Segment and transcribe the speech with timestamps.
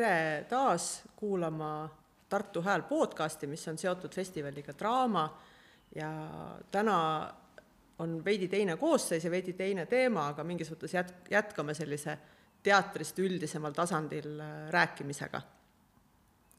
[0.00, 1.88] tere taas kuulama
[2.28, 5.24] Tartu Hääl podcasti, mis on seotud festivaliga Draama.
[5.94, 6.08] Ja
[6.70, 7.30] täna
[7.98, 12.16] on veidi teine koosseis ja veidi teine teema, aga mingis mõttes jät-, jätkame sellise
[12.62, 15.42] teatrist üldisemal tasandil äh, rääkimisega.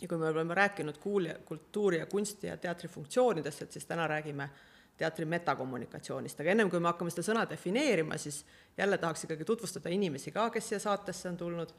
[0.02, 4.08] ja kui me oleme rääkinud kuulja, kultuuri ja kunsti ja teatri funktsioonidest, et siis täna
[4.08, 4.50] räägime
[4.98, 8.44] teatri metakommunikatsioonist, aga ennem kui me hakkame seda sõna defineerima, siis
[8.78, 11.74] jälle tahaks ikkagi tutvustada inimesi ka, kes siia saatesse on tulnud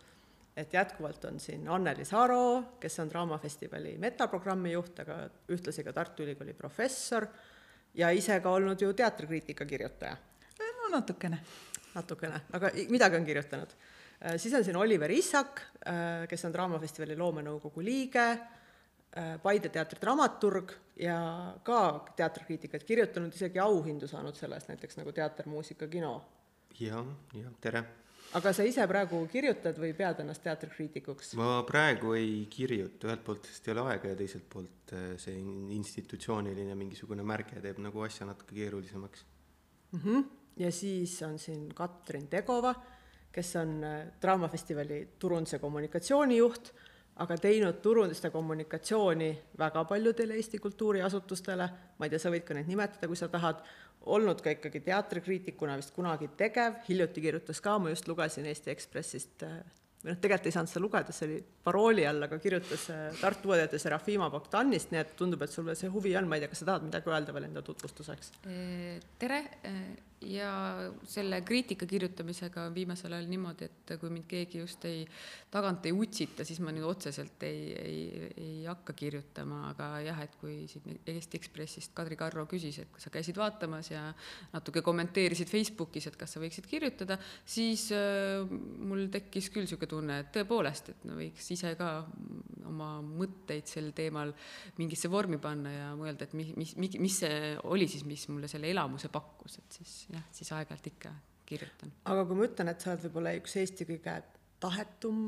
[0.57, 5.17] et jätkuvalt on siin Anneli Saro, kes on Draamafestivali metaprogrammi juht, aga
[5.53, 7.27] ühtlasi ka Tartu Ülikooli professor
[7.95, 10.17] ja ise ka olnud ju teatrikriitika kirjutaja.
[10.59, 11.39] no natukene.
[11.95, 13.75] natukene, aga midagi on kirjutanud.
[14.25, 18.29] Äh, siis on siin Oliver Issak, äh, kes on Draamafestivali loomenõukogu liige,
[19.17, 25.13] äh, Paide teatri dramaturg ja ka teatrikriitikat kirjutanud, isegi auhindu saanud selle eest, näiteks nagu
[25.13, 26.23] teater, muusika, kino.
[26.81, 27.85] jah, jah, tere
[28.39, 31.35] aga sa ise praegu kirjutad või pead ennast teatrikriitikuks?
[31.41, 35.37] ma praegu ei kirjuta, ühelt poolt sest ei ole aega ja teiselt poolt eh, see
[35.77, 39.27] institutsiooniline mingisugune märge teeb nagu asja natuke keerulisemaks
[39.93, 40.01] mm.
[40.05, 40.25] -hmm.
[40.65, 42.75] ja siis on siin Katrin Tegova,
[43.33, 46.73] kes on eh, Draamafestivali turunduse kommunikatsioonijuht,
[47.23, 52.57] aga teinud turundust ja kommunikatsiooni väga paljudele Eesti kultuuriasutustele, ma ei tea, sa võid ka
[52.57, 53.63] neid nimetada, kui sa tahad,
[54.13, 59.47] olnud ka ikkagi teatrikriitikuna vist kunagi tegev, hiljuti kirjutas ka, ma just lugesin Eesti Ekspressist,
[59.47, 59.61] äh,
[60.03, 63.55] või noh, tegelikult ei saanud seda lugeda, see oli parooli all, aga kirjutas äh, Tartu
[63.55, 66.65] õdede Serafima Bogdanist, nii et tundub, et sul see huvi on, ma ei tea, kas
[66.65, 68.35] sa tahad midagi öelda veel enda tutvustuseks?
[69.23, 69.45] tere
[70.27, 70.51] ja
[71.09, 75.03] selle kriitika kirjutamisega on viimasel ajal niimoodi, et kui mind keegi just ei,
[75.53, 80.37] tagant ei utsita, siis ma nüüd otseselt ei, ei, ei hakka kirjutama, aga jah, et
[80.41, 84.05] kui siin Eesti Ekspressist Kadri Karro küsis, et kas sa käisid vaatamas ja
[84.53, 90.21] natuke kommenteerisid Facebookis, et kas sa võiksid kirjutada, siis äh, mul tekkis küll niisugune tunne,
[90.23, 91.93] et tõepoolest, et no võiks ise ka
[92.71, 94.33] oma mõtteid sel teemal
[94.79, 98.71] mingisse vormi panna ja mõelda, et mis, mis, mis see oli siis, mis mulle selle
[98.73, 101.13] elamuse pakkus, et siis jah, siis aeg-ajalt ikka
[101.49, 101.93] kirjutan.
[102.05, 104.19] aga kui ma ütlen, et sa oled võib-olla üks Eesti kõige
[104.63, 105.23] tahetum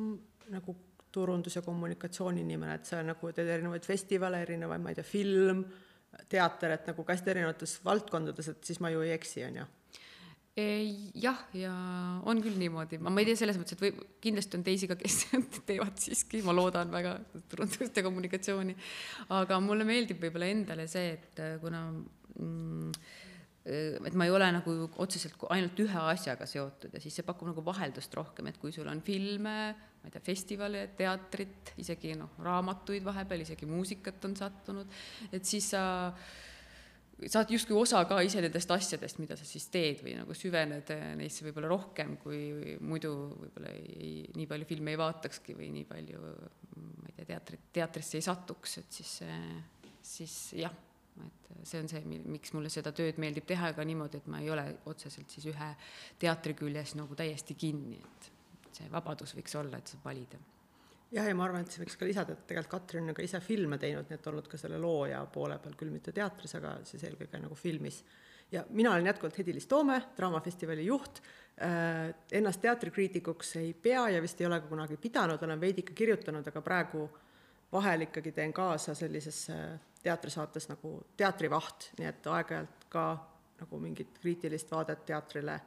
[0.54, 0.76] nagu
[1.14, 5.64] turundus- ja kommunikatsiooniinimene, et sa nagu teed erinevaid festivale, erinevaid, ma ei tea, film,
[6.30, 9.66] teater, et nagu hästi erinevates valdkondades, et siis ma ju ei eksi, on ju
[10.54, 11.72] jah, ja
[12.30, 13.90] on küll niimoodi, ma ei tea, selles mõttes, et või
[14.22, 15.16] kindlasti on teisi ka, kes
[15.68, 17.16] teevad siiski, ma loodan väga
[17.50, 18.76] turundust ja kommunikatsiooni.
[19.34, 22.92] aga mulle meeldib võib-olla endale see, et kuna mm,
[23.64, 27.64] et ma ei ole nagu otseselt ainult ühe asjaga seotud ja siis see pakub nagu
[27.64, 33.06] vaheldust rohkem, et kui sul on filme, ma ei tea, festivale, teatrit, isegi noh, raamatuid
[33.06, 34.98] vahepeal, isegi muusikat on sattunud,
[35.32, 35.84] et siis sa
[37.30, 41.46] saad justkui osa ka ise nendest asjadest, mida sa siis teed või nagu süvened neisse
[41.46, 46.32] võib-olla rohkem, kui muidu võib-olla ei, nii palju filme ei vaatakski või nii palju,
[46.84, 49.20] ma ei tea, teatrit, teatrisse ei satuks, et siis,
[50.04, 50.82] siis jah
[51.22, 54.50] et see on see, miks mulle seda tööd meeldib teha ka niimoodi, et ma ei
[54.52, 55.70] ole otseselt siis ühe
[56.20, 58.28] teatri küljes nagu täiesti kinni, et
[58.80, 60.40] see vabadus võiks olla, et saab valida.
[61.14, 63.40] jah, ja ma arvan, et siis võiks ka lisada, et tegelikult Katrin on ka ise
[63.44, 67.04] filme teinud, nii et olnud ka selle looja poole peal, küll mitte teatris, aga siis
[67.06, 68.02] eelkõige nagu filmis.
[68.52, 71.22] ja mina olen jätkuvalt Hedi-Liis Toome, Draamafestivali juht,
[71.62, 76.46] äh, ennast teatrikriitikuks ei pea ja vist ei ole ka kunagi pidanud, olen veidike kirjutanud,
[76.50, 77.08] aga praegu
[77.74, 79.56] vahel ikkagi teen kaasa sellisesse
[80.04, 83.04] teatrisaates nagu Teatrivaht, nii et aeg-ajalt ka
[83.60, 85.58] nagu mingit kriitilist vaadet teatrile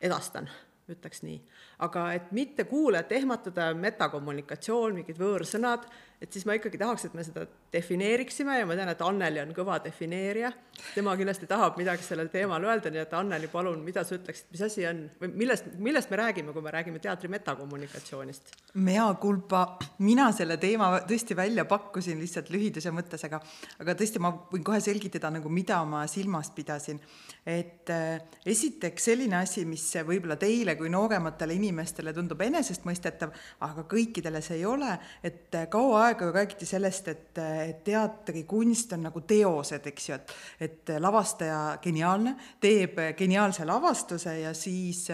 [0.00, 0.48] edastan
[0.90, 1.38] ütleks nii.
[1.86, 5.86] aga et mitte kuulajat ehmatada, metakommunikatsioon, mingid võõrsõnad,
[6.22, 7.44] et siis ma ikkagi tahaks, et me seda
[7.74, 10.50] defineeriksime ja ma tean, et Anneli on kõva defineerija,
[10.94, 14.62] tema kindlasti tahab midagi sellel teemal öelda, nii et Anneli, palun, mida sa ütleksid, mis
[14.64, 18.54] asi on või millest, millest me räägime, kui me räägime teatri metakommunikatsioonist?
[18.74, 19.64] mea culpa,
[20.06, 23.42] mina selle teema tõesti välja pakkusin lihtsalt lühiduse mõttes, aga
[23.82, 27.00] aga tõesti, ma võin kohe selgitada nagu, mida ma silmas pidasin.
[27.46, 33.34] et äh, esiteks selline asi, mis võib-olla teile kui noorematele inimestele tundub enesestmõistetav,
[33.66, 39.06] aga kõikidele see ei ole, et äh, kaua aega räägiti sellest, et, et teatrikunst on
[39.08, 40.34] nagu teosed, eks ju, et
[40.64, 45.08] et lavastaja geniaalne, teeb geniaalse lavastuse ja siis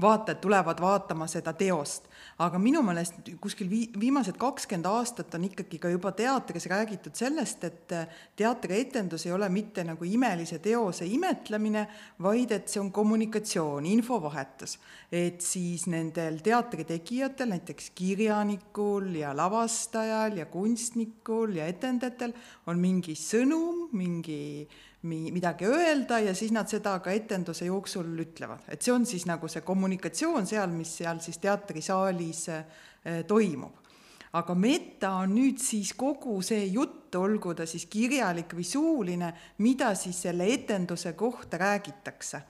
[0.00, 2.11] vaatajad tulevad vaatama seda teost
[2.42, 7.64] aga minu meelest kuskil vii-, viimased kakskümmend aastat on ikkagi ka juba teatris räägitud sellest,
[7.68, 11.86] et äh, teatrietendus ei ole mitte nagu imelise teose imetlemine,
[12.22, 14.78] vaid et see on kommunikatsioon, infovahetus.
[15.12, 22.32] et siis nendel teatritegijatel, näiteks kirjanikul ja lavastajal ja kunstnikul ja etendajatel
[22.66, 28.62] on mingi sõnum, mingi mi-, midagi öelda ja siis nad seda ka etenduse jooksul ütlevad.
[28.68, 33.80] et see on siis nagu see kommunikatsioon seal, mis seal siis teatrisaalis eh, toimub.
[34.32, 39.94] aga meta on nüüd siis kogu see jutt, olgu ta siis kirjalik või suuline, mida
[39.94, 42.42] siis selle etenduse kohta räägitakse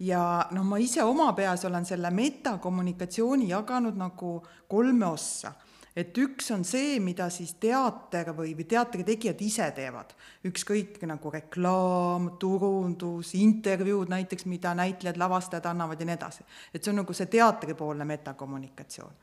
[0.00, 5.52] ja noh, ma ise oma peas olen selle metakommunikatsiooni jaganud nagu kolme ossa
[5.98, 10.12] et üks on see, mida siis teater või, või teatri tegijad ise teevad,
[10.46, 16.46] ükskõik nagu reklaam, turundus, intervjuud näiteks, mida näitlejad, lavastajad annavad ja nii edasi.
[16.72, 19.18] et see on nagu see teatripoolne metakommunikatsioon.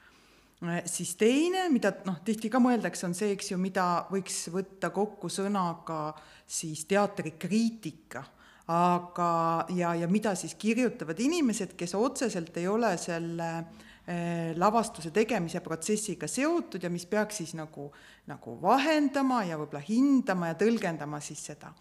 [0.85, 5.29] siis teine, mida noh, tihti ka mõeldakse, on see, eks ju, mida võiks võtta kokku
[5.29, 6.13] sõnaga
[6.47, 8.23] siis teatrikriitika
[8.67, 13.83] aga, ja, ja mida siis kirjutavad inimesed, kes otseselt ei ole selle eh,
[14.61, 17.87] lavastuse tegemise protsessiga seotud ja mis peaks siis nagu,
[18.29, 21.73] nagu vahendama ja võib-olla hindama ja tõlgendama siis seda.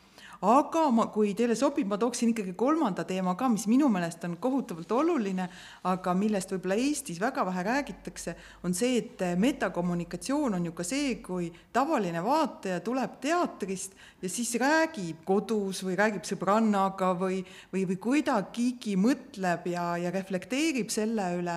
[0.44, 4.35] Aga ma, kui teile sobib, ma tooksin ikkagi kolmanda teema ka, mis minu meelest on
[4.43, 5.47] kohutavalt oluline,
[5.88, 8.35] aga millest võib-olla Eestis väga vähe räägitakse,
[8.67, 14.53] on see, et metakommunikatsioon on ju ka see, kui tavaline vaataja tuleb teatrist ja siis
[14.61, 17.41] räägib kodus või räägib sõbrannaga või,
[17.73, 21.56] või, või kuidagigi mõtleb ja, ja reflekteerib selle üle,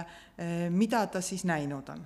[0.70, 2.04] mida ta siis näinud on?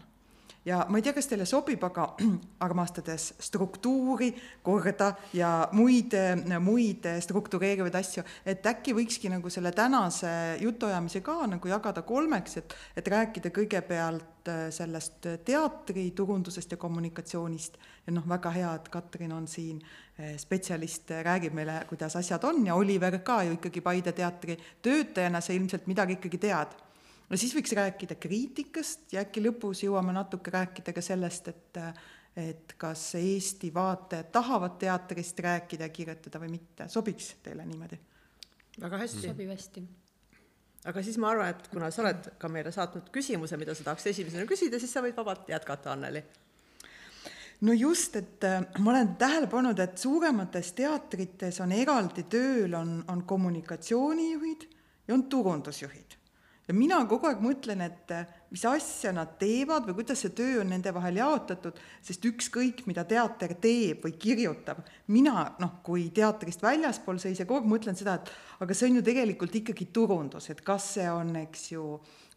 [0.66, 2.04] Ja ma ei tea, kas teile sobib, aga
[2.68, 4.30] armastades struktuuri,
[4.62, 6.13] korda ja muid,
[6.62, 10.30] muid struktureerivaid asju, et äkki võikski nagu selle tänase
[10.62, 17.81] jutuajamise ka nagu jagada kolmeks, et, et rääkida kõigepealt äh, sellest teatriturundusest ja kommunikatsioonist.
[18.06, 22.62] Ja noh, väga hea, et Katrin on siin äh, spetsialist, räägib meile, kuidas asjad on.
[22.69, 26.77] Ja Oliver ka ju ikkagi Paide teatri töötajana, sa ilmselt midagi ikkagi tead
[27.31, 31.80] no siis võiks rääkida kriitikast ja äkki lõpus jõuame natuke rääkida ka sellest, et
[32.36, 37.98] et kas Eesti vaatajad tahavad teatrist rääkida ja kirjutada või mitte, sobiks teile niimoodi?
[38.81, 39.25] väga hästi.
[39.28, 39.83] sobib hästi.
[40.86, 44.07] aga siis ma arvan, et kuna sa oled ka meile saatnud küsimuse, mida sa tahaks
[44.13, 46.24] esimesena küsida, siis sa võid vabalt jätkata, Anneli
[47.68, 52.95] no just, et äh, ma olen tähele pannud, et suuremates teatrites on eraldi tööl, on,
[53.12, 54.68] on kommunikatsioonijuhid
[55.07, 56.21] ja on turundusjuhid
[56.68, 60.62] ja mina kogu aeg mõtlen, et eh, mis asja nad teevad või kuidas see töö
[60.62, 66.63] on nende vahel jaotatud, sest ükskõik, mida teater teeb või kirjutab, mina noh, kui teatrist
[66.63, 70.62] väljaspool seisja kogu aeg mõtlen seda, et aga see on ju tegelikult ikkagi turundus, et
[70.66, 71.86] kas see on, eks ju,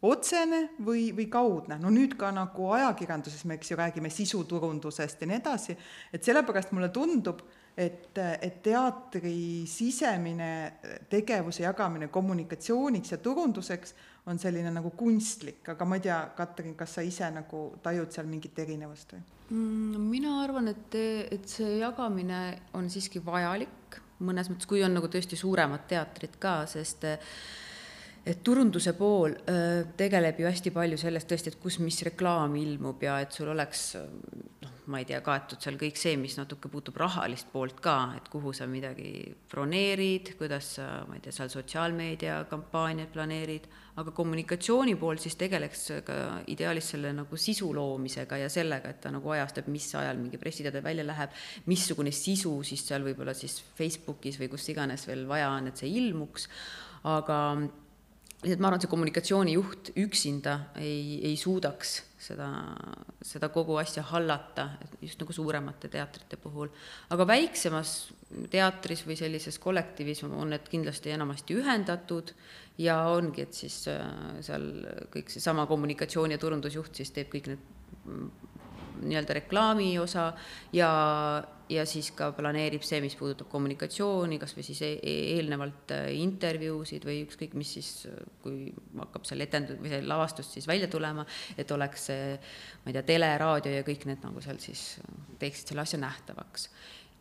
[0.05, 5.29] otsene või, või kaudne, no nüüd ka nagu ajakirjanduses me, eks ju, räägime sisuturundusest ja
[5.31, 5.77] nii edasi,
[6.13, 7.41] et sellepärast mulle tundub,
[7.77, 10.51] et, et teatri sisemine
[11.11, 16.97] tegevuse jagamine kommunikatsiooniks ja turunduseks on selline nagu kunstlik, aga ma ei tea, Katrin, kas
[16.97, 20.07] sa ise nagu tajud seal mingit erinevust või mm,?
[20.09, 20.97] mina arvan, et,
[21.35, 22.41] et see jagamine
[22.79, 27.07] on siiski vajalik mõnes mõttes, kui on nagu tõesti suuremad teatrid ka, sest
[28.25, 33.03] et turunduse pool öö, tegeleb ju hästi palju sellest tõesti, et kus mis reklaam ilmub
[33.05, 36.97] ja et sul oleks noh, ma ei tea, kaetud seal kõik see, mis natuke puutub
[37.01, 43.13] rahalist poolt ka, et kuhu sa midagi broneerid, kuidas sa, ma ei tea, seal sotsiaalmeediakampaaniaid
[43.13, 43.69] planeerid,
[44.01, 46.19] aga kommunikatsiooni pool siis tegeleks ka
[46.53, 50.81] ideaalis selle nagu sisu loomisega ja sellega, et ta nagu ajastab, mis ajal mingi pressiteade
[50.85, 51.37] välja läheb,
[51.69, 55.93] missugune sisu siis seal võib-olla siis Facebookis või kus iganes veel vaja on, et see
[56.01, 56.49] ilmuks,
[57.05, 57.39] aga
[58.45, 62.49] lihtsalt ma arvan, et see kommunikatsioonijuht üksinda ei, ei suudaks seda,
[63.25, 64.69] seda kogu asja hallata,
[65.03, 66.71] just nagu suuremate teatrite puhul.
[67.15, 67.95] aga väiksemas
[68.53, 72.35] teatris või sellises kollektiivis on need kindlasti enamasti ühendatud
[72.79, 74.05] ja ongi, et siis äh,
[74.45, 74.71] seal
[75.15, 77.69] kõik seesama kommunikatsiooni ja turundusjuht siis teeb kõik need
[78.05, 78.31] mm,
[79.03, 80.29] nii-öelda reklaami osa
[80.75, 80.89] ja,
[81.71, 84.93] ja siis ka planeerib see, mis puudutab kommunikatsiooni, kas või siis e
[85.37, 87.91] eelnevalt äh, intervjuusid või ükskõik mis siis,
[88.45, 88.69] kui
[89.01, 92.35] hakkab seal etendus või see lavastus siis välja tulema, et oleks see,
[92.85, 94.99] ma ei tea, tele, raadio ja kõik need nagu seal siis
[95.41, 96.69] teeksid selle asja nähtavaks.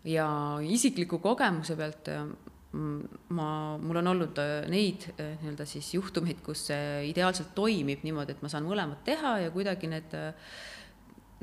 [0.03, 0.27] ja
[0.67, 2.25] isikliku kogemuse pealt äh,
[2.73, 3.49] ma,
[3.79, 8.51] mul on olnud äh, neid nii-öelda siis juhtumeid, kus see ideaalselt toimib niimoodi, et ma
[8.51, 10.82] saan mõlemat teha ja kuidagi need Mm,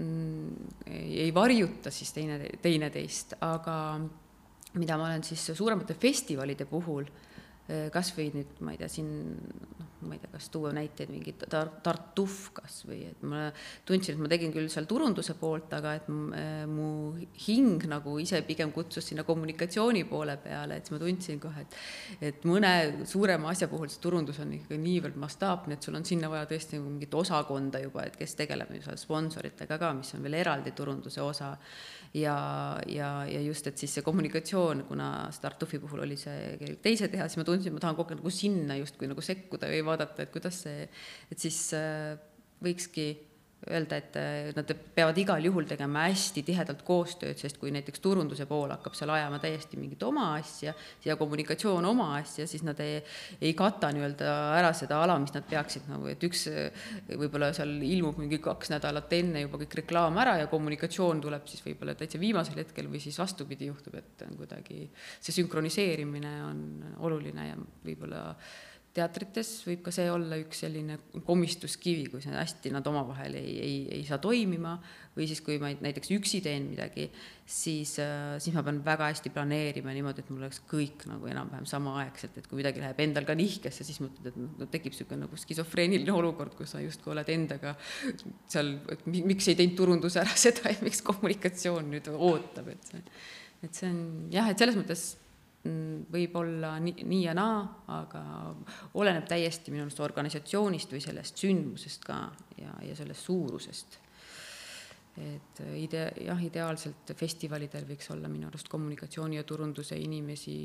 [0.01, 3.77] ei varjuta siis teine, teineteist, aga
[4.79, 7.09] mida ma olen siis suuremate festivalide puhul,
[7.69, 9.11] eh, kas või nüüd, ma ei tea, siin
[9.79, 13.49] noh, ma ei tea, kas tuua näiteid mingi tar-, Tartuf kas või et ma
[13.89, 16.91] tundsin, et ma tegin küll seal turunduse poolt, aga et mu
[17.47, 22.31] hing nagu ise pigem kutsus sinna kommunikatsiooni poole peale, et siis ma tundsin kohe, et
[22.31, 26.31] et mõne suurema asja puhul see turundus on ikkagi niivõrd mastaapne, et sul on sinna
[26.33, 30.75] vaja tõesti nagu mingit osakonda juba, et kes tegeleb sponsoritega ka, mis on veel eraldi
[30.77, 31.57] turunduse osa.
[32.11, 32.35] Ja,
[32.91, 37.39] ja, ja just, et siis see kommunikatsioon, kuna Startupi puhul oli see teise teha, siis
[37.39, 40.33] ma tundsin, et ma tahan kogu aeg nagu sinna justkui nagu sekkuda või vaadata, et
[40.35, 40.87] kuidas see,
[41.31, 42.15] et siis äh,
[42.65, 43.11] võikski
[43.69, 48.47] öelda, et äh, nad peavad igal juhul tegema hästi tihedalt koostööd, sest kui näiteks turunduse
[48.49, 50.73] pool hakkab seal ajama täiesti mingit oma asja
[51.05, 53.03] ja kommunikatsioon oma asja, siis nad ei,
[53.41, 56.47] ei kata nii-öelda ära seda ala, mis nad peaksid nagu, et üks
[57.11, 61.65] võib-olla seal ilmub mingi kaks nädalat enne juba kõik reklaam ära ja kommunikatsioon tuleb siis
[61.67, 64.87] võib-olla täitsa viimasel hetkel või siis vastupidi juhtub, et on kuidagi
[65.21, 66.67] see sünkroniseerimine on
[67.05, 68.25] oluline ja võib-olla
[68.95, 73.77] teatrites võib ka see olla üks selline komistuskivi, kui see hästi nad omavahel ei, ei,
[74.01, 74.75] ei saa toimima.
[75.15, 77.09] Või siis, kui ma näiteks üksi teen midagi,
[77.51, 81.67] siis, äh, siis ma pean väga hästi planeerima niimoodi, et mul oleks kõik nagu enam-vähem
[81.71, 85.39] samaaegselt, et kui midagi läheb endal ka nihkesse, siis mõtled, et no tekib niisugune nagu
[85.39, 87.75] skisofreeniline olukord, kus sa justkui oled endaga
[88.51, 93.03] seal, et miks ei teinud turundus ära seda ja miks kommunikatsioon nüüd ootab, et see,
[93.67, 95.11] et see on jah, et selles mõttes
[95.65, 97.59] võib olla nii, nii ja naa,
[97.93, 98.23] aga
[98.97, 102.21] oleneb täiesti minu arust organisatsioonist või sellest sündmusest ka
[102.57, 103.99] ja, ja sellest suurusest.
[105.21, 110.57] et idee, jah, ideaalselt festivalidel võiks olla minu arust kommunikatsiooni ja turunduse inimesi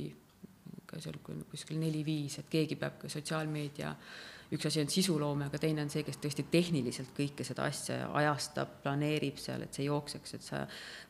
[0.85, 5.59] ka seal kuskil neli-viis, et keegi peab ka sotsiaalmeedia äh, üks asi on sisuloome, aga
[5.61, 10.35] teine on see, kes tõesti tehniliselt kõike seda asja ajastab, planeerib seal, et see jookseks,
[10.37, 10.65] et sa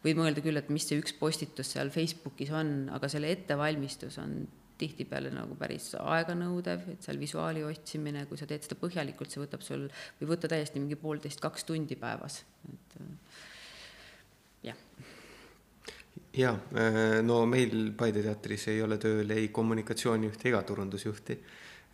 [0.06, 4.38] võid mõelda küll, et mis see üks postitus seal Facebookis on, aga selle ettevalmistus on
[4.80, 9.64] tihtipeale nagu päris aeganõudev, et seal visuaali otsimine, kui sa teed seda põhjalikult, see võtab
[9.64, 9.88] sul,
[10.20, 12.98] või võtta täiesti mingi poolteist, kaks tundi päevas, et
[14.72, 14.82] jah.
[16.36, 16.56] Jaa,
[17.24, 21.38] no meil Paide teatris ei ole tööl ei kommunikatsioonijuhti ega turundusjuhti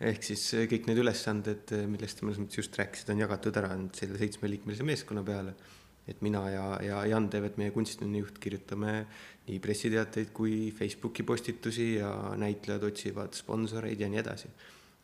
[0.08, 3.58] ehk siis eh, kõik need ülesanded, eh, millest te mõnes mõttes just rääkisite, on jagatud
[3.60, 5.54] ära nüüd selle seitsmeliikmelise meeskonna peale.
[6.02, 9.04] et mina ja, ja Jan Teevet, meie kunstiline juht, kirjutame
[9.46, 14.50] nii pressiteateid kui Facebooki postitusi ja näitlejad otsivad sponsoreid ja nii edasi.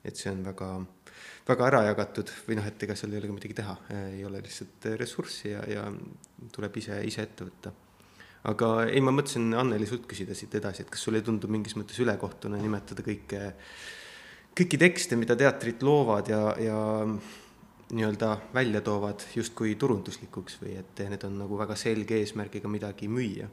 [0.04, 0.70] et see on väga,
[1.46, 3.76] väga ära jagatud või noh, et ega seal ei ole ka midagi teha,
[4.16, 5.86] ei ole lihtsalt ressurssi ja, ja
[6.54, 7.72] tuleb ise, ise ette võtta
[8.50, 11.76] aga ei, ma mõtlesin Anneli sult küsida siit edasi, et kas sulle ei tundu mingis
[11.78, 13.54] mõttes ülekohtune nimetada kõike
[14.58, 16.78] kõiki tekste, mida teatrid loovad ja, ja
[17.94, 23.48] nii-öelda välja toovad justkui turunduslikuks või et need on nagu väga selge eesmärgiga midagi müüa.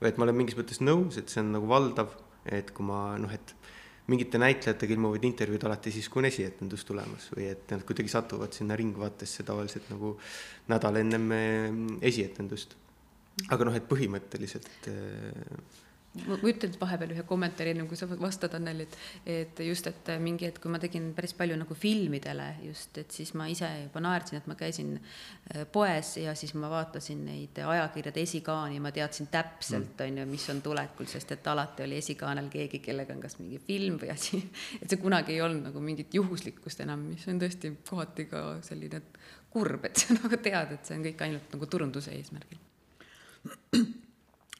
[0.00, 2.12] või et ma olen mingis mõttes nõus, et see on nagu valdav,
[2.46, 3.54] et kui ma noh, et
[4.08, 8.54] mingite näitlejatega ilmuvad intervjuud alati siis, kui on esietendus tulemas või et nad kuidagi satuvad
[8.56, 10.14] sinna Ringvaatesse tavaliselt nagu
[10.68, 11.32] nädal ennem
[12.00, 12.76] esietendust.
[13.48, 14.88] aga noh, et põhimõtteliselt
[16.26, 18.96] ma ütlen vahepeal ühe kommentaari, enne kui sa vastad, Anneli, et,
[19.28, 23.34] et just, et mingi hetk, kui ma tegin päris palju nagu filmidele just, et siis
[23.38, 28.24] ma ise juba naersin, et ma käisin äh, poes ja siis ma vaatasin neid ajakirjade
[28.24, 30.06] esikaani, ma teadsin täpselt, mm.
[30.06, 33.60] on ju, mis on tulekul, sest et alati oli esikaanel keegi, kellega on kas mingi
[33.62, 34.40] film või asi,
[34.80, 39.04] et see kunagi ei olnud nagu mingit juhuslikkust enam, mis on tõesti kohati ka selline
[39.52, 42.66] kurb, et sa nagu tead, et see on kõik ainult nagu turunduse eesmärgil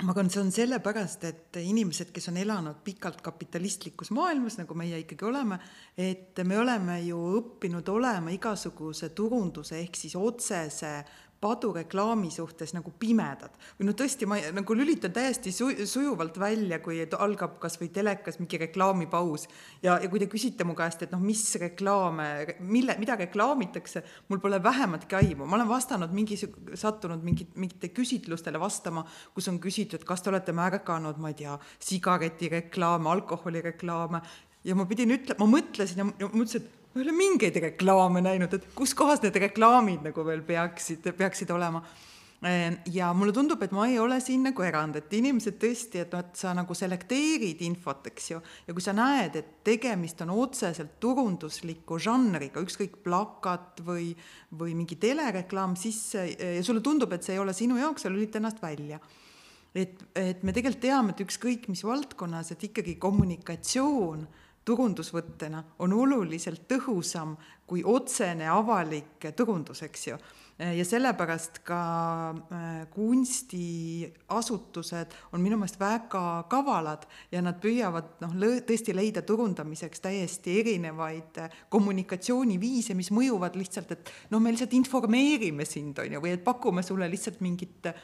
[0.05, 5.00] ma arvan, see on sellepärast, et inimesed, kes on elanud pikalt kapitalistlikus maailmas, nagu meie
[5.02, 5.59] ikkagi oleme,
[5.99, 10.93] et me oleme ju õppinud olema igasuguse turunduse ehk siis otsese
[11.40, 13.54] padureklaami suhtes nagu pimedad.
[13.78, 18.40] Või no tõesti, ma nagu lülitan täiesti su-, sujuvalt välja, kui algab kas või telekas
[18.40, 19.47] mingi reklaamipaus.
[19.83, 24.42] Ja, ja kui te küsite mu käest, et noh, mis reklaame, mille, mida reklaamitakse, mul
[24.42, 30.02] pole vähematki aimu, ma olen vastanud mingi, sattunud mingit, mingite küsitlustele vastama, kus on küsitud,
[30.09, 31.54] kas te olete märganud, ma ei tea,
[31.90, 34.23] sigaretireklaame, alkoholireklaame?
[34.66, 38.55] Ja ma pidin ütlema, ma mõtlesin ja mõtlesin, et ma ei ole mingeid reklaame näinud,
[38.57, 41.83] et kus kohas need reklaamid nagu veel peaksid, peaksid olema.
[42.43, 46.14] Ehm, ja mulle tundub, et ma ei ole siin nagu erand, et inimesed tõesti, et
[46.14, 50.99] et sa nagu selekteerid infot, eks ju, ja kui sa näed, et tegemist on otseselt
[51.02, 54.12] turundusliku žanriga, ükskõik plakat või,
[54.50, 58.43] või mingi telereklaam, siis ja sulle tundub, et see ei ole sinu jaoks, sa lülita
[58.43, 58.99] ennast välja
[59.75, 64.26] et, et me tegelikult teame, et ükskõik mis valdkonnas, et ikkagi kommunikatsioon
[64.68, 67.37] turundusvõttena on oluliselt tõhusam
[67.68, 70.16] kui otsene avalik turundus, eks ju.
[70.58, 78.32] Ja sellepärast ka äh, kunstiasutused on minu meelest väga kavalad ja nad püüavad noh,
[78.66, 85.62] tõesti leida turundamiseks täiesti erinevaid äh, kommunikatsiooniviise, mis mõjuvad lihtsalt, et noh, me lihtsalt informeerime
[85.68, 87.94] sind, on ju, või et pakume sulle lihtsalt mingit mm,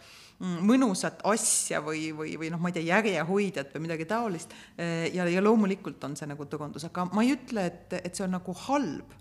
[0.40, 4.54] mõnusat asja või, või, või noh, ma ei tea, järjehoidjat või midagi taolist.
[4.78, 8.26] Äh, ja, ja loomulikult on see nagu turundus, aga ma ei ütle, et, et see
[8.26, 9.20] on nagu halb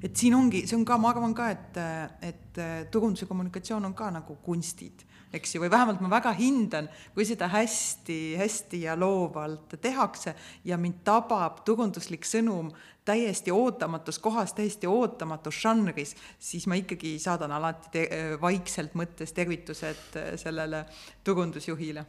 [0.00, 1.78] et siin ongi, see on ka, ma arvan ka, et,
[2.24, 2.60] et
[2.92, 5.04] turundus ja kommunikatsioon on ka nagu kunstid,
[5.36, 10.34] eks ju, või vähemalt ma väga hindan, kui seda hästi-hästi ja loovalt tehakse
[10.66, 12.72] ja mind tabab turunduslik sõnum
[13.04, 18.06] täiesti ootamatus kohas, täiesti ootamatus žanris, siis ma ikkagi saadan alati
[18.40, 20.84] vaikselt mõttes tervitused sellele
[21.24, 22.06] turundusjuhile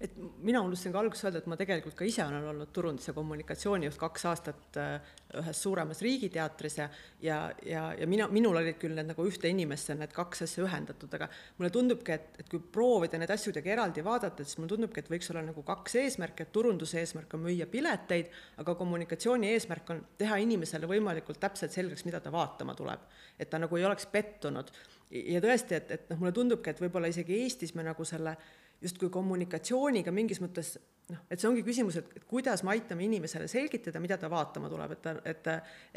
[0.00, 0.14] et
[0.46, 3.98] mina unustasin ka alguses öelda, et ma tegelikult ka ise olen olnud turundus- ja kommunikatsioonijuht
[3.98, 6.88] kaks aastat äh, ühes suuremas riigiteatris ja
[7.22, 11.10] ja, ja, ja mina, minul olid küll need nagu ühte inimesse need kaks asja ühendatud,
[11.18, 11.26] aga
[11.58, 15.10] mulle tundubki, et, et kui proovida neid asju kuidagi eraldi vaadata, siis mulle tundubki, et
[15.10, 18.30] võiks olla nagu kaks eesmärki, et turunduse eesmärk on müüa pileteid,
[18.62, 23.02] aga kommunikatsiooni eesmärk on teha inimesele võimalikult täpselt selgeks, mida ta vaatama tuleb.
[23.38, 24.70] et ta nagu ei oleks pettunud.
[25.10, 28.36] ja tõesti, et, et noh, mulle tundubki, et võib-olla isegi Eestis me nagu selle
[28.82, 30.76] justkui kommunikatsiooniga mingis mõttes
[31.12, 34.68] noh, et see ongi küsimus, et, et kuidas me aitame inimesele selgitada, mida ta vaatama
[34.68, 35.48] tuleb, et ta, et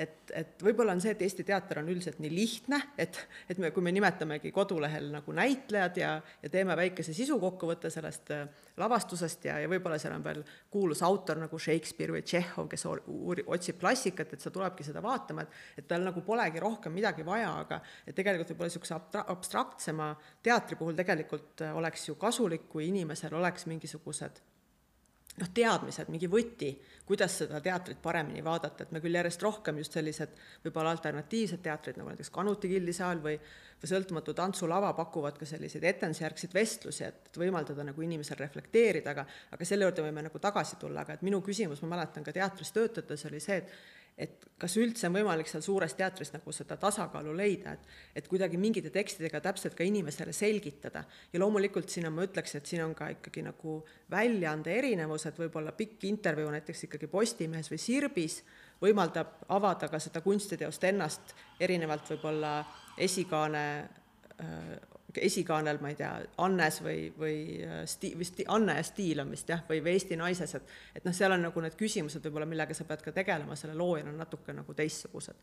[0.02, 3.18] et, et võib-olla on see, et Eesti teater on üldiselt nii lihtne, et,
[3.52, 6.12] et me, kui me nimetamegi kodulehel nagu näitlejad ja,
[6.44, 8.46] ja teeme väikese sisukokkuvõtte sellest äh,
[8.80, 13.46] lavastusest ja, ja võib-olla seal on veel kuulus autor nagu Shakespeare või Tšehhov, kes uuri-,
[13.52, 17.52] otsib klassikat, et sa tulebki seda vaatama, et et tal nagu polegi rohkem midagi vaja,
[17.66, 20.14] aga et tegelikult võib-olla niisuguse abstra-, abstraktsema
[20.44, 24.42] teatri puhul tegelikult äh, oleks ju kasulik, kui inimesel oleks mingisugused
[25.40, 26.74] noh, teadmised, mingi võti,
[27.08, 30.34] kuidas seda teatrit paremini vaadata, et me küll järjest rohkem just sellised
[30.66, 33.38] võib-olla alternatiivsed teatrid, nagu näiteks Kanuti gildisaal või
[33.82, 39.66] või sõltumatu tantsulava pakuvad ka selliseid etendusjärgseid vestlusi, et võimaldada nagu inimesel reflekteerida, aga aga
[39.66, 43.26] selle juurde võime nagu tagasi tulla, aga et minu küsimus, ma mäletan ka teatris töötades
[43.26, 43.74] oli see, et
[44.18, 48.60] et kas üldse on võimalik seal suures teatris nagu seda tasakaalu leida, et et kuidagi
[48.62, 51.04] mingite tekstidega täpselt ka inimesele selgitada.
[51.34, 53.80] ja loomulikult siin on, ma ütleks, et siin on ka ikkagi nagu
[54.12, 58.44] väljaande erinevus, et võib-olla pikk intervjuu näiteks ikkagi Postimehes või Sirbis
[58.82, 62.54] võimaldab avada ka seda kunstiteost ennast, erinevalt võib-olla
[62.98, 63.66] esikaane
[64.42, 66.12] äh, esikaanel, ma ei tea,
[66.46, 70.20] Annes või, või äh, sti-, vist Anne ja Stiil on vist jah, või, või Eesti
[70.20, 73.56] naises, et et noh, seal on nagu need küsimused võib-olla, millega sa pead ka tegelema
[73.60, 75.36] selle loojana natuke nagu teistsugused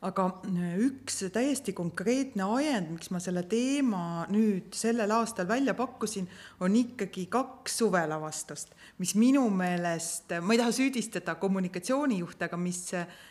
[0.00, 6.28] aga äh, üks täiesti konkreetne ajend, miks ma selle teema nüüd sellel aastal välja pakkusin,
[6.64, 12.86] on ikkagi kaks suvelavastust, mis minu meelest, ma ei taha süüdistada kommunikatsioonijuhte, aga mis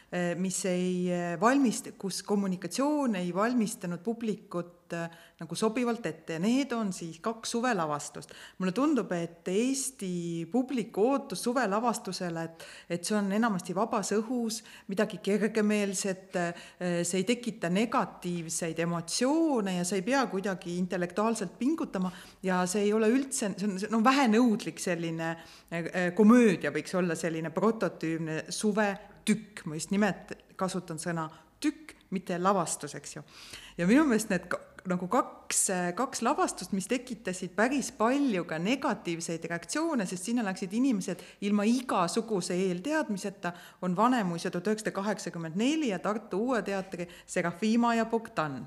[0.10, 6.72] Eh, mis ei eh, valmist-, kus kommunikatsioon ei valmistanud publikut nagu sobivalt ette ja need
[6.74, 8.32] on siis kaks suvelavastust.
[8.58, 15.20] mulle tundub, et Eesti publiku ootus suvelavastusele, et, et see on enamasti vabas õhus, midagi
[15.22, 16.40] kergemeelset,
[16.80, 22.12] see ei tekita negatiivseid emotsioone ja sa ei pea kuidagi intellektuaalselt pingutama
[22.44, 25.36] ja see ei ole üldse, see on, see on vähenõudlik selline
[26.16, 28.90] komöödia võiks olla selline prototüüpne suve
[29.26, 31.28] tükk, ma just nimelt kasutan sõna
[31.62, 33.24] tükk, mitte lavastus, eks ju.
[33.78, 34.48] ja minu meelest need
[34.90, 35.62] nagu kaks,
[35.98, 42.58] kaks lavastust, mis tekitasid päris palju ka negatiivseid reaktsioone, sest sinna läksid inimesed ilma igasuguse
[42.68, 43.54] eelteadmiseta,
[43.86, 48.62] on Vanemuise tuhat üheksasada kaheksakümmend neli ja Tartu Uue Teatri Serafima ja Bogdan.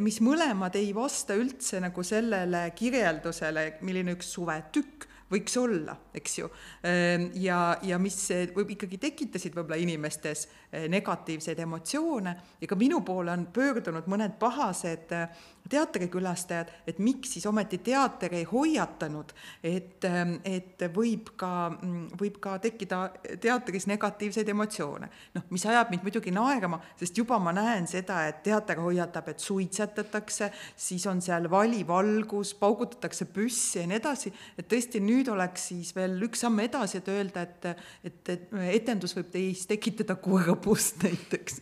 [0.00, 6.48] Mis mõlemad ei vasta üldse nagu sellele kirjeldusele, milline üks suvetükk võiks olla, eks ju.
[6.88, 8.18] Ehm, ja, ja mis
[8.54, 14.36] võib ikkagi tekitasid võib-olla inimestes eh, negatiivseid emotsioone ja ka minu poole on pöördunud mõned
[14.40, 19.32] pahased eh, teatrikülastajad, et miks siis ometi teater ei hoiatanud,
[19.64, 23.02] et, ehm, et võib ka, mm, võib ka tekkida
[23.40, 25.08] teatris negatiivseid emotsioone.
[25.34, 29.40] noh, mis ajab mind muidugi naerma, sest juba ma näen seda, et teater hoiatab, et
[29.40, 35.68] suitsetatakse, siis on seal vali valgus, paugutatakse püssi ja nii edasi, et tõesti nüüd oleks
[35.68, 37.66] siis veel üks samm edasi, et öelda, et,
[38.04, 41.60] et, et etendus võib teis tekitada kurbust näiteks.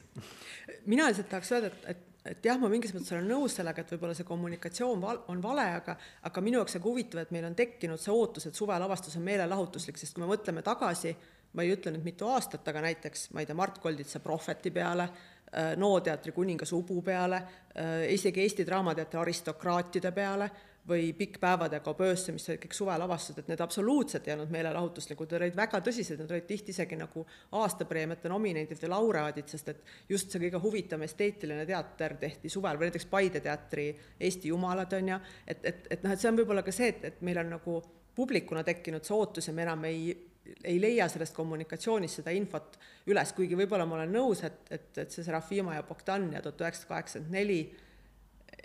[0.87, 3.93] mina lihtsalt tahaks öelda, et, et et jah, ma mingis mõttes olen nõus sellega, et
[3.95, 5.97] võib-olla see kommunikatsioon val on vale, aga
[6.29, 9.25] aga minu jaoks on ka huvitav, et meil on tekkinud see ootus, et suvelavastus on
[9.29, 11.15] meelelahutuslik, sest kui me mõtleme tagasi,
[11.57, 15.09] ma ei ütle nüüd mitu aastat, aga näiteks ma ei tea, Mart Kolditsa Prohveti peale,
[15.51, 17.43] äh, NO teatri Kuningas Ubu peale,
[17.75, 20.51] äh, isegi Eesti Draamateatri aristokraatide peale,
[20.89, 25.29] või Pikk päevade kaob öösse, mis olid kõik suvelavastused, et need absoluutselt ei olnud meelelahutuslikud,
[25.31, 27.25] need olid väga tõsised, need olid tihti isegi nagu
[27.61, 32.91] aastapreemiate nominendid või laureaadid, sest et just see kõige huvitavam esteetiline teater tehti suvel või
[32.91, 33.91] näiteks Paide teatri
[34.21, 37.05] Eesti jumalad on ju, et, et, et noh, et see on võib-olla ka see, et,
[37.13, 37.79] et meil on nagu
[38.17, 40.11] publikuna tekkinud see ootus ja me enam ei
[40.65, 42.79] ei leia sellest kommunikatsioonist seda infot
[43.13, 46.65] üles, kuigi võib-olla ma olen nõus, et, et, et see Serafima ja Bogdan ja tuhat
[46.65, 47.61] üheksasada kaheksakümmend neli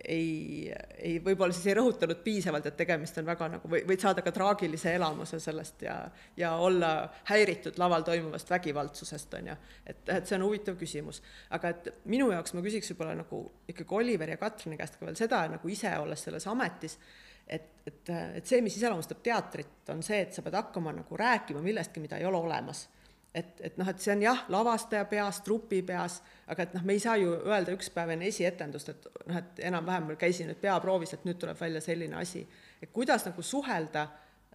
[0.03, 4.23] ei, ei võib-olla siis ei rõhutanud piisavalt, et tegemist on väga nagu, või võid saada
[4.25, 5.97] ka traagilise elamuse sellest ja,
[6.37, 6.91] ja olla
[7.29, 9.57] häiritud laval toimuvast vägivaldsusest, on ju.
[9.85, 11.21] et, et see on huvitav küsimus.
[11.55, 15.19] aga et minu jaoks ma küsiks võib-olla nagu ikkagi Oliveri ja Katrini käest ka veel
[15.19, 16.97] seda, nagu ise olles selles ametis,
[17.47, 18.09] et, et,
[18.41, 22.19] et see, mis iseloomustab teatrit, on see, et sa pead hakkama nagu rääkima millestki, mida
[22.19, 22.87] ei ole olemas
[23.35, 26.19] et, et noh, et see on jah, lavastaja peas, trupi peas,
[26.51, 29.65] aga et noh, me ei saa ju öelda üks päev enne esietendust, et noh, et
[29.71, 32.45] enam-vähem käisin nüüd peaproovis, et nüüd tuleb välja selline asi.
[32.81, 34.05] et kuidas nagu suhelda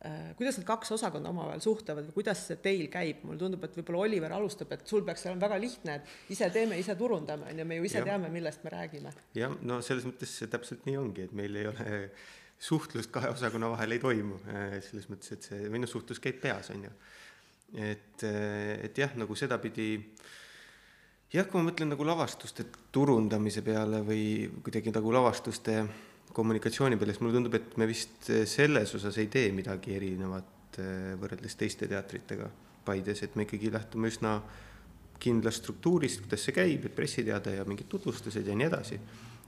[0.07, 3.77] äh,, kuidas need kaks osakonda omavahel suhtlevad või kuidas see teil käib, mulle tundub, et
[3.81, 7.64] võib-olla Oliver alustab, et sul peaks olema väga lihtne, et ise teeme, ise turundame, on
[7.64, 8.11] ju, me ju ise ja.
[8.12, 9.16] teame, millest me räägime.
[9.37, 12.05] jah, no selles mõttes see täpselt nii ongi, et meil ei ole
[12.61, 16.40] suhtlust kahe osakonna vahel ei toimu, äh, selles mõttes, et see, või noh, suhtlus käib
[16.40, 16.93] peas, on ju
[17.75, 19.93] et, et jah, nagu sedapidi
[21.31, 25.77] jah, kui ma mõtlen nagu lavastuste turundamise peale või kuidagi nagu lavastuste
[26.35, 31.15] kommunikatsiooni peale, siis mulle tundub, et me vist selles osas ei tee midagi erinevat eh,
[31.21, 32.51] võrreldes teiste teatritega
[32.85, 34.39] Paides, et me ikkagi lähtume üsna
[35.21, 39.01] kindlast struktuurist, kuidas see käib, et pressiteade ja mingid tutvustused ja nii edasi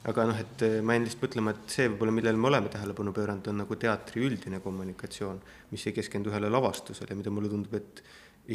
[0.09, 3.15] aga noh, et eh, ma jäin lihtsalt mõtlema, et see võib-olla, millele me oleme tähelepanu
[3.15, 5.39] pööranud, on nagu teatri üldine kommunikatsioon,
[5.71, 8.03] mis ei keskendu ühele lavastusele, mida mulle tundub, et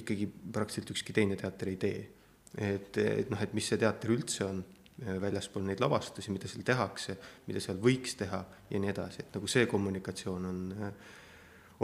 [0.01, 2.01] ikkagi praktiliselt ükski teine teater ei tee.
[2.57, 6.67] et, et noh, et mis see teater üldse on eh, väljaspool neid lavastusi, mida seal
[6.67, 11.17] tehakse, mida seal võiks teha ja nii edasi, et nagu see kommunikatsioon on, eh,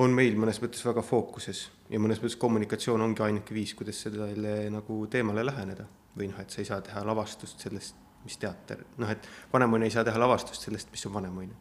[0.04, 4.72] on meil mõnes mõttes väga fookuses ja mõnes mõttes kommunikatsioon ongi ainuke viis, kuidas sellele
[4.74, 9.10] nagu teemale läheneda või noh, et sa ei saa teha lavastust sellest mis teater, noh,
[9.12, 11.56] et Vanemuine ei saa teha lavastust sellest, mis on Vanemuine.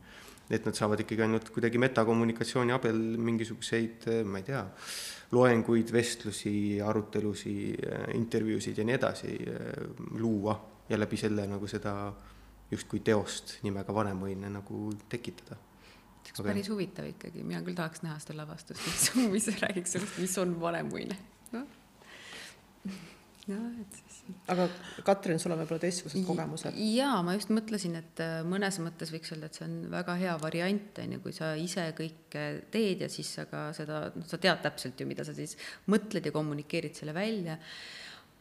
[0.52, 4.60] et nad saavad ikkagi ainult kuidagi metakommunikatsiooni abil mingisuguseid, ma ei tea,
[5.32, 7.54] loenguid, vestlusi, arutelusi,
[8.18, 9.80] intervjuusid ja nii edasi eh,
[10.20, 10.58] luua
[10.90, 11.94] ja läbi selle nagu seda
[12.70, 15.56] justkui teost nimega Vanemuine nagu tekitada
[16.22, 20.20] see oleks päris huvitav ikkagi, mina küll tahaks näha seda lavastust, mis, mis räägiks sellest,
[20.22, 21.16] mis on vanemuine,
[21.52, 21.66] noh
[23.48, 24.11] jah, et siis.
[24.52, 24.66] Aga
[25.06, 26.76] Katrin, sul on võib-olla teistsugused kogemused?
[26.94, 30.36] jaa, ma just mõtlesin, et äh, mõnes mõttes võiks öelda, et see on väga hea
[30.42, 34.38] variant, on ju, kui sa ise kõike teed ja siis sa ka seda, noh, sa
[34.42, 35.56] tead täpselt ju, mida sa siis
[35.90, 37.58] mõtled ja kommunikeerid selle välja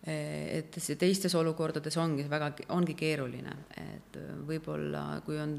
[0.01, 5.57] et see teistes olukordades ongi väga, ongi keeruline, et võib-olla kui on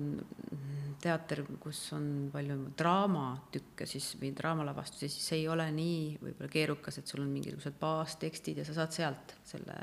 [1.02, 6.98] teater, kus on palju draamatükke, siis või draamalavastusi, siis see ei ole nii võib-olla keerukas,
[7.00, 9.78] et sul on mingisugused baastekstid ja sa saad sealt selle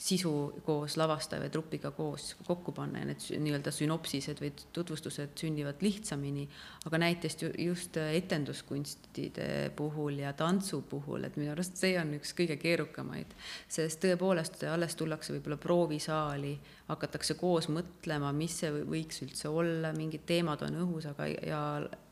[0.00, 0.32] sisu
[0.64, 6.46] koos lavastaja või trupiga koos kokku panna ja need nii-öelda sünopsised või tutvustused sünnivad lihtsamini.
[6.86, 12.56] aga näiteks just etenduskunstide puhul ja tantsu puhul, et minu arust see on üks kõige
[12.60, 13.32] keerukamaid,
[13.68, 16.52] sest tõepoolest alles tullakse võib-olla proovisaali
[16.90, 21.62] hakatakse koos mõtlema, mis see võiks üldse olla, mingid teemad on õhus, aga ja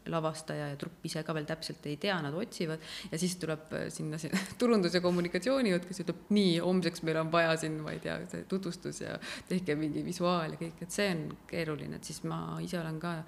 [0.08, 2.80] lavastaja ja trupp ise ka veel täpselt ei tea, nad otsivad.
[3.12, 7.32] Ja siis tuleb äh, sinna see turundus- ja kommunikatsioonijuht, kes ütleb, nii, homseks meil on
[7.32, 9.18] vaja siin, ma ei tea, see tutvustus ja
[9.50, 13.18] tehke mingi visuaal ja kõik, et see on keeruline, et siis ma ise olen ka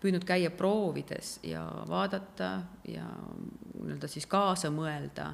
[0.00, 2.52] püüdnud käia proovides ja vaadata
[2.88, 3.06] ja
[3.80, 5.32] nii-öelda siis kaasa mõelda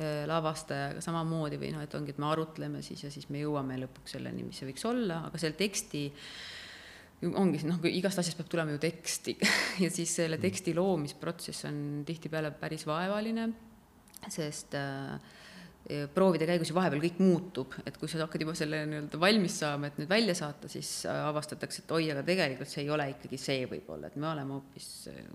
[0.00, 4.14] lavastajaga samamoodi või noh, et ongi, et me arutleme siis ja siis me jõuame lõpuks
[4.16, 6.06] selleni, mis see võiks olla, aga seal teksti
[7.38, 9.36] ongi noh, igast asjast peab tulema ju teksti
[9.84, 11.76] ja siis selle teksti loomisprotsess on
[12.08, 13.50] tihtipeale päris vaevaline,
[14.32, 15.14] sest äh,
[16.14, 19.90] proovide käigus ju vahepeal kõik muutub, et kui sa hakkad juba selle nii-öelda valmis saama,
[19.90, 23.40] et nüüd välja saata, siis äh, avastatakse, et oi, aga tegelikult see ei ole ikkagi
[23.40, 24.90] see võib-olla, et me oleme hoopis,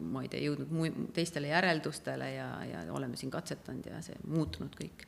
[0.07, 4.77] ma ei tea, jõudnud mu-, teistele järeldustele ja, ja oleme siin katsetanud ja see muutunud
[4.77, 5.03] kõik.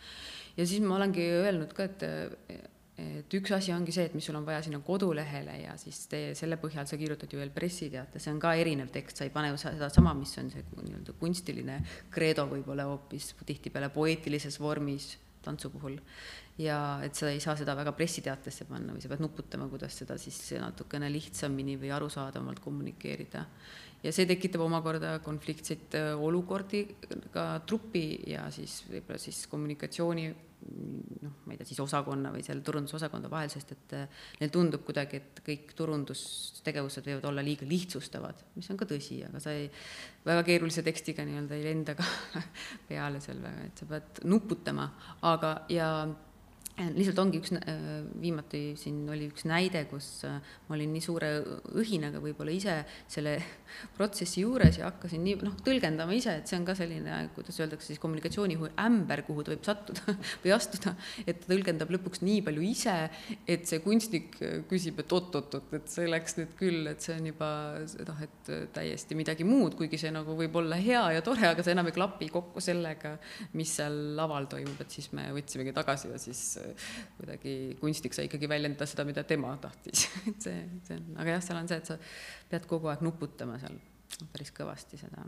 [0.57, 2.67] ja siis ma olengi öelnud ka, et
[2.99, 6.19] et üks asi ongi see, et mis sul on vaja sinna kodulehele ja siis te,
[6.35, 9.53] selle põhjal sa kirjutad ju veel pressiteate, see on ka erinev tekst, sa ei pane
[9.53, 11.79] ju sedasama, mis on see nii-öelda kunstiline
[12.11, 15.13] kreedo võib-olla hoopis tihtipeale poeetilises vormis
[15.45, 15.99] tantsu puhul.
[16.59, 20.17] ja et sa ei saa seda väga pressiteatesse panna või sa pead nuputama, kuidas seda
[20.19, 23.45] siis natukene lihtsamini või arusaadavamalt kommunikeerida.
[24.03, 26.85] ja see tekitab omakorda konfliktseid äh, olukordi
[27.33, 32.63] ka trupi ja siis võib-olla siis kommunikatsiooni noh, ma ei tea, siis osakonna või selle
[32.65, 38.43] turundusosakonda vahel, sest et äh, neil tundub kuidagi, et kõik turundustegevused võivad olla liiga lihtsustavad,
[38.57, 39.69] mis on ka tõsi, aga sa ei,
[40.27, 42.07] väga keerulise tekstiga nii-öelda ei lenda ka
[42.89, 44.89] peale seal väga, et sa pead nuputama,
[45.31, 45.91] aga ja
[46.95, 47.51] lihtsalt ongi üks,
[48.21, 51.29] viimati siin oli üks näide, kus äh, ma olin nii suure
[51.79, 52.75] õhinaga võib-olla ise
[53.11, 53.35] selle
[53.97, 57.91] protsessi juures ja hakkasin nii noh, tõlgendama ise, et see on ka selline, kuidas öeldakse
[57.91, 62.65] siis kommunikatsiooni ämber, kuhu ta võib sattuda või astuda, et ta tõlgendab lõpuks nii palju
[62.69, 62.95] ise,
[63.49, 64.37] et see kunstnik
[64.69, 69.17] küsib, et oot-oot-oot, et see läks nüüd küll, et see on juba noh, et täiesti
[69.19, 72.29] midagi muud, kuigi see nagu võib olla hea ja tore, aga see enam ei klapi
[72.31, 73.15] kokku sellega,
[73.59, 76.43] mis seal laval toimub, et siis me võtsimegi tagasi ja siis
[77.17, 80.07] kuidagi kunstnik sai ikkagi väljendada seda, mida tema tahtis.
[80.31, 81.99] Et see, see on, aga jah, seal on see, et sa
[82.49, 83.77] pead kogu aeg nuputama seal
[84.33, 85.25] päris kõvasti seda.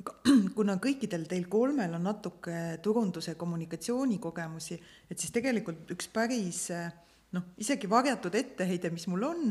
[0.00, 0.16] Aga
[0.58, 6.66] kuna kõikidel teil kolmel on natuke turunduse kommunikatsioonikogemusi, et siis tegelikult üks päris
[7.34, 9.50] noh, isegi varjatud etteheide, mis mul on,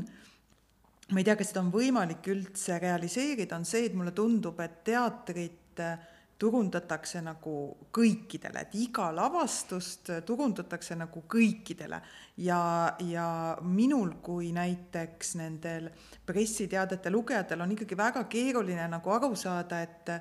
[1.10, 4.82] ma ei tea, kas seda on võimalik üldse realiseerida, on see, et mulle tundub, et
[4.88, 5.99] teatrit äh,
[6.39, 7.54] turundatakse nagu
[7.91, 11.99] kõikidele, et iga lavastust turundatakse nagu kõikidele.
[12.39, 12.62] Ja,
[13.04, 13.30] ja
[13.62, 15.89] minul kui näiteks nendel
[16.25, 20.13] pressiteadete lugejatel on ikkagi väga keeruline nagu aru saada, et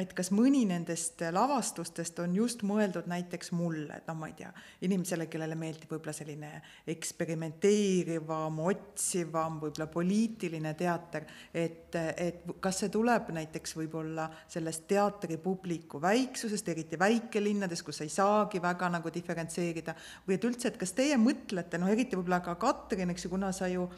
[0.00, 4.50] et kas mõni nendest lavastustest on just mõeldud näiteks mulle, et noh, ma ei tea,
[4.86, 6.50] inimesele, kellele meeldib võib-olla selline
[6.92, 16.72] eksperimenteerivam, otsivam, võib-olla poliitiline teater, et, et kas see tuleb näiteks võib-olla sellest teatripubliku väiksusest,
[16.72, 19.94] eriti väikelinnades, kus ei saagi väga nagu diferentseerida,
[20.26, 23.52] või et üldse, et kas teie mõtlete, noh, eriti võib-olla ka Katrin, eks ju, kuna
[23.56, 23.88] sa ju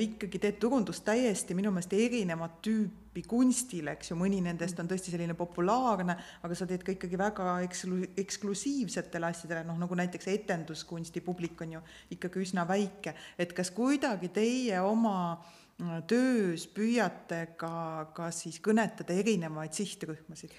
[0.00, 5.10] ikkagi teed turundust täiesti minu meelest erinevat tüüpi kunstile, eks ju, mõni nendest on tõesti
[5.10, 6.14] selline populaarne,
[6.46, 11.78] aga sa teed ka ikkagi väga eksklu-, eksklusiivsetele asjadele, noh nagu näiteks etenduskunsti publik on
[11.78, 11.82] ju
[12.16, 17.74] ikkagi üsna väike, et kas kuidagi teie oma äh, töös püüate ka,
[18.14, 20.54] ka siis kõnetada erinevaid sihtrühmasid?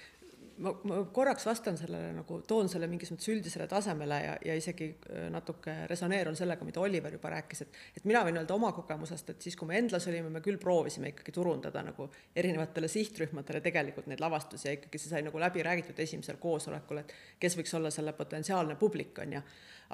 [0.58, 4.88] Ma, ma korraks vastan sellele nagu, toon selle mingis mõttes üldisele tasemele ja, ja isegi
[4.92, 9.32] äh, natuke resoneerun sellega, mida Oliver juba rääkis, et et mina võin öelda oma kogemusest,
[9.34, 14.08] et siis, kui me Endlas olime, me küll proovisime ikkagi turundada nagu erinevatele sihtrühmadele tegelikult
[14.10, 17.92] neid lavastusi ja ikkagi see sai nagu läbi räägitud esimesel koosolekul, et kes võiks olla
[17.94, 19.44] selle potentsiaalne publik, on ju.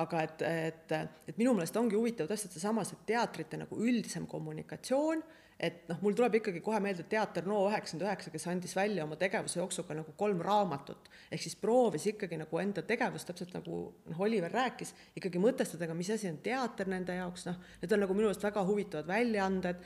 [0.05, 0.97] aga et, et,
[1.33, 5.25] et minu meelest ongi huvitav täpselt seesama, see teatrite nagu üldisem kommunikatsioon
[5.59, 9.19] et noh, mul tuleb ikkagi kohe meelde Teater NO üheksakümmend üheksa, kes andis välja oma
[9.19, 13.81] tegevuse jooksul ka nagu kolm raamatut, ehk siis proovis ikkagi nagu enda tegevust, täpselt nagu
[13.91, 18.05] noh, Oliver rääkis, ikkagi mõtestada ka, mis asi on teater nende jaoks, noh, need on
[18.05, 19.83] nagu minu arust väga huvitavad väljaanded,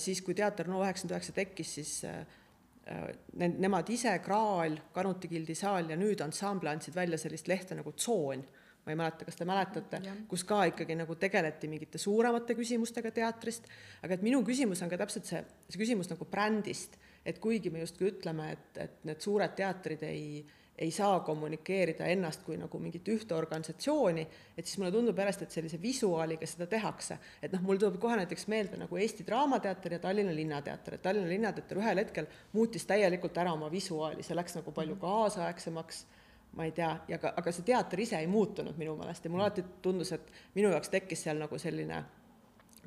[0.00, 2.20] siis kui Teater NO üheksakümmend üheksa tekkis, siis äh,
[3.40, 7.96] need, nemad ise, Kraal, Kanuti Gildi saal ja nüüd ansambel andsid välja sellist lehte nagu
[7.96, 8.44] Tsoon
[8.84, 13.68] ma ei mäleta, kas te mäletate, kus ka ikkagi nagu tegeleti mingite suuremate küsimustega teatrist,
[14.04, 17.80] aga et minu küsimus on ka täpselt see, see küsimus nagu brändist, et kuigi me
[17.80, 20.42] justkui ütleme, et, et need suured teatrid ei,
[20.78, 24.24] ei saa kommunikeerida ennast kui nagu mingit ühte organisatsiooni,
[24.58, 27.18] et siis mulle tundub järjest, et sellise visuaaliga seda tehakse.
[27.40, 31.30] et noh, mul tuleb kohe näiteks meelde nagu Eesti Draamateater ja Tallinna Linnateater, et Tallinna
[31.30, 36.04] Linnateater ühel hetkel muutis täielikult ära oma visuaali, see läks nagu palju kaasaegsemaks
[36.56, 39.48] ma ei tea, ja ka, aga see teater ise ei muutunud minu meelest ja mulle
[39.48, 42.02] alati tundus, et minu jaoks tekkis seal nagu selline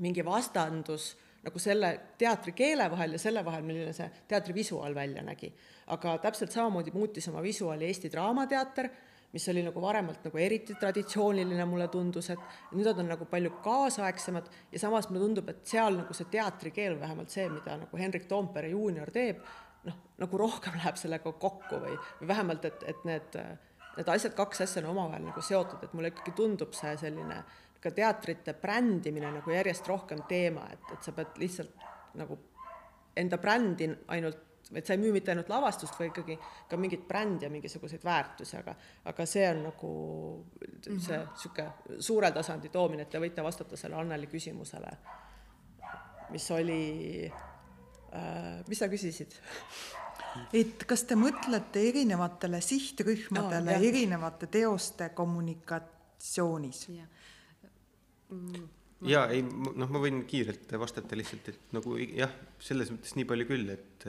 [0.03, 1.15] mingi vastandus
[1.47, 5.53] nagu selle teatri keele vahel ja selle vahel, milline see teatri visuaal välja nägi.
[5.88, 8.89] aga täpselt samamoodi muutis oma visuaali Eesti Draamateater,
[9.32, 12.39] mis oli nagu varemalt nagu eriti traditsiooniline, mulle tundus, et
[12.71, 16.99] nüüd nad on nagu palju kaasaegsemad ja samas mulle tundub, et seal nagu see teatrikeel,
[16.99, 19.39] vähemalt see, mida nagu Henrik Toompere juunior teeb,
[19.88, 23.38] noh, nagu rohkem läheb sellega kokku või, või vähemalt, et, et need,
[23.97, 27.41] need asjad, kaks asja on omavahel nagu seotud, et mulle ikkagi tundub see selline
[27.82, 32.38] ka teatrite brändimine nagu järjest rohkem teema, et, et sa pead lihtsalt nagu
[33.17, 36.38] enda brändi ainult, et sa ei müü mitte ainult lavastust, vaid ikkagi
[36.69, 38.73] ka mingit brändi ja mingisuguseid väärtusi, aga,
[39.10, 39.91] aga see on nagu
[40.82, 42.02] see niisugune mm -hmm.
[42.10, 44.97] suure tasandi toomine, et te võite vastata selle Anneli küsimusele,
[46.30, 47.32] mis oli
[48.67, 49.36] mis sa küsisid?
[50.56, 56.82] et kas te mõtlete erinevatele sihtrühmadele no, erinevate teoste kommunikatsioonis?
[58.34, 58.67] Mm,
[59.10, 63.47] ja ei, noh, ma võin kiirelt vastata lihtsalt, et nagu jah, selles mõttes nii palju
[63.49, 64.08] küll, et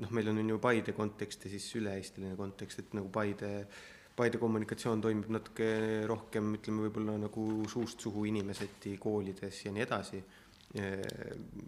[0.00, 3.52] noh, meil on, ju Paide kontekst ja siis üle-eestiline kontekst, et nagu Paide,
[4.18, 5.70] Paide kommunikatsioon toimub natuke
[6.10, 10.20] rohkem, ütleme võib-olla nagu suust suhu inimeseti koolides ja nii edasi,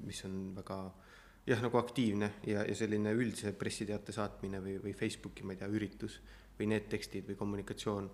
[0.02, 1.11] mis on väga äh,
[1.46, 5.70] jah, nagu aktiivne ja, ja selline üldise pressiteate saatmine või, või Facebooki, ma ei tea,
[5.72, 6.20] üritus
[6.58, 8.10] või need tekstid või kommunikatsioon.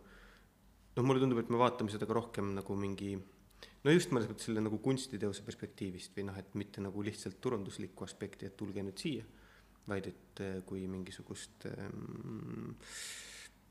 [0.96, 3.16] noh, mulle tundub, et me vaatame seda ka rohkem nagu mingi
[3.84, 8.06] no just mõnes mõttes selle nagu kunstiteose perspektiivist või noh, et mitte nagu lihtsalt turunduslikku
[8.06, 9.26] aspekti, et tulge nüüd siia,
[9.88, 12.74] vaid et eh, kui mingisugust ehm,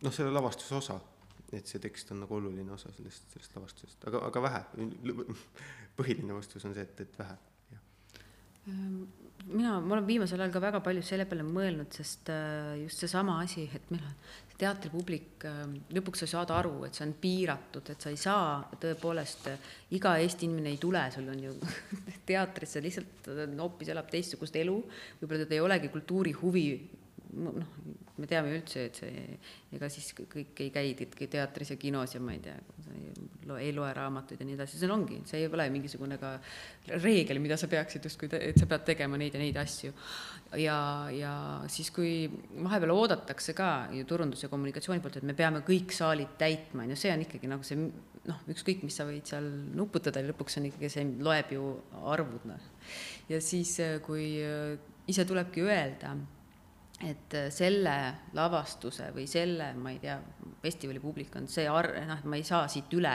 [0.03, 0.97] noh, selle lavastuse osa,
[1.55, 4.63] et see tekst on nagu oluline osa sellest, sellest lavastusest, aga, aga vähe.
[5.97, 7.37] põhiline vastus on see, et, et vähe,
[8.67, 13.39] mina, ma olen viimasel ajal ka väga palju selle peale mõelnud, sest äh, just seesama
[13.43, 14.15] asi, et meil on
[14.49, 18.59] see teatripublik, ähm, lõpuks sa saad aru, et see on piiratud, et sa ei saa
[18.81, 19.49] tõepoolest,
[19.97, 21.55] iga Eesti inimene ei tule, sul on ju
[22.29, 24.77] teatrisse lihtsalt hoopis elab teistsugust elu,
[25.21, 26.67] võib-olla ta ei olegi kultuurihuvi
[27.35, 27.57] noh,
[28.17, 29.23] me teame üldse, et see,
[29.75, 30.93] ega siis kõik ei käi
[31.29, 32.55] teatris ja kinos ja ma ei tea,
[33.59, 36.33] ei loe raamatuid ja nii edasi, see ongi, see ei ole mingisugune ka
[36.95, 39.93] reegel, mida sa peaksid justkui, et sa pead tegema neid ja neid asju.
[40.61, 40.77] ja,
[41.13, 41.33] ja
[41.71, 42.27] siis, kui
[42.63, 46.95] vahepeal oodatakse ka ju turundus- ja kommunikatsiooni poolt, et me peame kõik saalid täitma, on
[46.95, 47.79] ju, see on ikkagi nagu see
[48.27, 49.45] noh, ükskõik, mis sa võid seal
[49.77, 51.67] nuputada, lõpuks on ikkagi see, loeb ju
[52.11, 52.71] arvud, noh.
[53.29, 54.31] ja siis, kui
[55.07, 56.15] ise tulebki öelda
[57.05, 57.97] et äh, selle
[58.37, 60.17] lavastuse või selle, ma ei tea,
[60.63, 63.13] festivali publik on see arv, noh, ma ei saa siit üle,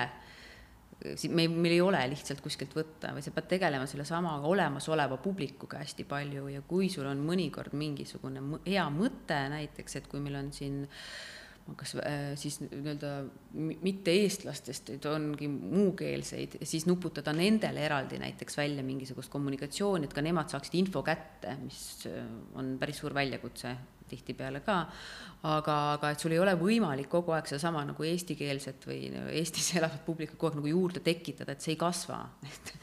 [1.35, 6.07] me, meil ei ole lihtsalt kuskilt võtta või sa pead tegelema sellesama olemasoleva publikuga hästi
[6.07, 10.85] palju ja kui sul on mõnikord mingisugune hea mõte näiteks, et kui meil on siin
[10.85, 11.42] äh,
[11.79, 13.13] kas äh, siis nii-öelda
[13.55, 20.25] mitte eestlastest, et ongi muukeelseid, siis nuputada nendele eraldi näiteks välja mingisugust kommunikatsiooni, et ka
[20.25, 22.23] nemad saaksid info kätte, mis äh,
[22.59, 23.77] on päris suur väljakutse
[24.13, 24.79] tihtipeale ka,
[25.49, 29.01] aga, aga et sul ei ole võimalik kogu aeg sedasama nagu eestikeelset või
[29.41, 32.23] Eestis elavat publikut kogu aeg nagu juurde tekitada, et see ei kasva,
[32.53, 32.77] et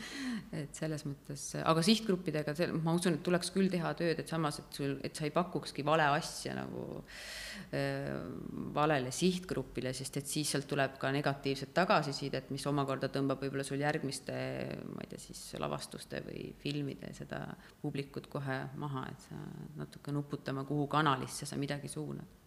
[0.49, 4.79] et selles mõttes, aga sihtgruppidega, ma usun, et tuleks küll teha tööd, et samas, et
[4.79, 6.85] sul, et sa ei pakukski vale asja nagu
[7.75, 8.15] äh,
[8.73, 13.83] valele sihtgrupile, sest et siis sealt tuleb ka negatiivset tagasisidet, mis omakorda tõmbab võib-olla sul
[13.83, 14.39] järgmiste,
[14.89, 17.43] ma ei tea, siis lavastuste või filmide seda
[17.83, 19.37] publikut kohe maha, et sa
[19.77, 20.89] natuke nuputama, kuhu
[21.19, 22.37] kanalisse sa midagi suunad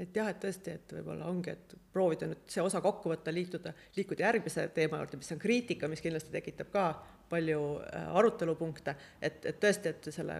[0.00, 3.72] et jah, et tõesti, et võib-olla ongi, et proovida nüüd see osa kokku võtta, liikuda,
[3.98, 6.84] liikuda järgmise teema juurde, mis on kriitika, mis kindlasti tekitab ka
[7.30, 10.38] palju äh, arutelupunkte, et, et tõesti, et selle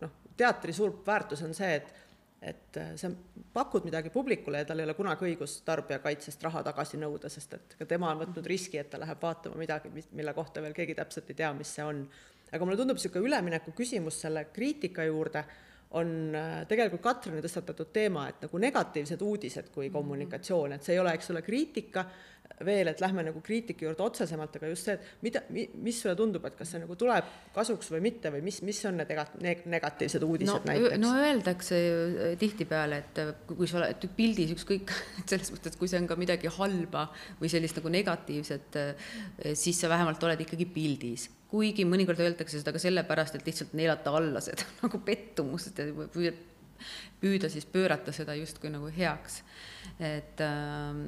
[0.00, 1.98] noh, teatri suur väärtus on see, et
[2.42, 3.06] et äh, sa
[3.54, 7.76] pakud midagi publikule ja tal ei ole kunagi õigust tarbijakaitsest raha tagasi nõuda, sest et
[7.78, 10.96] ka tema on võtnud riski, et ta läheb vaatama midagi, mis, mille kohta veel keegi
[10.98, 12.00] täpselt ei tea, mis see on.
[12.50, 15.44] aga mulle tundub niisugune ülemineku küsimus selle kriitika juurde
[15.98, 19.96] on äh, tegelikult Katrini tõstatatud teema, et nagu negatiivsed uudised kui mhm.
[19.96, 22.06] kommunikatsioon, et see ei ole, eks ole, kriitika
[22.66, 26.46] veel, et lähme nagu kriitika juurde otsesemalt, aga just see, et mida, mis sulle tundub,
[26.48, 30.26] et kas see nagu tuleb kasuks või mitte või mis, mis on need neg negatiivsed
[30.26, 31.02] uudised no, näiteks?
[31.02, 34.94] no öeldakse äh, tihtipeale, et äh, kui sa oled pildis ükskõik,
[35.30, 37.08] selles mõttes, kui see on ka midagi halba
[37.40, 38.80] või sellist nagu negatiivset,
[39.58, 44.14] siis sa vähemalt oled ikkagi pildis kuigi mõnikord öeldakse seda ka sellepärast, et lihtsalt neelata
[44.16, 46.34] alla seda nagu pettumust ja püüda,
[47.22, 49.42] püüda siis pöörata seda justkui nagu heaks.
[50.00, 51.04] et ähm,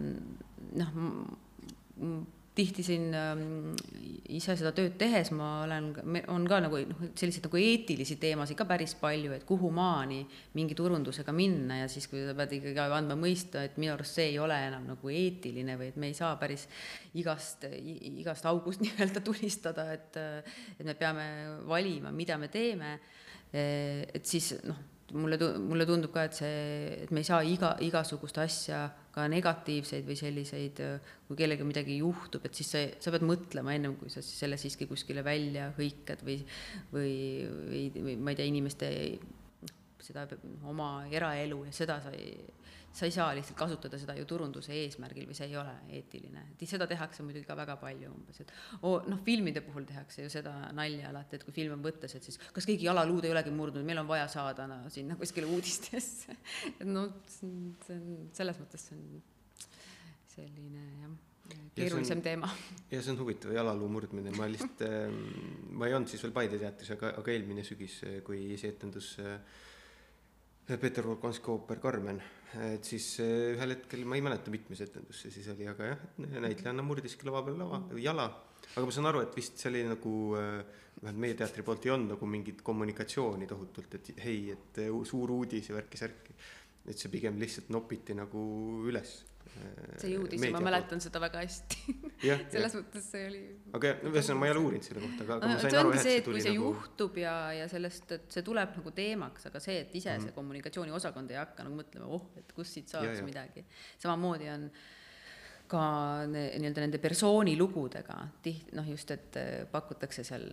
[0.77, 0.93] noh,
[2.55, 3.73] tihti siin ähm,
[4.31, 5.89] ise seda tööd tehes ma olen,
[6.31, 10.21] on ka nagu noh, selliseid nagu eetilisi teemasid ka päris palju, et kuhu maani
[10.55, 14.31] mingi turundusega minna ja siis, kui sa pead ikkagi andma mõista, et minu arust see
[14.31, 16.69] ei ole enam nagu eetiline või et me ei saa päris
[17.19, 20.23] igast, igast august nii-öelda tulistada, et,
[20.79, 21.29] et me peame
[21.67, 22.99] valima, mida me teeme.
[23.55, 26.55] et siis noh mulle, mulle tundub ka, et see,
[27.05, 28.81] et me ei saa iga, igasugust asja,
[29.15, 30.83] ka negatiivseid või selliseid,
[31.29, 34.89] kui kellelgi midagi juhtub, et siis sa, sa pead mõtlema ennem, kui sa selle siiski
[34.91, 36.41] kuskile välja hõikad või,
[36.93, 37.15] või,
[37.71, 38.91] või, või ma ei tea, inimeste
[40.05, 40.27] seda
[40.69, 42.35] oma eraelu ja seda sa ei
[42.95, 46.45] sa ei saa lihtsalt kasutada seda ju turunduse eesmärgil või see ei ole eetiline.
[46.53, 48.53] et seda tehakse muidugi ka väga palju umbes, et
[48.83, 52.31] oo, noh, filmide puhul tehakse ju seda nalja alati, et kui film on võttes, et
[52.31, 56.39] siis kas keegi jalaluud ei olegi murdunud, meil on vaja saada no, sinna kuskile uudistesse
[56.81, 59.23] et noh, see on selles mõttes see on
[60.35, 61.15] selline jah
[61.75, 62.49] keerulisem teema.
[62.91, 64.85] ja see on huvitav, jalaluu murdmine, ma lihtsalt
[65.77, 69.37] ma ei olnud siis veel Paide teatris, aga, aga eelmine sügis, kui esietendus äh,
[70.81, 72.23] Peeter Volkonski ooper Carmen,
[72.63, 76.07] et siis eh, ühel hetkel, ma ei mäleta, mitmes etendus see siis oli, aga jah,
[76.23, 78.29] näitlejanna murdiski lava peal lava, jala.
[78.75, 81.95] aga ma saan aru, et vist see oli nagu, eh, vähemalt meie teatri poolt ei
[81.95, 86.37] olnud nagu mingit kommunikatsiooni tohutult, et hei, et eh, suur uudis ja värki-särki.
[86.85, 88.41] et see pigem lihtsalt nopiti nagu
[88.85, 89.23] üles
[90.01, 91.95] see jõudis ja ma mäletan seda väga hästi
[92.53, 93.43] selles mõttes see oli.
[93.77, 96.03] aga jah, ühesõnaga ma ei ole uurinud selle kohta, aga, aga ma sain aru et
[96.07, 96.73] see tuli see nagu.
[96.73, 100.29] juhtub ja, ja sellest, et see tuleb nagu teemaks, aga see, et ise mm -hmm.
[100.29, 103.29] see kommunikatsiooniosakond ei hakka nagu mõtlema, oh, et kust siit saaks ja, ja.
[103.29, 103.65] midagi.
[103.99, 104.69] samamoodi on
[105.69, 105.85] ka
[106.29, 110.45] nii-öelda nende persooni lugudega tiht-, noh just, et äh, pakutakse seal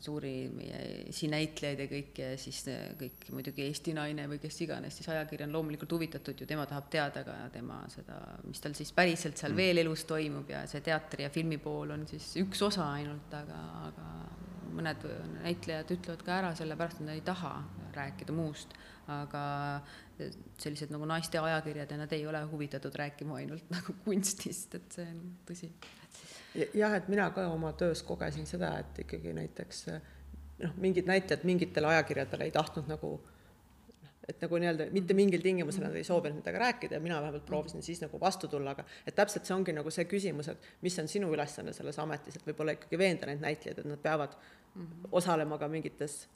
[0.00, 4.98] suuri meie esinäitlejaid ja kõiki ja siis äh, kõik muidugi Eesti naine või kes iganes,
[4.98, 8.92] siis ajakiri on loomulikult huvitatud ju, tema tahab teada ka tema seda, mis tal siis
[8.96, 9.62] päriselt seal mm.
[9.62, 13.62] veel elus toimub ja see teatri ja filmi pool on siis üks osa ainult, aga,
[13.88, 14.08] aga
[14.78, 15.08] mõned
[15.42, 17.54] näitlejad ütlevad ka ära, sellepärast et nad ei taha
[17.96, 18.74] rääkida muust,
[19.10, 19.42] aga
[20.58, 25.06] sellised nagu naiste ajakirjad ja nad ei ole huvitatud rääkima ainult nagu kunstist, et see
[25.08, 25.70] on tõsi.
[26.74, 31.92] Jah, et mina ka oma töös kogesin seda, et ikkagi näiteks noh, mingid näitlejad mingitele
[31.94, 33.18] ajakirjadele ei tahtnud nagu
[34.28, 37.82] et nagu nii-öelda mitte mingil tingimusel nad ei soovinud nendega rääkida ja mina vähemalt proovisin
[37.82, 41.08] siis nagu vastu tulla, aga et täpselt see ongi nagu see küsimus, et mis on
[41.08, 45.08] sinu ülesanne selles ametis, et võib-olla ikkagi veenda neid näitlejaid, et nad peavad mm -hmm.
[45.20, 46.26] osalema ka mingites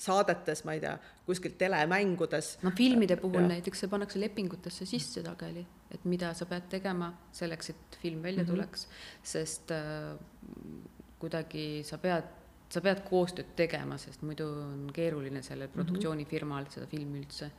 [0.00, 0.94] saadetes, ma ei tea,
[1.26, 2.56] kuskil telemängudes.
[2.62, 3.48] no filmide puhul ja.
[3.54, 8.42] näiteks see pannakse lepingutesse sisse sageli, et mida sa pead tegema selleks, et film välja
[8.42, 8.52] mm -hmm.
[8.52, 8.88] tuleks,
[9.22, 10.16] sest äh,
[11.18, 12.24] kuidagi sa pead,
[12.70, 15.74] sa pead koostööd tegema, sest muidu on keeruline sellel mhm.
[15.74, 17.50] produktsioonifirmal seda filmi üldse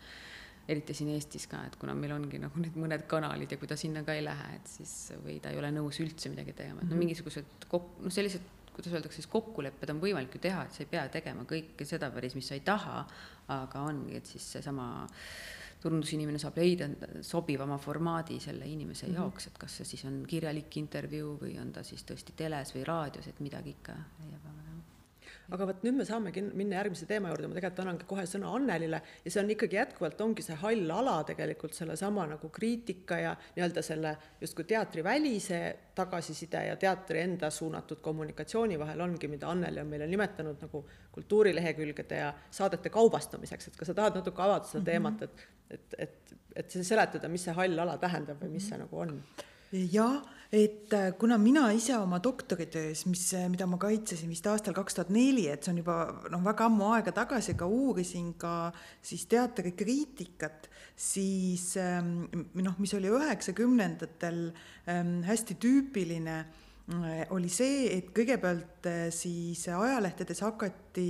[0.67, 3.75] eriti siin Eestis ka, et kuna meil ongi nagu need mõned kanalid ja kui ta
[3.79, 6.87] sinna ka ei lähe, et siis või ta ei ole nõus üldse midagi tegema, et
[6.87, 7.03] no mhm.
[7.03, 10.89] mingisugused kok-, noh, sellised kuidas öeldakse, siis kokkulepped on võimalik ju teha, et sa ei
[10.91, 13.03] pea tegema kõike seda päris, mis sa ei taha,
[13.53, 14.87] aga ongi, et siis seesama
[15.83, 16.87] turundusinimene saab leida
[17.27, 19.21] sobivama formaadi selle inimese mm -hmm.
[19.21, 22.85] jaoks, et kas see siis on kirjalik intervjuu või on ta siis tõesti teles või
[22.87, 24.62] raadios, et midagi ikka leiab
[25.53, 28.99] aga vot nüüd me saamegi minna järgmise teema juurde, ma tegelikult annangi kohe sõna Annelile.
[29.23, 33.83] Ja see on ikkagi jätkuvalt ongi see hall ala tegelikult sellesama nagu kriitika ja nii-öelda
[33.85, 35.61] selle justkui teatrivälise
[35.95, 42.21] tagasiside ja teatri enda suunatud kommunikatsiooni vahel ongi, mida Anneli on meile nimetanud nagu kultuurilehekülgede
[42.23, 46.75] ja saadete kaubastamiseks, et kas sa tahad natuke avada seda teemat, et et, et, et
[46.85, 49.17] seletada, mis see hall ala tähendab või mis see nagu on?
[49.73, 50.21] Jah
[50.53, 54.99] et äh, kuna mina ise oma doktoritöös, mis, äh, mida ma kaitsesin vist aastal kaks
[54.99, 55.95] tuhat neli, et see on juba
[56.29, 58.69] noh, väga ammu aega tagasi, ka uurisin ka
[59.01, 64.43] siis teatrikriitikat, siis ähm, noh, mis oli üheksakümnendatel
[64.93, 66.37] ähm, hästi tüüpiline,
[66.93, 71.07] äh, oli see, et kõigepealt siis ajalehtedes hakati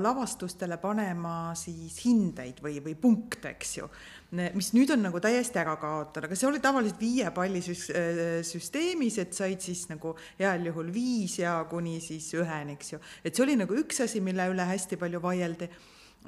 [0.00, 3.88] lavastustele panema siis hindeid või, või punkte, eks ju
[4.32, 9.18] mis nüüd on nagu täiesti ära kaotanud, aga see oli tavaliselt viie palli äh, süsteemis,
[9.20, 13.00] et said siis nagu heal juhul viis ja kuni siis üheni, eks ju.
[13.24, 15.68] et see oli nagu üks asi, mille üle hästi palju vaieldi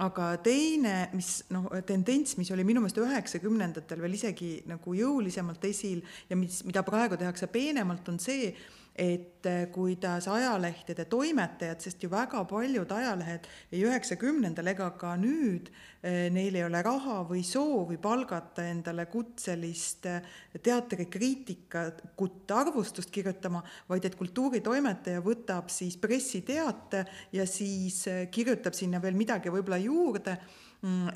[0.04, 6.02] aga teine, mis noh, tendents, mis oli minu meelest üheksakümnendatel veel isegi nagu jõulisemalt esil
[6.28, 8.50] ja mis, mida praegu tehakse peenemalt, on see,
[8.94, 15.70] et eh, kuidas ajalehtede toimetajad, sest ju väga paljud ajalehed ei üheksakümnendal ega ka nüüd,
[16.06, 20.28] eh, neil ei ole raha või soovi palgata endale kutselist eh,
[20.62, 29.50] teatrikriitikut arvustust kirjutama, vaid et kultuuritoimetaja võtab siis pressiteate ja siis kirjutab sinna veel midagi
[29.50, 30.38] võib-olla juurde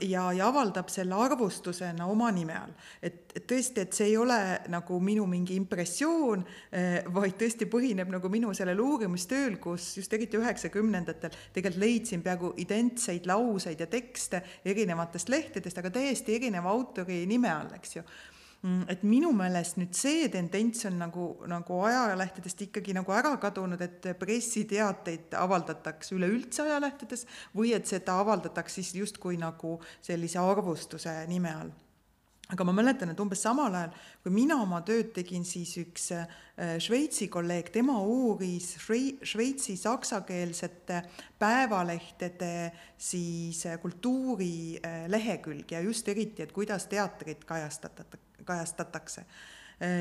[0.01, 2.73] ja, ja avaldab selle arvustusena oma nime all.
[3.03, 4.39] et, et tõesti, et see ei ole
[4.73, 10.41] nagu minu mingi impressioon, eh, vaid tõesti põhineb nagu minu sellel uurimistööl, kus just eriti
[10.41, 17.53] üheksakümnendatel tegelikult leidsin peaaegu identseid lauseid ja tekste erinevatest lehtedest, aga täiesti erineva autori nime
[17.53, 22.95] all, eks ju Mm, et minu meelest nüüd see tendents on nagu, nagu ajalehtedest ikkagi
[22.97, 29.77] nagu ära kadunud, et pressiteateid avaldatakse üleüldse ajalehtedes või et seda avaldatakse siis justkui nagu
[30.03, 31.71] sellise arvustuse nime all.
[32.49, 33.91] Aga ma mäletan, et umbes samal ajal,
[34.25, 36.25] kui mina oma tööd tegin, siis üks äh,
[36.81, 41.03] Šveitsi kolleeg, tema uuris Šveitsi saksakeelsete
[41.39, 49.25] päevalehtede siis äh, kultuurilehekülgi ja just eriti, et kuidas teatrit kajastatakse kajastatakse.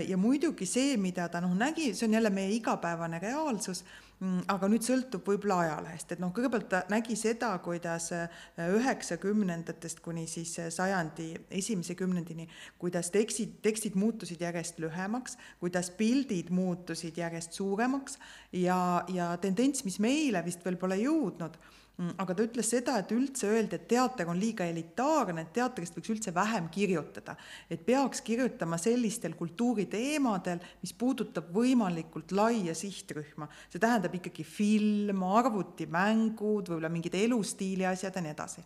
[0.07, 3.83] ja muidugi see, mida ta noh nägi, see on jälle meie igapäevane reaalsus,
[4.23, 8.09] mm, aga nüüd sõltub võib-olla ajalehest, et noh, kõigepealt ta nägi seda, kuidas
[8.57, 11.27] üheksakümnendatest kuni siis sajandi
[11.61, 12.49] esimese kümnendini,
[12.81, 18.17] kuidas tekstid, tekstid muutusid järjest lühemaks, kuidas pildid muutusid järjest suuremaks
[18.57, 18.79] ja,
[19.13, 21.61] ja tendents, mis meile vist veel pole jõudnud
[21.97, 26.11] aga ta ütles seda, et üldse öeldi, et teater on liiga elitaarne, et teatrist võiks
[26.13, 27.35] üldse vähem kirjutada.
[27.69, 33.49] et peaks kirjutama sellistel kultuuriteemadel, mis puudutab võimalikult laia sihtrühma.
[33.69, 38.63] see tähendab ikkagi film, arvutimängud, võib-olla mingid elustiili asjad ja nii edasi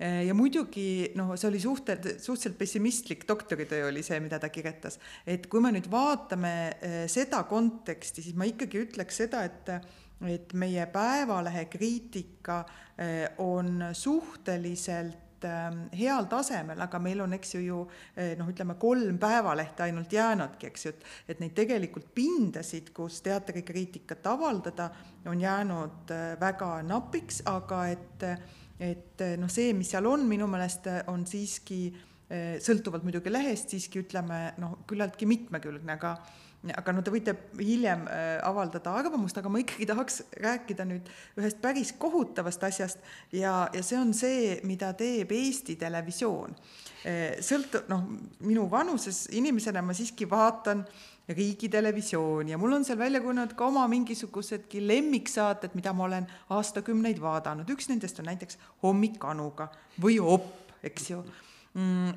[0.00, 4.98] ja muidugi noh, see oli suhteliselt, suhteliselt pessimistlik doktoritöö oli see, mida ta kirjutas.
[5.26, 6.54] et kui me nüüd vaatame
[7.08, 9.68] seda konteksti, siis ma ikkagi ütleks seda, et
[10.28, 12.64] et meie Päevalehe kriitika
[12.98, 17.78] eh, on suhteliselt ähm, heal tasemel, aga meil on, eks ju, ju
[18.16, 23.22] eh, noh, ütleme kolm päevalehte ainult jäänudki, eks ju, et, et neid tegelikult pindasid, kus
[23.24, 24.90] teatrikriitikat avaldada,
[25.26, 28.28] on jäänud äh, väga napiks, aga et,
[28.80, 31.86] et noh, see, mis seal on, minu meelest on siiski
[32.30, 36.12] sõltuvalt muidugi lehest, siiski ütleme noh, küllaltki mitmekülgne, aga
[36.76, 41.08] aga no te võite hiljem äh, avaldada arvamust, aga ma ikkagi tahaks rääkida nüüd
[41.40, 43.00] ühest päris kohutavast asjast
[43.32, 46.52] ja, ja see on see, mida teeb Eesti Televisioon.
[47.08, 48.04] Äh, sõltu-, noh,
[48.44, 50.84] minu vanuses inimesena ma siiski vaatan
[51.30, 57.22] riigitelevisiooni ja mul on seal välja kujunenud ka oma mingisugusedki lemmiksaated, mida ma olen aastakümneid
[57.22, 59.70] vaadanud, üks nendest on näiteks Hommik Anuga
[60.02, 61.22] või Opp, eks ju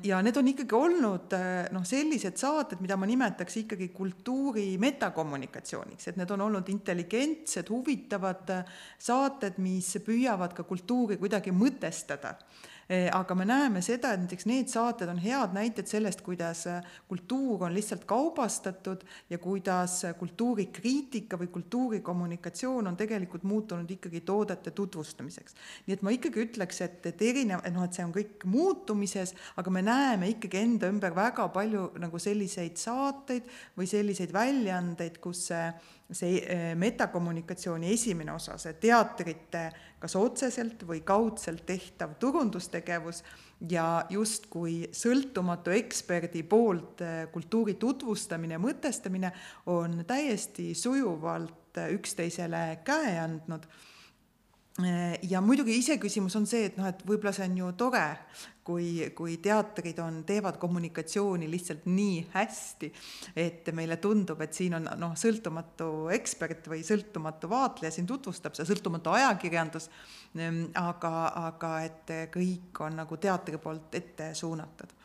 [0.02, 6.08] ja need on ikkagi olnud äh, noh, sellised saated, mida ma nimetaks ikkagi kultuuri metakommunikatsiooniks,
[6.10, 12.34] et need on olnud intelligentsed, huvitavad äh, saated, mis püüavad ka kultuuri kuidagi mõtestada
[13.12, 17.64] aga me näeme seda, et näiteks need saated on head näited sellest, kuidas eh, kultuur
[17.64, 25.56] on lihtsalt kaubastatud ja kuidas eh, kultuurikriitika või kultuurikommunikatsioon on tegelikult muutunud ikkagi toodete tutvustamiseks.
[25.86, 29.72] nii et ma ikkagi ütleks, et, et erinev, noh, et see on kõik muutumises, aga
[29.72, 35.66] me näeme ikkagi enda ümber väga palju nagu selliseid saateid või selliseid väljaandeid, kus see
[36.12, 39.64] see eh, metakommunikatsiooni esimene osa, see teatrite
[40.02, 43.22] kas otseselt või kaudselt tehtav turundustegevus
[43.70, 49.32] ja justkui sõltumatu eksperdi poolt eh, kultuuri tutvustamine, mõtestamine
[49.72, 53.66] on täiesti sujuvalt eh, üksteisele käe andnud.
[55.22, 58.02] Ja muidugi iseküsimus on see, et noh, et võib-olla see on ju tore,
[58.64, 62.90] kui, kui teatrid on, teevad kommunikatsiooni lihtsalt nii hästi,
[63.36, 68.68] et meile tundub, et siin on noh, sõltumatu ekspert või sõltumatu vaatleja siin tutvustab seda,
[68.70, 69.90] sõltumatu ajakirjandus,
[70.38, 71.14] ehm, aga,
[71.50, 75.00] aga et kõik on nagu teatri poolt ette suunatud.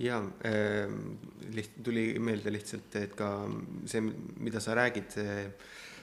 [0.00, 0.88] Ja äh,
[1.52, 3.34] liht-, tuli meelde lihtsalt, et ka
[3.84, 4.00] see,
[4.40, 5.42] mida sa räägid äh,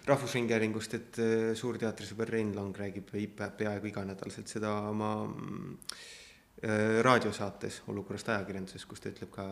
[0.07, 6.05] Rahvusringhäälingust, et äh, Suurteatri sõber Rein Lang räägib peaaegu iganädalaselt seda oma äh,
[7.05, 9.43] raadiosaates Olukorrast ajakirjanduses, kus ta ütleb ka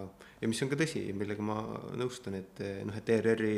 [0.41, 1.59] ja mis on ka tõsi, millega ma
[1.99, 3.55] nõustun, et äh, noh, et ERR-i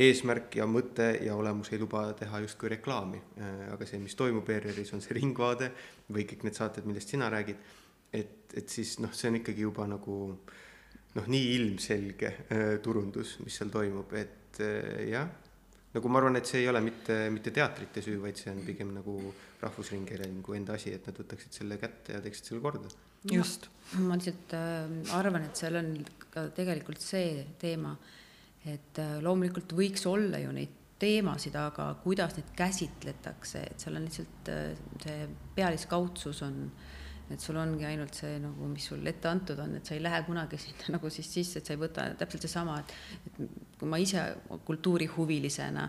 [0.00, 3.16] eesmärk ja mõte ja olemus ei luba teha justkui reklaami,
[3.72, 5.70] aga see, mis toimub ERR-is, on see Ringvaade
[6.12, 7.62] või kõik need saated, millest sina räägid,
[8.12, 10.18] et, et siis noh, see on ikkagi juba nagu
[11.16, 12.34] noh, nii ilmselge
[12.84, 14.60] turundus, mis seal toimub, et
[15.08, 15.32] jah
[15.96, 18.92] nagu ma arvan, et see ei ole mitte, mitte teatrite süü, vaid see on pigem
[18.96, 19.16] nagu
[19.62, 22.90] Rahvusringhäälingu enda asi, et nad võtaksid selle kätte ja teeksid selle korda.
[23.32, 23.70] just.
[24.02, 25.92] ma lihtsalt äh, arvan, et seal on
[26.32, 27.94] ka tegelikult see teema,
[28.66, 34.06] et äh, loomulikult võiks olla ju neid teemasid, aga kuidas neid käsitletakse, et seal on
[34.06, 34.68] lihtsalt äh,
[35.02, 35.26] see
[35.56, 36.94] pealiskaudsus on äh,
[37.30, 40.22] et sul ongi ainult see nagu, mis sul ette antud on, et sa ei lähe
[40.26, 42.94] kunagi sinna nagu siis sisse, et sa ei võta täpselt seesama, et,
[43.26, 44.22] et kui ma ise
[44.68, 45.88] kultuurihuvilisena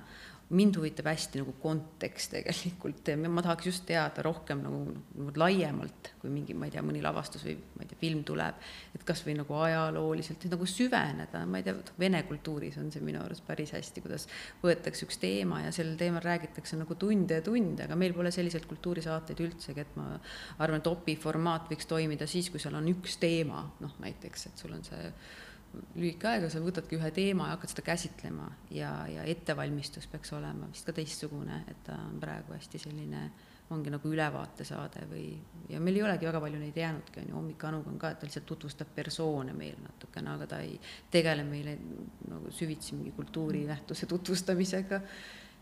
[0.49, 4.79] mind huvitab hästi nagu kontekst tegelikult, ma tahaks just teada rohkem nagu,
[5.17, 8.61] nagu laiemalt, kui mingi, ma ei tea, mõni lavastus või ma ei tea, film tuleb,
[8.95, 13.19] et kas või nagu ajalooliselt nagu süveneda, ma ei tea, vene kultuuris on see minu
[13.25, 14.27] arust päris hästi, kuidas
[14.63, 18.69] võetakse üks teema ja sellel teemal räägitakse nagu tunde ja tunde, aga meil pole selliseid
[18.71, 20.13] kultuurisaateid üldsegi, et ma
[20.63, 24.63] arvan, et opi formaat võiks toimida siis, kui seal on üks teema, noh näiteks, et
[24.63, 25.11] sul on see
[25.97, 30.69] lühike aega, sa võtadki ühe teema ja hakkad seda käsitlema ja, ja ettevalmistus peaks olema
[30.71, 33.23] vist ka teistsugune, et ta on praegu hästi selline,
[33.73, 35.25] ongi nagu ülevaatesaade või,
[35.69, 38.21] ja meil ei olegi väga palju neid jäänudki, on ju, Hommik Anuga on ka, et
[38.21, 40.77] ta lihtsalt tutvustab persoone meil natukene, aga ta ei
[41.11, 41.75] tegele meile
[42.31, 45.01] nagu süvitsi mingi kultuurinähtuse tutvustamisega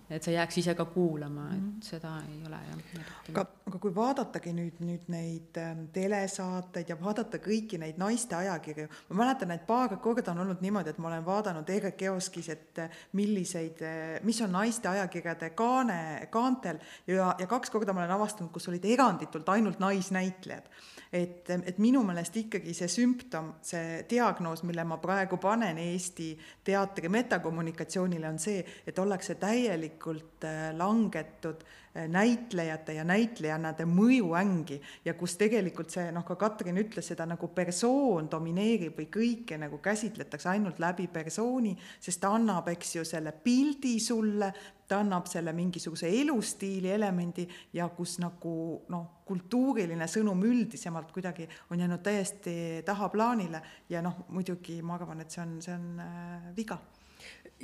[0.10, 1.82] et sa jääks ise ka kuulama, et mhm.
[1.86, 3.06] seda ei ole jah.
[3.30, 8.88] aga, aga kui vaadatagi nüüd, nüüd neid ähm, telesaateid ja vaadata kõiki neid naiste ajakirju,
[9.10, 12.84] ma mäletan, et paar korda on olnud niimoodi, et ma olen vaadanud Erik Kioskis, et
[12.84, 16.00] äh, milliseid, äh, mis on naiste ajakirjade kaane,
[16.34, 20.70] kaantel ja, ja kaks korda ma olen avastanud, kus olid eranditult ainult naisnäitlejad
[21.16, 26.32] et, et minu meelest ikkagi see sümptom, see diagnoos, mille ma praegu panen Eesti
[26.66, 29.95] teatri metakommunikatsioonile, on see, et ollakse täielikult
[30.44, 37.08] äh, langetud äh, näitlejate ja näitlejannade mõjuängi ja kus tegelikult see noh, ka Katrin ütles
[37.12, 42.96] seda nagu persoon domineerib või kõike nagu käsitletakse ainult läbi persooni, sest ta annab, eks
[42.98, 44.52] ju, selle pildi sulle,
[44.88, 48.56] ta annab selle mingisuguse elustiili elemendi ja kus nagu
[48.92, 55.32] noh, kultuuriline sõnum üldisemalt kuidagi on jäänud täiesti tahaplaanile ja noh, muidugi ma arvan, et
[55.32, 56.78] see on, see on äh, viga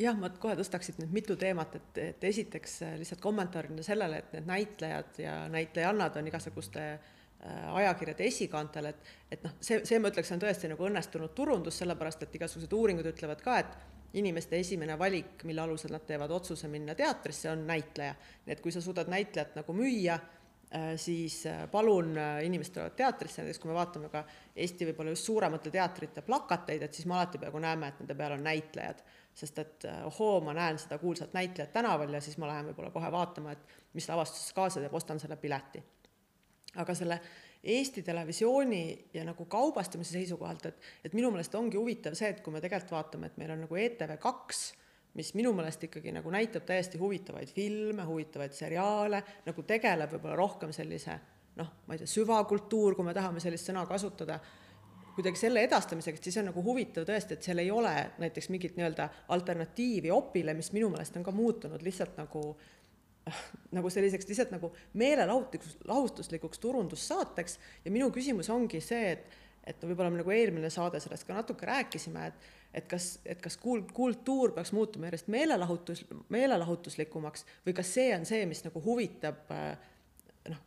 [0.02, 4.36] jah, ma kohe tõstaksin nüüd mitu teemat, et, et esiteks äh, lihtsalt kommentaarina sellele, et
[4.38, 10.12] need näitlejad ja näitlejannad on igasuguste äh, ajakirjade esikaantel, et, et noh, see, see ma
[10.14, 14.98] ütleks, on tõesti nagu õnnestunud turundus, sellepärast et igasugused uuringud ütlevad ka, et inimeste esimene
[15.00, 18.16] valik, mille alusel nad teevad otsuse minna teatrisse, on näitleja.
[18.46, 20.18] nii et kui sa suudad näitlejat nagu müüa,
[20.96, 24.24] siis äh, palun, äh, inimesed tulevad teatrisse, näiteks kui me vaatame ka
[24.56, 28.38] Eesti võib-olla just suuremate teatrite plakateid, et siis me alati peaaegu näeme, et nende peal
[28.38, 29.04] on näitlejad.
[29.34, 33.12] sest et ohoo, ma näen seda kuulsat näitlejat tänaval ja siis ma lähen võib-olla kohe
[33.12, 35.84] vaatama, et mis lavastus kaasa teeb, ostan selle pileti.
[36.76, 37.20] aga selle
[37.64, 42.54] Eesti Televisiooni ja nagu kaubastamise seisukohalt, et, et minu meelest ongi huvitav see, et kui
[42.54, 44.64] me tegelikult vaatame, et meil on nagu ETV kaks,
[45.18, 50.72] mis minu meelest ikkagi nagu näitab täiesti huvitavaid filme, huvitavaid seriaale, nagu tegeleb võib-olla rohkem
[50.76, 51.20] sellise
[51.60, 54.38] noh, ma ei tea, süvakultuur, kui me tahame sellist sõna kasutada,
[55.12, 57.92] kuidagi selle edastamisega, et siis on nagu huvitav tõesti, et seal ei ole
[58.22, 62.46] näiteks mingit nii-öelda alternatiivi opile, mis minu meelest on ka muutunud lihtsalt nagu
[63.76, 67.60] nagu selliseks lihtsalt nagu meelelahutus, lahutuslikuks turundussaateks.
[67.86, 69.28] Ja minu küsimus ongi see, et
[69.68, 73.58] et võib-olla me nagu eelmine saade sellest ka natuke rääkisime, et et kas, et kas
[73.60, 79.52] kuul-, kultuur peaks muutuma järjest meelelahutus, meelelahutuslikumaks või kas see on see, mis nagu huvitab
[80.50, 80.62] noh,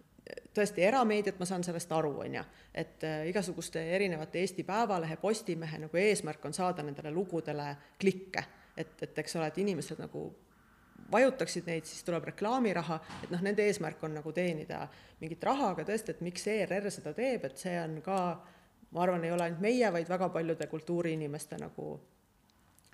[0.57, 5.80] tõesti erameediat, ma saan sellest aru, on ju, et äh, igasuguste erinevate Eesti Päevalehe, Postimehe
[5.86, 7.70] nagu eesmärk on saada nendele lugudele
[8.01, 8.45] klikke,
[8.76, 10.26] et, et eks ole, et inimesed nagu
[11.12, 14.86] vajutaksid neid, siis tuleb reklaamiraha, et noh, nende eesmärk on nagu teenida
[15.20, 18.18] mingit raha, aga tõesti, et miks ERR seda teeb, et see on ka,
[18.95, 21.88] ma arvan, ei ole ainult meie, vaid väga paljude kultuuriinimeste nagu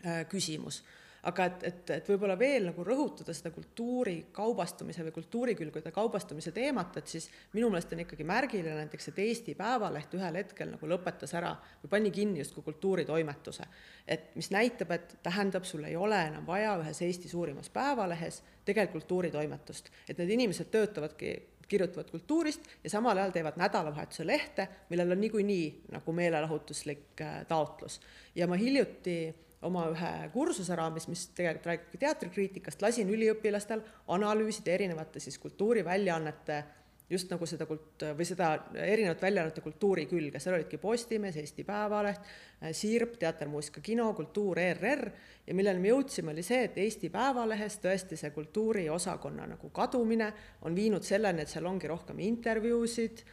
[0.06, 0.82] äh, küsimus
[1.28, 6.96] aga et, et, et võib-olla veel nagu rõhutada seda kultuuri kaubastumise või kultuurikülgede kaubastumise teemat,
[6.96, 11.34] et siis minu meelest on ikkagi märgiline näiteks, et Eesti Päevaleht ühel hetkel nagu lõpetas
[11.36, 13.68] ära või pani kinni justkui kultuuritoimetuse.
[14.06, 19.04] et mis näitab, et tähendab, sul ei ole enam vaja ühes Eesti suurimas päevalehes tegelikult
[19.04, 21.36] kultuuritoimetust, et need inimesed töötavadki
[21.70, 28.00] kirjutavad kultuurist ja samal ajal teevad nädalavahetuse lehte, millel on niikuinii nagu meelelahutuslik äh, taotlus.
[28.34, 35.20] ja ma hiljuti oma ühe kursuse raames, mis tegelikult räägibki teatrikriitikast, lasin üliõpilastel analüüsida erinevate
[35.20, 36.62] siis kultuuriväljaannete
[37.10, 42.30] just nagu seda kult- või seda erinevate väljaannete kultuuri külge, seal olidki Postimees, Eesti Päevaleht,
[42.76, 45.04] Sirp, Teater, Muusika, Kino, Kultuur, ERR
[45.46, 50.32] ja milleni me jõudsime, oli see, et Eesti Päevalehes tõesti see kultuuriosakonna nagu kadumine
[50.62, 53.24] on viinud selleni, et seal ongi rohkem intervjuusid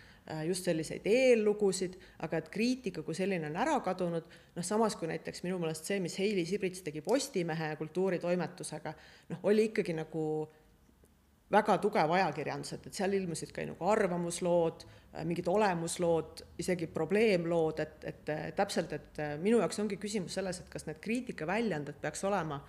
[0.43, 4.25] just selliseid eellugusid, aga et kriitika kui selline on ära kadunud,
[4.57, 8.93] noh samas kui näiteks minu meelest see, mis Heili Sibrits tegi Postimehe kultuuritoimetusega,
[9.31, 10.23] noh, oli ikkagi nagu
[11.51, 17.83] väga tugev ajakirjandus, et, et seal ilmusid ka nagu arvamuslood, äh, mingid olemuslood, isegi probleemlood,
[17.83, 22.25] et, et täpselt, et äh, minu jaoks ongi küsimus selles, et kas need kriitikaväljaanded peaks
[22.27, 22.59] olema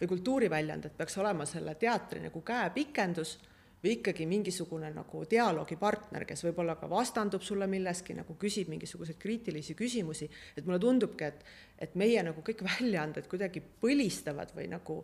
[0.00, 3.38] või kultuuriväljaanded peaks olema selle teatri nagu käepikendus
[3.82, 9.76] või ikkagi mingisugune nagu dialoogipartner, kes võib-olla ka vastandub sulle milleski, nagu küsib mingisuguseid kriitilisi
[9.78, 11.44] küsimusi, et mulle tundubki, et,
[11.78, 15.02] et meie nagu kõik väljaanded kuidagi põlistavad või nagu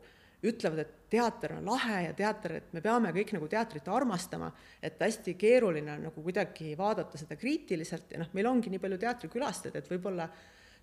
[0.49, 4.51] ütlevad, et teater on lahe ja teater, et me peame kõik nagu teatrit armastama,
[4.83, 9.01] et hästi keeruline on nagu kuidagi vaadata seda kriitiliselt ja noh, meil ongi nii palju
[9.05, 10.29] teatrikülastajaid, et võib-olla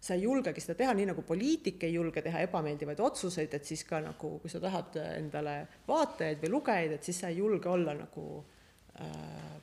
[0.01, 3.83] sa ei julgegi seda teha, nii nagu poliitik ei julge teha ebameeldivaid otsuseid, et siis
[3.85, 5.59] ka nagu, kui sa tahad endale
[5.89, 8.25] vaatajaid või lugejaid, et siis sa ei julge olla nagu
[8.97, 9.59] äh,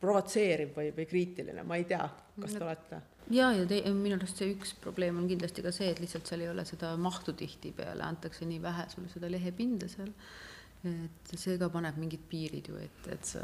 [0.00, 2.04] provotseeriv või, või kriitiline, ma ei tea,
[2.40, 3.00] kas te olete?
[3.30, 6.44] ja, ja te, minu arust see üks probleem on kindlasti ka see, et lihtsalt seal
[6.44, 10.14] ei ole seda mahtu tihtipeale, antakse nii vähe sulle seda lehepinda seal
[10.88, 13.42] et see ka paneb mingid piirid ju ette, et sa,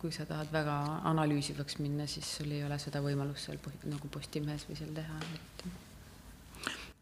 [0.00, 0.76] kui sa tahad väga
[1.10, 3.60] analüüsivaks minna, siis sul ei ole seda võimalust seal
[3.90, 5.66] nagu Postimehes või seal teha, et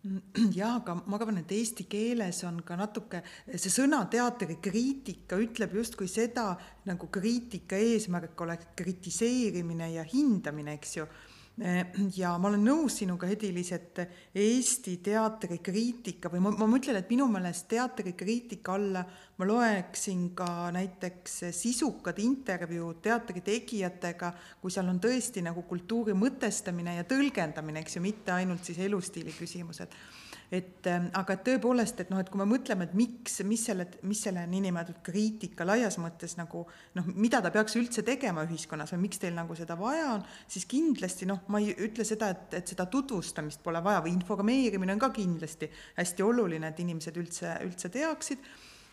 [0.59, 3.23] jaa, aga ma arvan, et eesti keeles on ka natuke,
[3.55, 6.51] see sõna teatrikriitika ütleb justkui seda,
[6.89, 11.09] nagu kriitika eesmärk oleks kritiseerimine ja hindamine, eks ju
[12.21, 14.01] ja ma olen nõus sinuga, Hedilis, et
[14.35, 19.05] Eesti teatrikriitika või ma, ma mõtlen, et minu meelest teatrikriitika alla
[19.39, 27.07] ma loeksin ka näiteks sisukad intervjuud teatritegijatega, kui seal on tõesti nagu kultuuri mõtestamine ja
[27.07, 29.95] tõlgendamine, eks ju, mitte ainult siis elustiili küsimused
[30.53, 34.21] et ähm, aga tõepoolest, et noh, et kui me mõtleme, et miks, mis selle, mis
[34.27, 36.65] selle niinimetatud kriitika laias mõttes nagu
[36.99, 40.69] noh, mida ta peaks üldse tegema ühiskonnas või miks teil nagu seda vaja on, siis
[40.71, 45.03] kindlasti noh, ma ei ütle seda, et, et seda tutvustamist pole vaja või informeerimine on
[45.03, 48.47] ka kindlasti hästi oluline, et inimesed üldse, üldse teaksid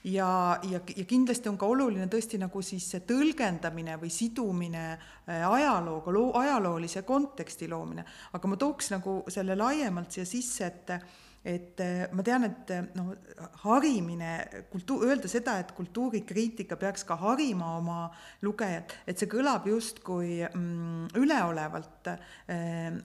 [0.03, 5.43] ja, ja, ja kindlasti on ka oluline tõesti nagu siis see tõlgendamine või sidumine äh,
[5.45, 8.05] ajalooga, loo, ajaloolise konteksti loomine.
[8.33, 10.95] aga ma tooks nagu selle laiemalt siia sisse, et
[11.43, 13.15] et eh, ma tean, et eh, noh,
[13.63, 14.29] harimine,
[14.69, 18.01] kultuur, öelda seda, et kultuurikriitika peaks ka harima oma
[18.45, 22.19] lugejat, et see kõlab justkui mm, üleolevalt äh,.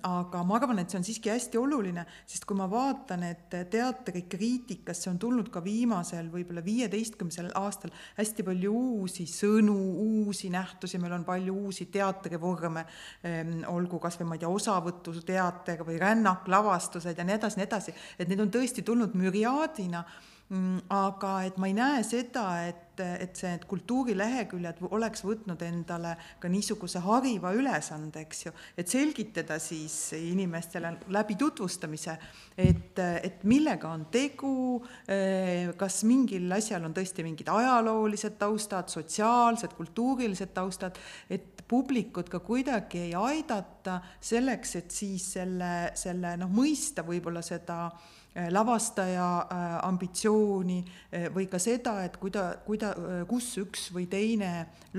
[0.05, 5.09] aga ma arvan, et see on siiski hästi oluline, sest kui ma vaatan, et teatrikriitikasse
[5.11, 11.25] on tulnud ka viimasel võib-olla viieteistkümnendal aastal hästi palju uusi sõnu, uusi nähtusi, meil on
[11.25, 12.85] palju uusi teatrivorme
[13.25, 18.26] ähm,, olgu kasvõi ma ei tea, osavõtuteater või rännaklavatused ja nii edasi, nii edasi, et
[18.27, 20.03] et neid on tõesti tulnud müriaadina
[20.49, 26.15] mm, aga et ma ei näe seda, et, et see, et kultuurileheküljed oleks võtnud endale
[26.41, 32.17] ka niisuguse hariva ülesande, eks ju, et selgitada siis inimestele läbi tutvustamise,
[32.57, 34.81] et, et millega on tegu,
[35.13, 40.99] eh, kas mingil asjal on tõesti mingid ajaloolised taustad, sotsiaalsed, kultuurilised taustad,
[41.31, 47.89] et publikut ka kuidagi ei aidata selleks, et siis selle, selle noh, mõista võib-olla seda
[47.89, 48.15] äh,
[48.53, 50.79] lavastaja eh, ambitsiooni
[51.11, 52.95] eh, või ka seda, et kuida-, kuida-,
[53.29, 54.51] kus üks või teine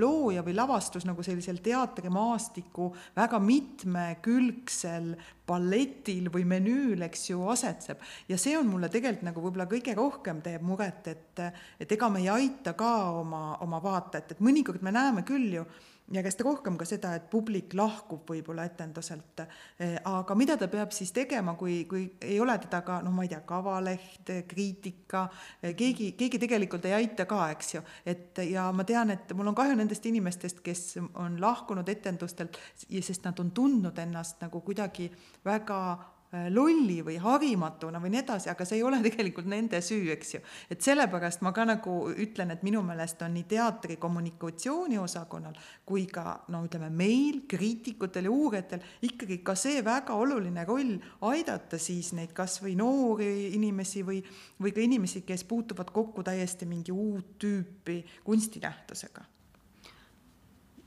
[0.01, 5.13] looja või lavastus nagu sellisel teatrimaastiku väga mitmekülgsel
[5.47, 8.01] balletil või menüül, eks ju, asetseb.
[8.27, 11.43] ja see on mulle tegelikult nagu võib-olla kõige rohkem teeb muret, et,
[11.79, 15.67] et ega me ei aita ka oma, oma vaatajat, et mõnikord me näeme küll ju,
[16.13, 19.43] järjest rohkem ka seda, et publik lahkub võib-olla etenduselt.
[19.79, 23.25] Eh, aga mida ta peab siis tegema, kui, kui ei ole teda ka noh, ma
[23.25, 25.27] ei tea, kavaleht, kriitika,
[25.61, 27.83] eh, keegi, keegi tegelikult ei aita ka, eks ju.
[28.05, 33.25] et ja ma tean, et mul on kahju nendest inimestest, kes on lahkunud etendustelt, sest
[33.25, 35.11] nad on tundnud ennast nagu kuidagi
[35.45, 36.16] väga Äh,
[36.51, 40.41] lolli või harimatuna või nii edasi, aga see ei ole tegelikult nende süü, eks ju.
[40.69, 45.55] et sellepärast ma ka nagu ütlen, et minu meelest on nii teatri kommunikatsiooniosakonnal
[45.87, 50.97] kui ka no ütleme, meil, kriitikutel ja uurijatel ikkagi ka see väga oluline roll
[51.31, 54.19] aidata siis neid kasvõi noori inimesi või,
[54.59, 59.23] või ka inimesi, kes puutuvad kokku täiesti mingi uut tüüpi kunstinähtusega.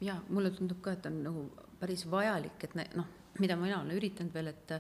[0.01, 3.09] ja mulle tundub ka, et on nagu päris vajalik, et noh,
[3.41, 4.72] mida mina olen üritanud veel, et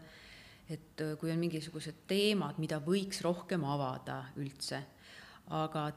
[0.70, 4.82] et äh, kui on mingisugused teemad, mida võiks rohkem avada üldse,
[5.56, 5.90] aga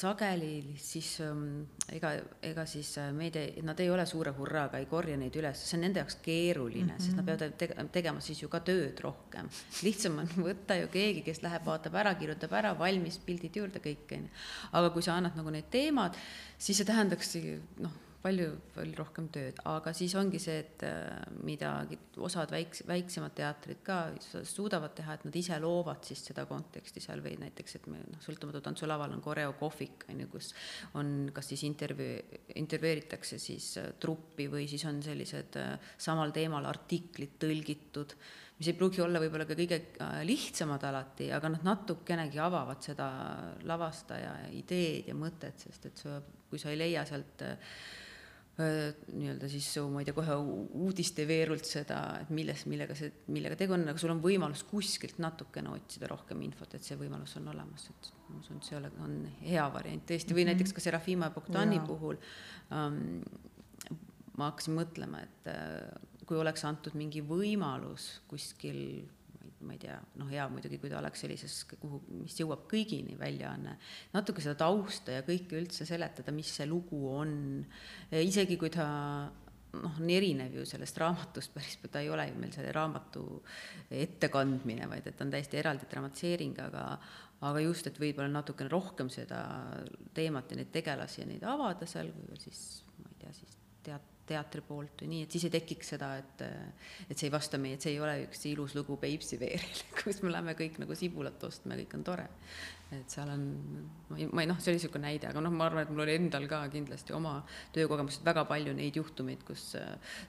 [0.00, 2.12] sageli siis ähm, ega,
[2.46, 5.84] ega siis äh, meedia, nad ei ole suure hurraaga, ei korja neid üles, see on
[5.86, 7.04] nende jaoks keeruline mm, -hmm.
[7.04, 7.30] sest nad mhm.
[7.30, 9.48] peavad tege, tegema siis ju ka tööd rohkem.
[9.82, 14.14] lihtsam on võtta ju keegi, kes läheb, vaatab ära, kirjutab ära, valmis, pildid juurde, kõik
[14.16, 14.36] on ju.
[14.72, 16.16] aga kui sa annad nagu need teemad,
[16.58, 21.72] siis see tähendakski noh palju, palju rohkem tööd, aga siis ongi see, et äh, mida
[22.20, 27.22] osad väiks-, väiksemad teatrid ka suudavad teha, et nad ise loovad siis seda konteksti seal
[27.24, 30.50] või näiteks, et me noh, sõltumatu tantsulaval on koreokohvik, on ju, kus
[31.00, 36.68] on kas siis intervjuu, intervjueeritakse siis äh, truppi või siis on sellised äh, samal teemal
[36.68, 38.16] artiklid tõlgitud,
[38.60, 39.78] mis ei pruugi olla võib-olla ka kõige
[40.28, 43.08] lihtsamad alati, aga nad natukenegi avavad seda
[43.64, 47.72] lavastaja ideed ja mõtet, sest et sa, kui sa ei leia sealt äh,
[48.60, 50.36] nii-öelda siis su, ma ei tea, kohe
[50.84, 55.72] uudisteveerult seda, et milles, millega see, millega tegu on, aga sul on võimalus kuskilt natukene
[55.74, 59.16] otsida rohkem infot, et see võimalus on olemas, et ma usun, et see ole, on
[59.44, 60.60] hea variant tõesti, või mm -hmm.
[60.60, 61.86] näiteks ka Serafima Bogdani ja.
[61.86, 62.18] puhul
[62.72, 63.22] ähm,
[64.36, 65.88] ma hakkasin mõtlema, et äh,
[66.26, 69.08] kui oleks antud mingi võimalus kuskil
[69.66, 73.76] ma ei tea, noh, hea muidugi, kui ta oleks sellises, kuhu, mis jõuab kõigini, väljaanne,
[74.14, 77.32] natuke seda tausta ja kõike üldse seletada, mis see lugu on,
[78.16, 78.86] isegi kui ta
[79.76, 83.24] noh, on erinev ju sellest raamatust päris, ta ei ole ju meil selle raamatu
[84.02, 86.86] ettekandmine, vaid et on täiesti eraldi dramatiseering, aga
[87.48, 89.38] aga just, et võib-olla natukene rohkem seda
[90.16, 93.54] teemat ja neid tegelasi ja neid avada seal, siis ma ei tea, siis
[93.86, 97.58] teat-, teatri poolt või nii, et siis ei tekiks seda, et et see ei vasta
[97.60, 100.98] meie, et see ei ole üks ilus lugu Peipsi veeril, kus me läheme kõik nagu
[100.98, 102.28] sibulat ostma ja kõik on tore
[102.96, 103.42] et seal on,
[104.08, 106.04] ma ei, ma ei noh, see oli niisugune näide, aga noh, ma arvan, et mul
[106.04, 107.36] oli endal ka kindlasti oma
[107.74, 109.64] töökogemused väga palju neid juhtumeid, kus,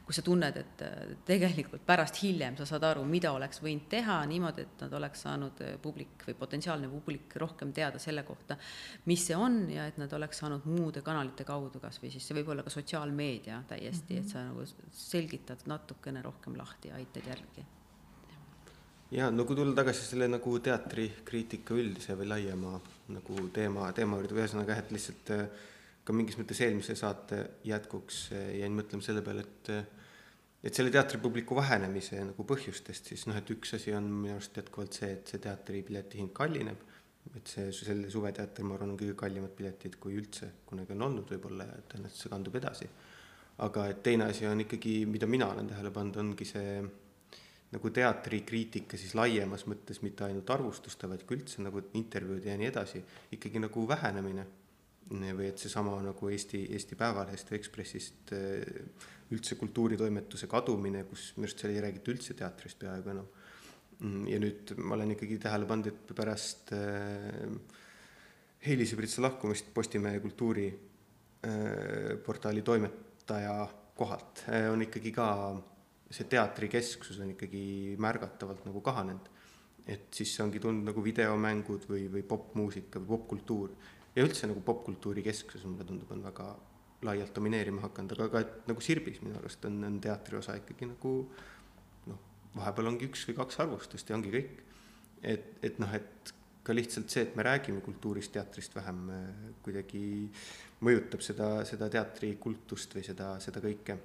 [0.05, 0.83] kus sa tunned, et
[1.27, 5.63] tegelikult pärast hiljem sa saad aru, mida oleks võinud teha niimoodi, et nad oleks saanud
[5.81, 8.59] publik või potentsiaalne publik rohkem teada selle kohta,
[9.09, 12.37] mis see on ja et nad oleks saanud muude kanalite kaudu kas või siis see
[12.37, 14.25] võib olla ka sotsiaalmeedia täiesti mm, -hmm.
[14.25, 17.65] et sa nagu selgitad natukene rohkem lahti aitad järgi
[19.11, 22.77] ja no kui tulla tagasi selle nagu teatrikriitika üldise või laiema
[23.11, 25.65] nagu teema, teema juurde, ühesõnaga jah, et lihtsalt äh,
[26.07, 29.89] ka mingis mõttes eelmise saate jätkuks äh, jäin mõtlema selle peale, et äh,
[30.61, 34.97] et selle teatripubliku vähenemise nagu põhjustest siis noh, et üks asi on minu arust jätkuvalt
[34.97, 36.83] see, et see teatripileti hind kallineb,
[37.35, 41.33] et see, selle suveteater, ma arvan, on kõige kallimad piletid, kui üldse kunagi on olnud
[41.33, 42.89] võib-olla ja tõenäoliselt see kandub edasi.
[43.61, 46.77] aga et teine asi on ikkagi, mida mina olen tähele pannud, ongi see
[47.71, 52.69] nagu teatrikriitika siis laiemas mõttes, mitte ainult arvustuste, vaid ka üldse nagu intervjuud ja nii
[52.71, 52.99] edasi,
[53.37, 54.45] ikkagi nagu vähenemine.
[55.11, 58.63] või et seesama nagu Eesti, Eesti Päevalehest või Ekspressist äh,
[59.31, 63.27] üldse kultuuritoimetuse kadumine, kus minu arust seal ei räägita üldse teatrist peaaegu enam.
[63.99, 66.81] Mm, ja nüüd ma olen ikkagi tähele pannud, et pärast äh,
[68.67, 75.61] Heili Sõbritsa lahkumist Postimehe kultuuriportaali toimetaja kohalt on ikkagi ka
[76.11, 79.29] see teatrikesksus on ikkagi märgatavalt nagu kahanenud.
[79.87, 83.71] et siis ongi tulnud nagu videomängud või, või popmuusika või popkultuur
[84.15, 86.51] ja üldse nagu popkultuuri kesksus mulle tundub, on väga
[87.01, 90.91] laialt domineerima hakanud, aga ka et nagu Sirbis minu arust on, on teatri osa ikkagi
[90.91, 91.15] nagu
[92.11, 92.19] noh,
[92.59, 94.61] vahepeal ongi üks või kaks arvustust ja ongi kõik.
[95.23, 99.07] et, et noh, et ka lihtsalt see, et me räägime kultuurist, teatrist vähem
[99.65, 100.03] kuidagi
[100.85, 103.97] mõjutab seda, seda teatrikultust või seda, seda kõike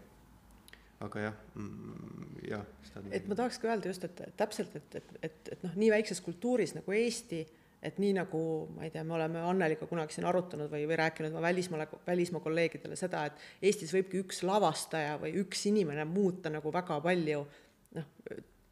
[1.05, 2.65] aga jah mm,, jah.
[3.13, 6.23] et ma tahaks ka öelda just, et täpselt, et, et, et, et noh, nii väikses
[6.25, 7.43] kultuuris nagu Eesti,
[7.87, 8.41] et nii nagu
[8.75, 12.45] ma ei tea, me oleme Anneliga kunagi siin arutanud või, või rääkinud oma välismaale, välismaa
[12.45, 17.45] kolleegidele seda, et Eestis võibki üks lavastaja või üks inimene muuta nagu väga palju
[17.99, 18.09] noh,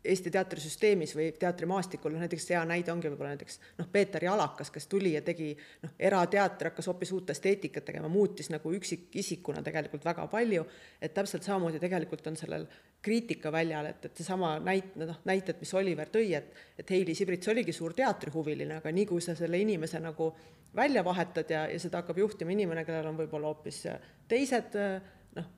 [0.04, 4.86] Eesti teatrisüsteemis või teatrimaastikul, noh näiteks hea näide ongi võib-olla näiteks noh, Peeter Jalakas, kes
[4.90, 5.52] tuli ja tegi
[5.82, 10.66] noh, erateater hakkas hoopis uut esteetikat tegema, muutis nagu üksikisikuna tegelikult väga palju,
[11.00, 12.66] et täpselt samamoodi tegelikult on sellel
[13.04, 17.72] kriitikaväljal, et, et seesama näit-, noh, näited, mis Oliver tõi, et et Heili Sibrits oligi
[17.72, 20.32] suur teatrihuviline, aga nii kui sa selle inimese nagu
[20.76, 23.84] välja vahetad ja, ja seda hakkab juhtima inimene, kellel on võib-olla hoopis
[24.28, 24.98] teised äh,
[25.34, 25.50] noh,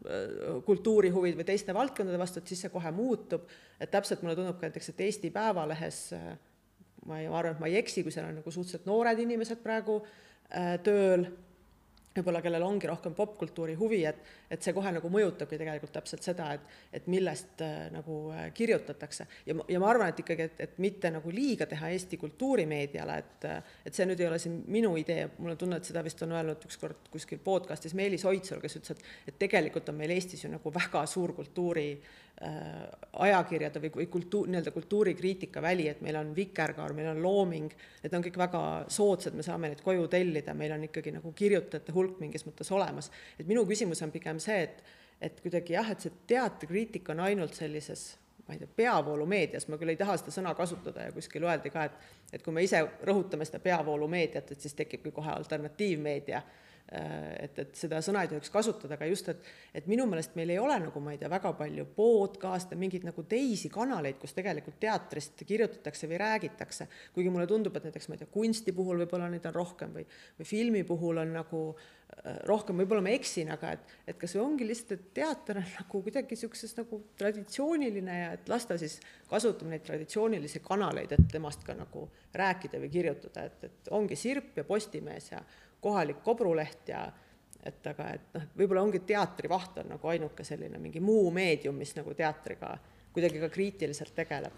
[0.67, 3.49] kultuurihuvid või teiste valdkondade vastu, et siis see kohe muutub.
[3.81, 6.03] et täpselt mulle tundub ka näiteks, et Eesti Päevalehes
[7.07, 9.63] ma ei, ma arvan, et ma ei eksi, kui seal on nagu suhteliselt noored inimesed
[9.65, 11.27] praegu äh, tööl
[12.17, 14.19] võib-olla kellel ongi rohkem popkultuuri huvi, et,
[14.51, 16.67] et see kohe nagu mõjutabki tegelikult täpselt seda, et,
[17.01, 19.29] et millest äh, nagu äh, kirjutatakse.
[19.47, 23.49] ja, ja ma arvan, et ikkagi, et, et mitte nagu liiga teha Eesti kultuurimeediale, et,
[23.87, 26.37] et see nüüd ei ole siin minu idee, mul on tunne, et seda vist on
[26.37, 30.53] öelnud ükskord kuskil podcast'is Meelis Oidsalu, kes ütles, et, et tegelikult on meil Eestis ju
[30.53, 36.35] nagu väga suur kultuuri Äh, ajakirjade või, või kultuur, nii-öelda kultuurikriitika väli, et meil on
[36.37, 37.73] Vikerkaar, meil on Looming,
[38.03, 38.61] need on kõik väga
[38.93, 43.11] soodsad, me saame neid koju tellida, meil on ikkagi nagu kirjutajate hulk mingis mõttes olemas.
[43.39, 44.85] et minu küsimus on pigem see, et,
[45.21, 49.91] et kuidagi jah, et see teatrikriitika on ainult sellises ma ei tea, peavoolumeedias, ma küll
[49.91, 53.47] ei taha seda sõna kasutada ja kuskil öeldi ka, et et kui me ise rõhutame
[53.47, 58.95] seda peavoolumeediat, et siis tekibki kohe alternatiivmeedia Äh, et, et seda sõna ei tohiks kasutada,
[58.95, 61.89] aga just, et, et minu meelest meil ei ole nagu ma ei tea, väga palju
[61.97, 66.87] podcast'e, mingeid nagu teisi kanaleid, kus tegelikult teatrist kirjutatakse või räägitakse.
[67.15, 70.07] kuigi mulle tundub, et näiteks ma ei tea, kunsti puhul võib-olla neid on rohkem või,
[70.39, 74.45] või filmi puhul on nagu äh, rohkem, võib-olla ma eksin, aga et, et kas või
[74.45, 79.01] ongi lihtsalt, et teater on nagu kuidagi niisuguses nagu traditsiooniline ja et las ta siis
[79.27, 82.07] kasutab neid traditsioonilisi kanaleid, et temast ka nagu
[82.37, 85.43] rääkida või kirjutada, et, et ongi Sirp ja Postimees ja
[85.87, 87.07] kohalik kobruleht ja
[87.67, 91.95] et aga, et noh, võib-olla ongi teatrivaht on nagu ainuke selline mingi muu meedium, mis
[91.97, 92.77] nagu teatriga
[93.15, 94.53] kuidagi ka kriitiliselt tegeleb.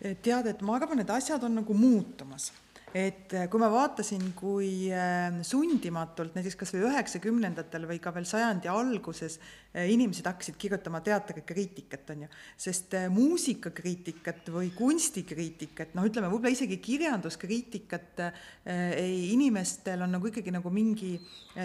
[0.00, 2.50] tead, et ma arvan, et asjad on nagu muutumas
[2.94, 8.26] et äh, kui ma vaatasin, kui äh, sundimatult näiteks kas või üheksakümnendatel või ka veel
[8.26, 16.32] sajandi alguses äh, inimesed hakkasid kirjutama teatrikriitikat, on ju, sest muusikakriitikat või kunstikriitikat, noh, ütleme
[16.32, 18.24] võib-olla isegi kirjanduskriitikat
[18.70, 21.12] ei, inimestel on nagu ikkagi nagu mingi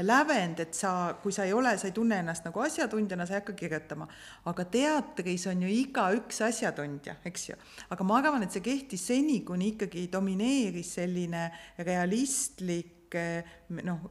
[0.05, 3.41] lävend, et sa, kui sa ei ole, sa ei tunne ennast nagu asjatundjana, sa ei
[3.41, 4.07] hakka kirjutama.
[4.45, 7.57] aga teatris on ju igaüks asjatundja, eks ju.
[7.89, 11.14] aga ma arvan, et see kehtis seni, kuni ikkagi domineeris selline
[11.77, 13.15] realistlik
[13.69, 14.05] noh,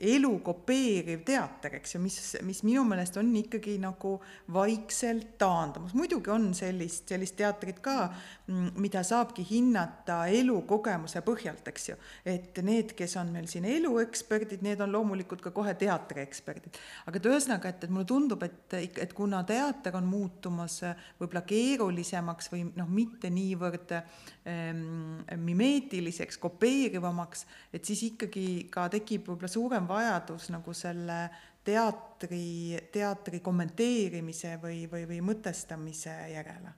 [0.00, 2.16] elu kopeeriv teater, eks ju, mis,
[2.46, 4.16] mis minu meelest on ikkagi nagu
[4.54, 5.94] vaikselt taandumas.
[5.94, 8.08] muidugi on sellist, sellist teatrit ka,
[8.46, 11.96] mm, mida saabki hinnata elukogemuse põhjalt, eks ju.
[12.24, 16.78] et need, kes on meil siin elueksperdid, need on loomulikult ka kohe teatrieksperdid.
[17.06, 20.78] aga et ühesõnaga, et, et mulle tundub, et, et kuna teater on muutumas
[21.18, 29.48] võib-olla keerulisemaks või noh, mitte niivõrd ähm, mimeetiliseks, kopeerivamaks, et siis ikkagi ka tekib võib-olla
[29.50, 31.20] suurem vajadus nagu selle
[31.66, 36.74] teatri, teatri kommenteerimise või, või, või mõtestamise järele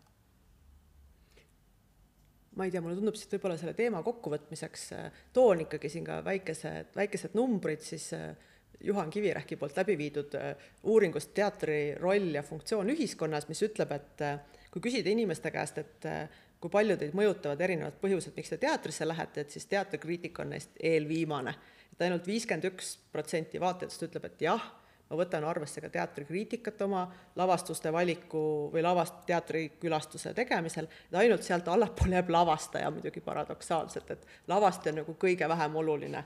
[2.58, 6.18] ma ei tea, mulle tundub, et võib-olla selle teema kokkuvõtmiseks äh, toon ikkagi siin ka
[6.26, 8.32] väikesed, väikesed numbrid siis äh,
[8.82, 10.50] Juhan Kivirähki poolt läbi viidud äh,
[10.90, 14.26] uuringust Teatri roll ja funktsioon ühiskonnas, mis ütleb, et
[14.74, 16.08] kui küsida inimeste käest, et
[16.58, 20.74] kui palju teid mõjutavad erinevad põhjused, miks te teatrisse lähete, et siis teatrikriitika on neist
[20.82, 21.54] eelviimane.
[21.98, 24.64] Et ainult viiskümmend üks protsenti vaatajatest ütleb, et jah,
[25.08, 28.42] ma võtan arvesse ka teatrikriitikat oma lavastuste valiku
[28.72, 35.02] või lavast-, teatrikülastuse tegemisel, et ainult sealt allapoole jääb lavastaja muidugi paradoksaalselt, et lavastaja on
[35.02, 36.24] nagu kõige vähem oluline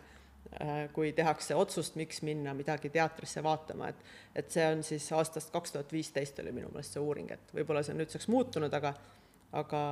[0.61, 4.03] Äh, kui tehakse otsust, miks minna midagi teatrisse vaatama, et
[4.37, 7.81] et see on siis aastast kaks tuhat viisteist oli minu meelest see uuring, et võib-olla
[7.85, 8.91] see on nüüdseks muutunud, aga
[9.53, 9.83] aga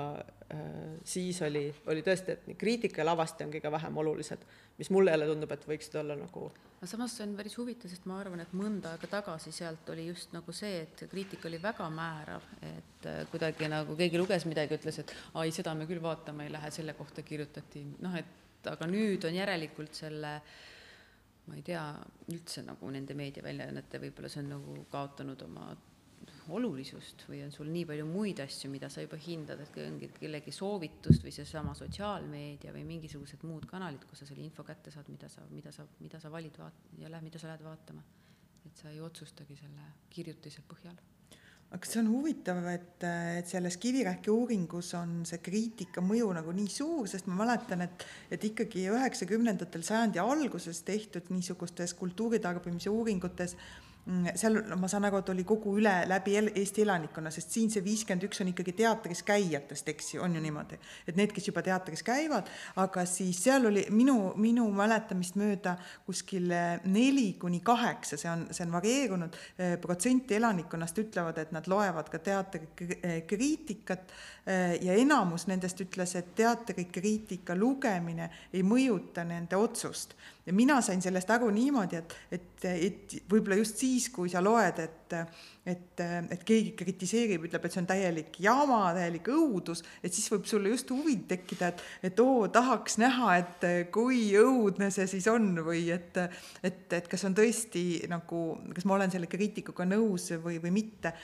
[0.53, 0.65] äh,
[1.05, 4.45] siis oli, oli tõesti, et nii kriitika ja lavastaja on kõige vähem olulised,
[4.79, 6.49] mis mulle jälle tundub, et võiksid olla nagu
[6.81, 10.07] aga samas see on päris huvitav, sest ma arvan, et mõnda aega tagasi sealt oli
[10.07, 14.79] just nagu see, et kriitika oli väga määrav, et äh, kuidagi nagu keegi luges midagi,
[14.81, 18.89] ütles, et ai, seda me küll vaatama ei lähe, selle kohta kirjutati, noh, et aga
[18.89, 20.39] nüüd on järelikult selle
[21.51, 21.85] ma ei tea,
[22.31, 25.69] üldse nagu nende meediaväljaannete, võib-olla see on nagu kaotanud oma
[26.57, 30.55] olulisust või on sul nii palju muid asju, mida sa juba hindad, et ongi kellegi
[30.55, 35.29] soovitust või seesama sotsiaalmeedia või mingisugused muud kanalid, kus sa selle info kätte saad, mida
[35.33, 38.03] sa, mida sa, mida sa valid vaat- ja lähed, mida sa lähed vaatama.
[38.67, 40.99] et sa ei otsustagi selle kirjutise põhjal
[41.71, 43.05] aga see on huvitav, et,
[43.39, 48.07] et selles Kivirähki uuringus on see kriitika mõju nagu nii suur, sest ma mäletan, et,
[48.35, 53.55] et ikkagi üheksakümnendatel sajandi alguses tehtud niisugustes kultuuritarbimise uuringutes
[54.35, 58.25] seal ma saan aru, et oli kogu üle läbi Eesti elanikkonna, sest siin see viiskümmend
[58.27, 62.03] üks on ikkagi teatris käijatest, eks ju, on ju niimoodi, et need, kes juba teatris
[62.07, 62.49] käivad,
[62.83, 66.51] aga siis seal oli minu, minu mäletamist mööda kuskil
[66.91, 72.11] neli kuni kaheksa, see on, see on varieerunud, eh, protsenti elanikkonnast ütlevad, et nad loevad
[72.13, 74.13] ka teatrikriitikat
[74.47, 80.17] eh, ja enamus nendest ütles, et teatrikriitika lugemine ei mõjuta nende otsust
[80.51, 84.81] ja mina sain sellest aru niimoodi, et, et, et võib-olla just siis, kui sa loed,
[84.83, 85.15] et,
[85.71, 86.03] et,
[86.35, 90.73] et keegi kritiseerib, ütleb, et see on täielik jama, täielik õudus, et siis võib sulle
[90.73, 95.87] just huvi tekkida, et, et oo, tahaks näha, et kui õudne see siis on või
[95.95, 96.19] et,
[96.67, 98.43] et, et kas on tõesti nagu,
[98.75, 101.15] kas ma olen selle kriitikuga nõus või, või mitte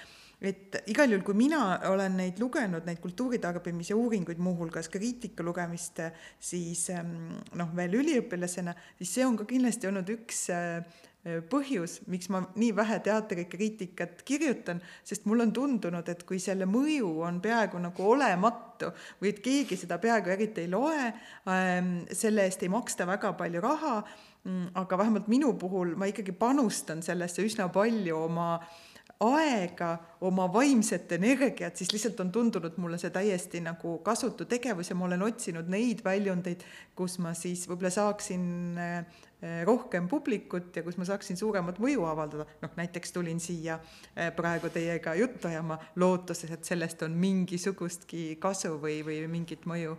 [0.40, 6.02] et igal juhul, kui mina olen neid lugenud, neid kultuuritarbimise uuringuid, muuhulgas kriitika lugemist,
[6.40, 11.04] siis ehm, noh, veel üliõpilasena, siis see on ka kindlasti olnud üks äh,
[11.50, 17.08] põhjus, miks ma nii vähe teatrikriitikat kirjutan, sest mulle on tundunud, et kui selle mõju
[17.26, 21.08] on peaaegu nagu olematu või et keegi seda peaaegu eriti ei loe,
[21.48, 23.94] ehm, selle eest ei maksta väga palju raha,
[24.44, 28.76] mm, aga vähemalt minu puhul ma ikkagi panustan sellesse üsna palju oma äh,
[29.20, 34.96] aega, oma vaimset energiat, siis lihtsalt on tundunud mulle see täiesti nagu kasutu tegevus ja
[34.98, 36.64] ma olen otsinud neid väljundeid,
[36.96, 38.44] kus ma siis võib-olla saaksin
[38.76, 39.24] äh,
[39.64, 42.44] rohkem publikut ja kus ma saaksin suuremat mõju avaldada.
[42.60, 48.76] noh, näiteks tulin siia äh, praegu teiega juttu ajama lootuses, et sellest on mingisugustki kasu
[48.82, 49.96] või, või mingit mõju.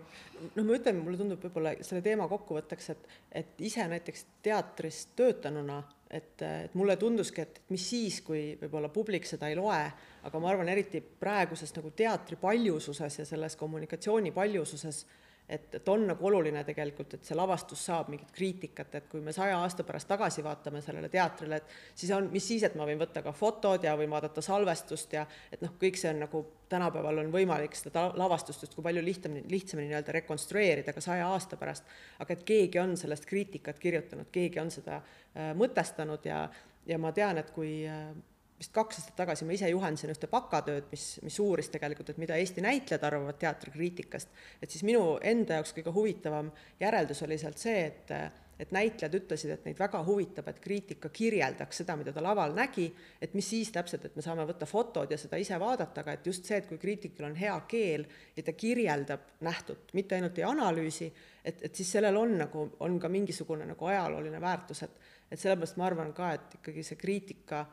[0.53, 5.81] no ma ütlen, mulle tundub võib-olla selle teema kokkuvõtteks, et, et ise näiteks teatris töötanuna
[6.09, 9.79] et, et mulle tunduski, et mis siis, kui võib-olla publik seda ei loe,
[10.27, 15.05] aga ma arvan, eriti praeguses nagu teatri paljususes ja selles kommunikatsiooni paljususes
[15.49, 19.33] et, et on nagu oluline tegelikult, et see lavastus saab mingit kriitikat, et kui me
[19.35, 22.99] saja aasta pärast tagasi vaatame sellele teatrile, et siis on, mis siis, et ma võin
[22.99, 27.23] võtta ka fotod ja võin vaadata salvestust ja et noh, kõik see on nagu tänapäeval
[27.23, 31.87] on võimalik seda lavastust justkui palju lihtsamini, lihtsamini nii-öelda rekonstrueerida ka saja aasta pärast,
[32.19, 36.43] aga et keegi on sellest kriitikat kirjutanud, keegi on seda äh, mõtestanud ja,
[36.87, 38.11] ja ma tean, et kui äh,
[38.57, 42.37] vist kaks aastat tagasi ma ise juhendasin ühte bakatööd, mis, mis uuris tegelikult, et mida
[42.39, 46.51] Eesti näitlejad arvavad teatrikriitikast, et siis minu enda jaoks kõige huvitavam
[46.81, 48.13] järeldus oli sealt see, et
[48.57, 52.87] et näitlejad ütlesid, et neid väga huvitab, et kriitika kirjeldaks seda, mida ta laval nägi,
[53.21, 56.25] et mis siis täpselt, et me saame võtta fotod ja seda ise vaadata, aga et
[56.25, 60.47] just see, et kui kriitikul on hea keel ja ta kirjeldab nähtut, mitte ainult ei
[60.47, 61.11] analüüsi,
[61.45, 65.75] et, et siis sellel on nagu, on ka mingisugune nagu ajalooline väärtus, et et sellepärast
[65.75, 67.65] ma arvan ka, et ikkagi see kriitika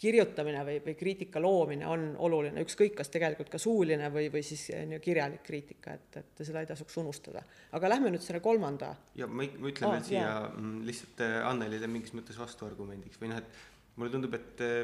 [0.00, 4.62] kirjutamine või, või kriitika loomine on oluline, ükskõik, kas tegelikult ka suuline või, või siis
[4.76, 7.42] on ju kirjalik kriitika, et, et seda ei tasuks unustada.
[7.76, 8.94] aga lähme nüüd selle kolmanda.
[9.18, 10.48] ja ma, ma ütlen veel oh, siia jah.
[10.56, 14.78] Mm, lihtsalt äh, Annelile mingis mõttes vastuargumendiks või noh, et mulle tundub, et äh,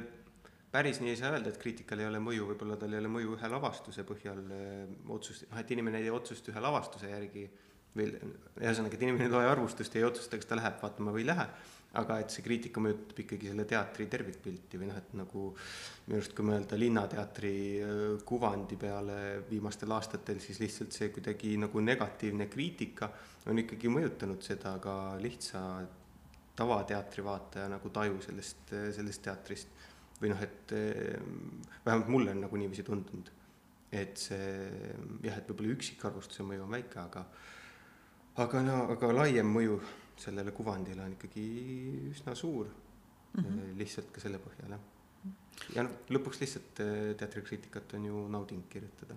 [0.73, 3.39] päris nii ei saa öelda, et kriitikal ei ole mõju, võib-olla tal ei ole mõju
[3.39, 4.43] ühe lavastuse põhjal
[5.17, 7.47] otsust, noh, et inimene ei tee otsust ühe lavastuse järgi
[7.97, 11.25] või ühesõnaga, et inimene ei loe arvustust ja ei otsusta, kas ta läheb vaatama või
[11.25, 11.49] ei lähe
[12.01, 15.45] aga et see kriitika mõjutab ikkagi selle teatri tervikpilti või noh, et nagu
[16.07, 19.19] minu arust, kui mõelda Linnateatri äh, kuvandi peale
[19.49, 23.11] viimastel aastatel, siis lihtsalt see kuidagi nagu negatiivne kriitika
[23.47, 25.63] on ikkagi mõjutanud seda ka lihtsa
[26.57, 29.75] tavateatri vaataja nagu taju sellest, sellest teatrist.
[30.21, 31.19] või noh, et äh,
[31.85, 33.29] vähemalt mulle on nagu niiviisi tundunud,
[33.93, 34.47] et see
[35.25, 37.27] jah, et võib-olla üksikarvustuse mõju on väike, aga
[38.41, 39.77] aga no, aga laiem mõju
[40.21, 41.47] sellele kuvandile on ikkagi
[42.13, 43.79] üsna suur mm -hmm.
[43.79, 44.81] lihtsalt ka selle põhjal, jah.
[45.75, 49.17] ja noh, lõpuks lihtsalt äh, teatrikriitikat on ju nauding kirjutada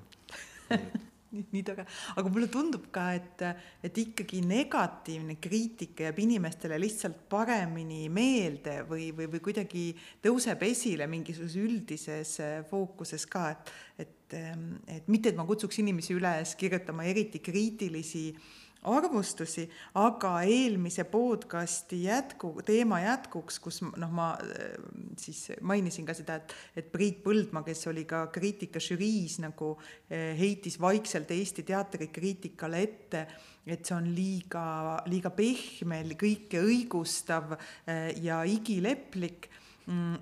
[1.31, 1.85] nii, nii tore,
[2.17, 3.43] aga mulle tundub ka, et,
[3.83, 9.85] et ikkagi negatiivne kriitika jääb inimestele lihtsalt paremini meelde või, või, või kuidagi
[10.23, 13.75] tõuseb esile mingisuguses üldises äh, fookuses ka, et,
[14.05, 18.49] et, ähm, et mitte, et ma kutsuks inimesi üles kirjutama eriti kriitilisi äh,
[18.87, 19.65] arvustusi,
[19.99, 24.77] aga eelmise podcasti jätku, teema jätkuks, kus noh, ma äh,
[25.19, 30.79] siis mainisin ka seda, et, et Priit Põldmaa, kes oli ka kriitikažüriis nagu äh, heitis
[30.79, 33.25] vaikselt Eesti teatrikriitikale ette,
[33.67, 34.63] et see on liiga,
[35.11, 39.51] liiga pehme, kõike õigustav äh, ja igileplik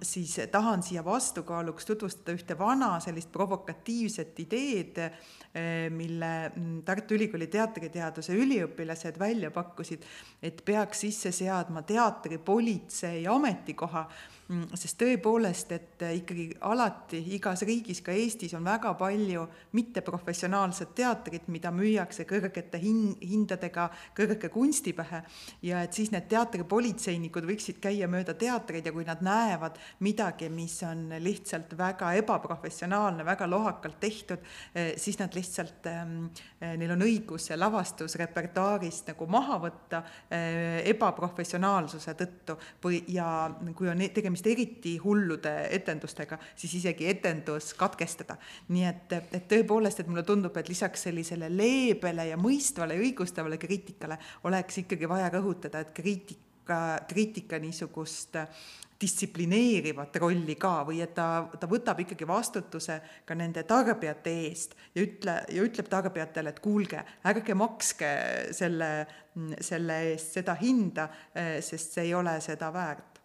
[0.01, 7.49] siis tahan siia vastukaaluks tutvustada ühte vana sellist provokatiivset ideed, eh, mille mm, Tartu Ülikooli
[7.51, 10.05] teatriteaduse üliõpilased välja pakkusid,
[10.41, 14.07] et peaks sisse seadma teatripolitsei ametikoha.
[14.07, 19.43] Mm, sest tõepoolest, et äh, ikkagi alati igas riigis, ka Eestis on väga palju
[19.75, 25.21] mitteprofessionaalset teatrit, mida müüakse kõrgete hin-, hindadega kõrge kunsti pähe.
[25.67, 29.75] Ja et siis need teatripolitseinikud võiksid käia mööda teatreid ja kui nad näevad
[30.07, 36.29] midagi, mis on lihtsalt väga ebaprofessionaalne, väga lohakalt tehtud, äh, siis nad lihtsalt, ähm,
[36.61, 42.55] äh, neil on õigus see lavastus repertuaarist nagu maha võtta ebaprofessionaalsuse tõttu.
[42.83, 43.27] Või, ja
[43.75, 48.37] kui on tegemist tegemist eriti hullude etendustega, siis isegi etendus katkestada.
[48.69, 53.57] nii et, et tõepoolest, et mulle tundub, et lisaks sellisele leebele ja mõistvale ja õigustavale
[53.57, 58.37] kriitikale oleks ikkagi vaja rõhutada, et kriitika, kriitika niisugust
[58.97, 65.03] distsiplineerivat rolli ka või et ta, ta võtab ikkagi vastutuse ka nende tarbijate eest ja
[65.03, 68.09] ütle, ja ütleb tarbijatele, et kuulge, ärge makske
[68.57, 68.89] selle,
[69.61, 71.11] selle eest seda hinda,
[71.61, 73.16] sest see ei ole seda väärt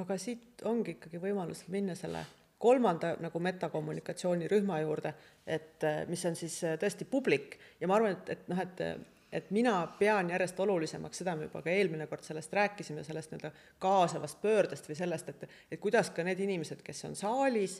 [0.00, 2.24] aga siit ongi ikkagi võimalus minna selle
[2.62, 5.14] kolmanda nagu metakommunikatsiooni rühma juurde,
[5.46, 7.58] et äh, mis on siis äh, tõesti publik.
[7.80, 8.84] Ja ma arvan, et, et noh, et
[9.32, 13.50] et mina pean järjest olulisemaks, seda me juba ka eelmine kord sellest rääkisime, sellest nii-öelda
[13.80, 17.78] kaasavast pöördest või sellest, et, et kuidas ka need inimesed, kes on saalis,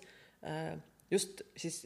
[0.48, 0.72] äh,
[1.12, 1.82] just siis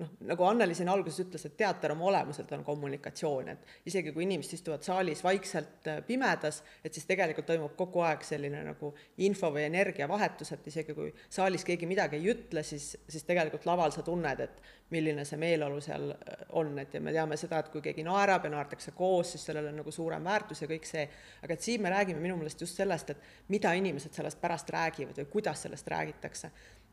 [0.00, 4.24] noh, nagu Anneli siin alguses ütles, et teater oma olemuselt on kommunikatsioon, et isegi kui
[4.26, 8.92] inimesed istuvad saalis vaikselt äh, pimedas, et siis tegelikult toimub kogu aeg selline nagu
[9.26, 13.94] info või energiavahetus, et isegi kui saalis keegi midagi ei ütle, siis, siis tegelikult laval
[13.94, 17.70] sa tunned, et milline see meeleolu seal äh, on, et ja me teame seda, et
[17.72, 21.06] kui keegi naerab ja naerdakse koos, siis sellel on nagu suurem väärtus ja kõik see,
[21.44, 25.20] aga et siin me räägime minu meelest just sellest, et mida inimesed sellest pärast räägivad
[25.20, 26.50] või kuidas sellest räägitakse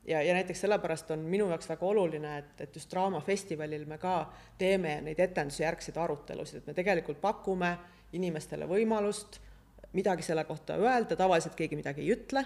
[0.07, 4.19] ja, ja näiteks sellepärast on minu jaoks väga oluline, et, et just Draamafestivalil me ka
[4.57, 7.75] teeme neid etenduse järgseid arutelusid, et me tegelikult pakume
[8.17, 9.41] inimestele võimalust
[9.97, 12.43] midagi selle kohta öelda, tavaliselt keegi midagi ei ütle,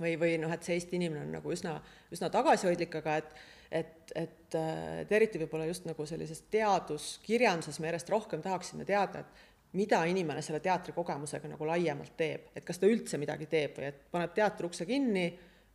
[0.00, 1.76] või, või noh, et see Eesti inimene on nagu üsna,
[2.12, 3.36] üsna tagasihoidlik, aga et
[3.70, 9.74] et, et, et eriti võib-olla just nagu sellises teaduskirjanduses me järjest rohkem tahaksime teada, et
[9.76, 13.98] mida inimene selle teatrikogemusega nagu laiemalt teeb, et kas ta üldse midagi teeb või et
[14.12, 15.26] paneb teatri ukse kinni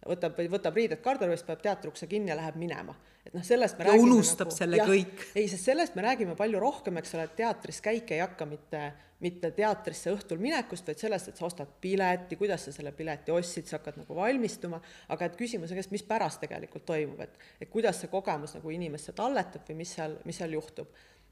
[0.08, 2.96] võtab, võtab riided garderobist, paneb teatriukse kinni ja läheb minema.
[3.26, 5.24] et noh, sellest me ja räägime unustab nagu, selle jah, kõik.
[5.38, 8.82] ei, sest sellest me räägime palju rohkem, eks ole, et teatris käik ei hakka mitte,
[9.22, 13.70] mitte teatrisse õhtul minekust, vaid sellest, et sa ostad pileti, kuidas sa selle pileti ostsid,
[13.70, 14.82] sa hakkad nagu valmistuma,
[15.14, 18.74] aga et küsimus on, kes, mis pärast tegelikult toimub, et, et kuidas see kogemus nagu
[18.74, 20.90] inimesse talletab või mis seal, mis seal juhtub.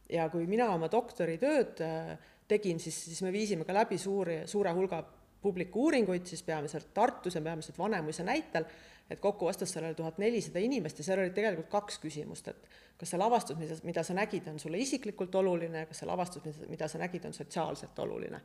[0.10, 2.14] ja kui mina oma doktoritööd äh,
[2.50, 5.02] tegin, siis, siis me viisime ka läbi suuri, suure hulga
[5.42, 8.66] publiku-uuringuid siis peamiselt Tartus ja peamiselt Vanemuise näitel,
[9.10, 12.70] et kokku vastas sellele tuhat nelisada inimest ja seal olid tegelikult kaks küsimust, et
[13.00, 16.88] kas see lavastus, mida, mida sa nägid, on sulle isiklikult oluline, kas see lavastus, mida
[16.88, 18.42] sa nägid, on sotsiaalselt oluline.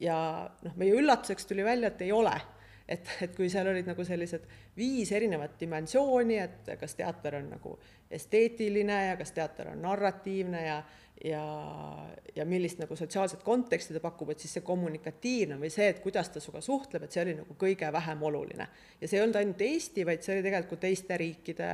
[0.00, 0.18] ja
[0.62, 2.34] noh, meie üllatuseks tuli välja, et ei ole
[2.88, 4.46] et, et kui seal olid nagu sellised
[4.76, 7.74] viis erinevat dimensiooni, et kas teater on nagu
[8.10, 10.78] esteetiline ja kas teater on narratiivne ja
[11.24, 11.44] ja,
[12.36, 16.30] ja millist nagu sotsiaalset konteksti ta pakub, et siis see kommunikatiivne või see, et kuidas
[16.30, 18.68] ta sinuga suhtleb, et see oli nagu kõige vähem oluline.
[19.00, 21.72] ja see ei olnud ainult Eesti, vaid see oli tegelikult teiste riikide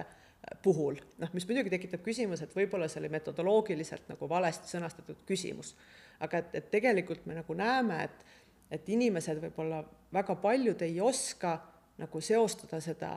[0.62, 5.74] puhul, noh, mis muidugi tekitab küsimuse, et võib-olla see oli metodoloogiliselt nagu valesti sõnastatud küsimus.
[6.20, 8.32] aga et, et tegelikult me nagu näeme, et
[8.74, 9.82] et inimesed võib-olla
[10.14, 11.59] väga paljud ei oska
[12.01, 13.10] nagu seostada seda,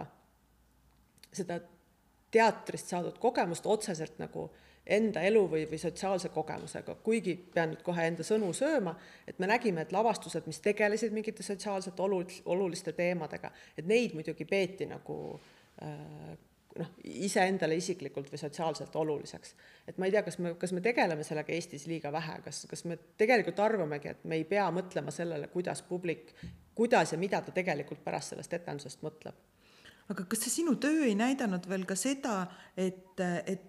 [1.34, 1.60] seda
[2.32, 4.50] teatrist saadud kogemust otseselt nagu
[4.88, 8.96] enda elu või, või sotsiaalse kogemusega, kuigi pean nüüd kohe enda sõnu sööma,
[9.28, 14.48] et me nägime, et lavastused, mis tegelesid mingite sotsiaalselt olu-, oluliste teemadega, et neid muidugi
[14.48, 15.18] peeti nagu
[15.84, 16.36] äh,
[16.80, 16.94] noh,
[17.28, 19.56] iseendale isiklikult või sotsiaalselt oluliseks.
[19.88, 22.86] et ma ei tea, kas me, kas me tegeleme sellega Eestis liiga vähe, kas, kas
[22.86, 26.34] me tegelikult arvamegi, et me ei pea mõtlema sellele, kuidas publik
[26.78, 29.46] kuidas ja mida ta tegelikult pärast sellest etendusest mõtleb
[30.12, 32.40] aga kas see sinu töö ei näidanud veel ka seda,
[32.80, 33.64] et, et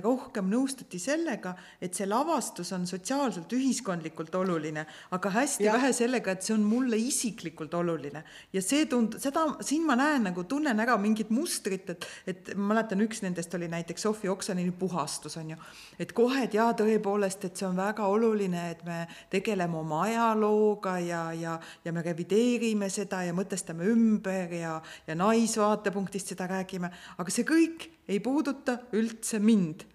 [0.00, 1.50] rohkem nõustuti sellega,
[1.82, 5.74] et see lavastus on sotsiaalselt, ühiskondlikult oluline, aga hästi ja.
[5.74, 8.22] vähe sellega, et see on mulle isiklikult oluline.
[8.54, 13.02] ja see tund-, seda, siin ma näen nagu, tunnen ära mingit mustrit, et, et mäletan,
[13.04, 15.58] üks nendest oli näiteks Sofi Oksanini Puhastus, on ju.
[15.98, 19.02] et kohe, et jaa, tõepoolest, et see on väga oluline, et me
[19.34, 24.78] tegeleme oma ajalooga ja, ja, ja me revideerime seda ja mõtestame ümber ja,
[25.10, 29.86] ja naisvaadet vaatepunktist seda räägime, aga see kõik ei puuduta üldse mind.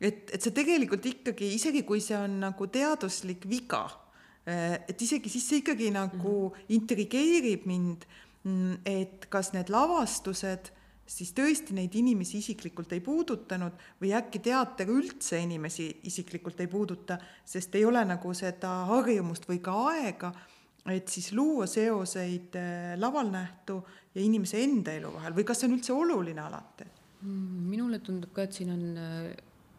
[0.00, 3.86] et, et see tegelikult ikkagi, isegi kui see on nagu teaduslik viga,
[4.44, 6.64] eh, et isegi siis see ikkagi nagu -hmm.
[6.76, 8.04] intrigeerib mind,
[8.44, 10.72] mm, et kas need lavastused
[11.06, 17.18] siis tõesti neid inimesi isiklikult ei puudutanud või äkki teater üldse inimesi isiklikult ei puuduta,
[17.44, 20.32] sest ei ole nagu seda harjumust või ka aega
[20.92, 23.78] et siis luua seoseid äh, laval nähtu
[24.14, 26.88] ja inimese enda elu vahel või kas see on üldse oluline alati?
[27.24, 29.30] Mm, minule tundub ka, et siin on, äh,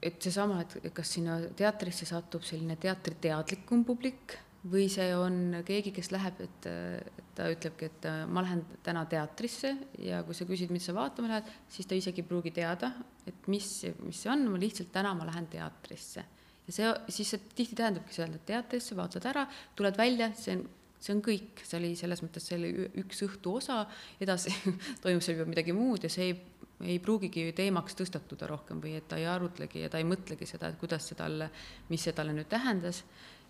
[0.05, 6.09] et seesama, et kas sinna teatrisse satub selline teatriteadlikum publik või see on keegi, kes
[6.09, 10.73] läheb, et, et ta ütlebki, et äh, ma lähen täna teatrisse ja kui sa küsid,
[10.73, 12.89] mis sa vaatama lähed, siis ta isegi ei pruugi teada,
[13.29, 13.69] et mis,
[14.01, 16.25] mis see on, ma lihtsalt täna ma lähen teatrisse.
[16.65, 19.45] ja see, siis see tihti tähendabki seda, et teatrisse vaatad ära,
[19.77, 20.65] tuled välja, see on
[21.05, 22.69] see on kõik, see oli selles mõttes selle
[23.01, 23.83] üks õhtu osa,
[24.21, 24.53] edasi
[25.03, 26.37] toimub seal juba midagi muud ja see ei,
[26.83, 30.67] ei pruugigi teemaks tõstatuda rohkem või et ta ei arutlegi ja ta ei mõtlegi seda,
[30.67, 31.49] et kuidas see talle,
[31.89, 33.03] mis see talle nüüd tähendas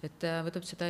[0.04, 0.88] et ta võtab seda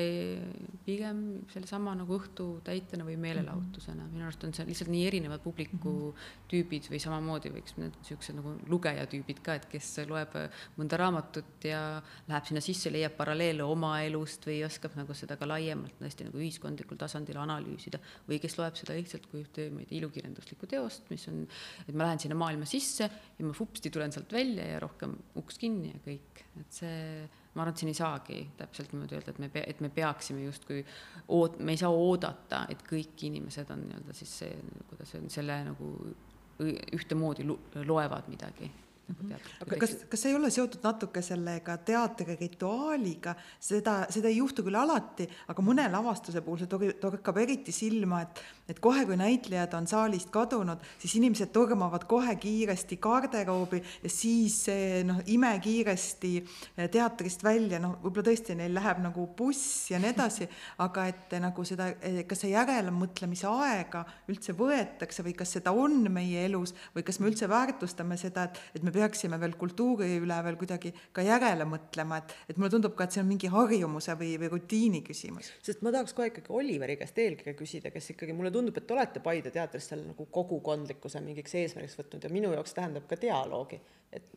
[0.85, 1.19] pigem
[1.51, 4.13] sellesama nagu õhtu täitena või meelelahutusena, mhm.
[4.15, 6.25] minu arust on see lihtsalt nii erinevad publiku mhm.
[6.51, 10.35] tüübid või samamoodi võiks need niisugused nagu lugejatüübid ka, et kes loeb
[10.79, 11.81] mõnda raamatut ja
[12.29, 16.41] läheb sinna sisse, leiab paralleele oma elust või oskab nagu seda ka laiemalt hästi nagu
[16.41, 21.09] ühiskondlikul tasandil analüüsida või kes loeb seda lihtsalt kui ühte, ma ei tea, ilukirjanduslikku teost,
[21.13, 21.43] mis on,
[21.85, 25.59] et ma lähen sinna maailma sisse ja ma fupsti tulen sealt välja ja rohkem uks
[25.61, 27.01] kinni ja kõik, et see
[27.55, 30.81] ma arvan, et siin ei saagi täpselt niimoodi öelda, et me, et me peaksime justkui
[31.37, 34.55] oot-, me ei saa oodata, et kõik inimesed on nii-öelda siis see,
[34.89, 35.91] kuidas öelda, selle nagu
[36.95, 37.47] ühtemoodi
[37.83, 38.71] loevad midagi
[39.05, 39.29] nagu mhm.
[39.29, 39.49] tead.
[39.61, 44.65] aga kas, kas see ei ole seotud natuke sellega teatri rituaaliga, seda, seda ei juhtu
[44.65, 49.73] küll alati, aga mõne lavastuse puhul see torkab eriti silma, et, et kohe, kui näitlejad
[49.77, 56.89] on saalist kadunud, siis inimesed tormavad kohe kiiresti garderoobi ja siis see noh, imekiiresti eh,
[56.91, 60.49] teatrist välja, noh, võib-olla tõesti neil läheb nagu buss ja nii edasi,
[60.85, 66.09] aga et nagu seda, eh, kas see järelemõtlemise aega üldse võetakse või kas seda on
[66.13, 70.41] meie elus või kas me üldse väärtustame seda, et, et me peaksime veel kultuuri üle
[70.45, 74.17] veel kuidagi ka järele mõtlema, et, et mulle tundub ka, et see on mingi harjumuse
[74.17, 75.53] või, või rutiini küsimus.
[75.65, 78.95] sest ma tahaks kohe ikkagi Oliveri käest eelkõige küsida, kes ikkagi mulle tundub, et te
[78.95, 83.81] olete Paide teatris seal nagu kogukondlikkuse mingiks eesmärgiks võtnud ja minu jaoks tähendab ka dialoogi.
[84.15, 84.31] et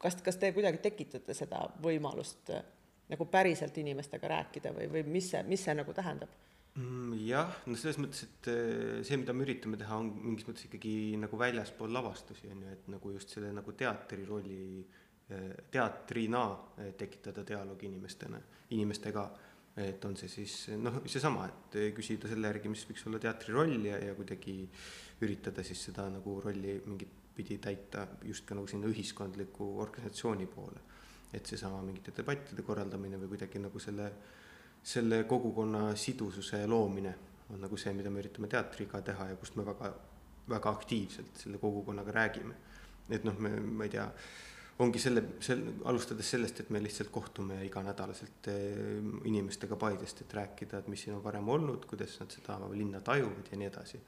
[0.00, 2.62] kas, kas te kuidagi tekitate seda võimalust äh,
[3.10, 6.32] nagu päriselt inimestega rääkida või, või mis see, mis see nagu tähendab?
[6.78, 10.68] Mm, jah, no selles mõttes, et äh, see, mida me üritame teha, on mingis mõttes
[10.68, 14.84] ikkagi nagu väljaspool lavastusi on ju, et nagu just selle nagu teatri rolli,
[15.34, 16.44] äh, teatrina
[16.98, 18.40] tekitada dialoogi inimestena,
[18.76, 19.28] inimestega.
[19.76, 23.86] Et on see siis noh, seesama, et küsida selle järgi, mis võiks olla teatri roll
[23.86, 24.56] ja, ja kuidagi
[25.22, 30.88] üritada siis seda nagu rolli mingit pidi täita just ka nagu sinna ühiskondliku organisatsiooni poole.
[31.32, 34.10] et seesama mingite debattide korraldamine või kuidagi nagu selle
[34.82, 37.14] selle kogukonna sidususe loomine
[37.50, 39.90] on nagu see, mida me üritame teatriga teha ja kust me väga,
[40.48, 42.54] väga aktiivselt selle kogukonnaga räägime.
[43.10, 44.06] et noh, me, ma ei tea,
[44.80, 48.98] ongi selle, sel-, alustades sellest, et me lihtsalt kohtume iganädalaselt eh,
[49.28, 53.52] inimestega Paidest, et rääkida, et mis siin on varem olnud, kuidas nad seda linna tajuvad
[53.52, 54.02] ja nii edasi.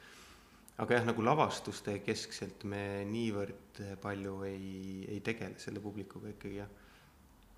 [0.82, 6.78] aga jah, nagu lavastuste keskselt me niivõrd palju ei, ei tegele selle publikuga ikkagi jah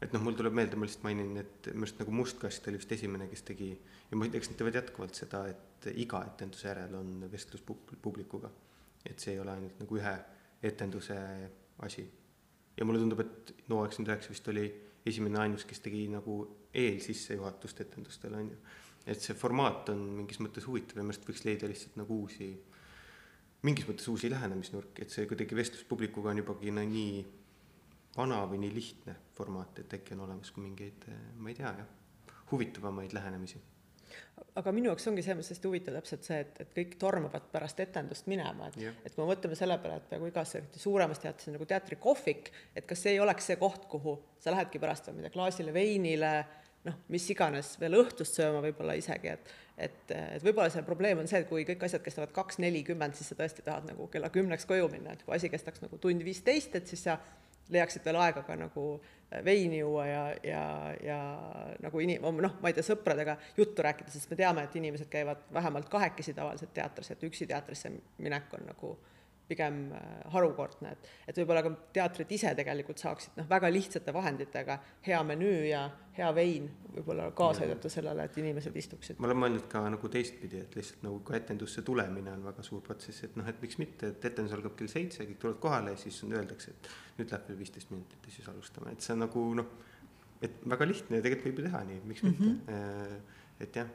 [0.04, 2.92] et noh, mul tuleb meelde, ma lihtsalt mainin, et minu arust nagu Mustkast oli vist
[2.96, 3.70] esimene, kes tegi
[4.10, 8.50] ja ma eks nad teevad jätkuvalt seda, et iga etenduse järel on vestlus publikuga.
[9.04, 10.12] et see ei ole ainult nagu ühe
[10.64, 11.16] etenduse
[11.84, 12.06] asi.
[12.76, 14.64] Ja mulle tundub, et No üheksakümmend üheksa vist oli
[15.08, 16.36] esimene ainus, kes tegi nagu
[16.76, 18.58] eelsissejuhatust etendustele, on ju.
[19.06, 22.50] et see formaat on mingis mõttes huvitav ja minu arust võiks leida lihtsalt nagu uusi,
[23.64, 27.24] mingis mõttes uusi lähenemisnurki, et see kuidagi vestlus publikuga on jubagi no, nii
[28.16, 32.40] vana või nii lihtne formaat, et äkki on olemas ka mingeid, ma ei tea, jah,
[32.52, 33.60] huvitavamaid lähenemisi
[34.58, 37.80] aga minu jaoks ongi selles mõttes hästi huvitav täpselt see, et, et kõik tormavad pärast
[37.84, 41.50] etendust minema, et yeah., et kui me mõtleme selle peale, et peaaegu igas suuremas teatris
[41.50, 45.22] on nagu teatrikohvik, et kas see ei oleks see koht, kuhu sa lähedki pärast, ma
[45.22, 46.32] ei tea, klaasile veinile
[46.84, 51.26] noh, mis iganes veel õhtust sööma võib-olla isegi, et et, et võib-olla see probleem on
[51.26, 54.68] see, et kui kõik asjad kestavad kaks nelikümmend, siis sa tõesti tahad nagu kella kümneks
[54.70, 57.16] koju minna, et kui asi kestaks nagu tund viisteist, et siis sa
[57.74, 58.84] leiaksid veel aega ka nagu
[59.44, 60.64] veini juua ja, ja,
[61.02, 61.18] ja
[61.82, 65.48] nagu inim-, noh, ma ei tea, sõpradega juttu rääkida, sest me teame, et inimesed käivad
[65.54, 68.94] vähemalt kahekesi tavaliselt teatris, et üksi teatrisse minek on nagu
[69.48, 70.00] pigem äh,
[70.32, 75.66] harukordne, et, et võib-olla ka teatrid ise tegelikult saaksid noh, väga lihtsate vahenditega hea menüü
[75.68, 75.82] ja
[76.16, 79.20] hea vein võib-olla kaasa aidata sellele, et inimesed istuksid.
[79.20, 82.80] ma olen mõelnud ka nagu teistpidi, et lihtsalt nagu ka etendusse tulemine on väga suur
[82.86, 86.00] protsess, et noh, et miks mitte, et etendus algab kell seitse, kõik tulevad kohale ja
[86.00, 89.44] siis öeldakse, et nüüd läheb veel viisteist minutit ja siis alustame, et see on nagu
[89.58, 89.68] noh,
[90.44, 92.48] et väga lihtne ja tegelikult võib ju teha nii, miks mitte.
[92.48, 93.36] Mm, -hmm.
[93.66, 93.92] et jah.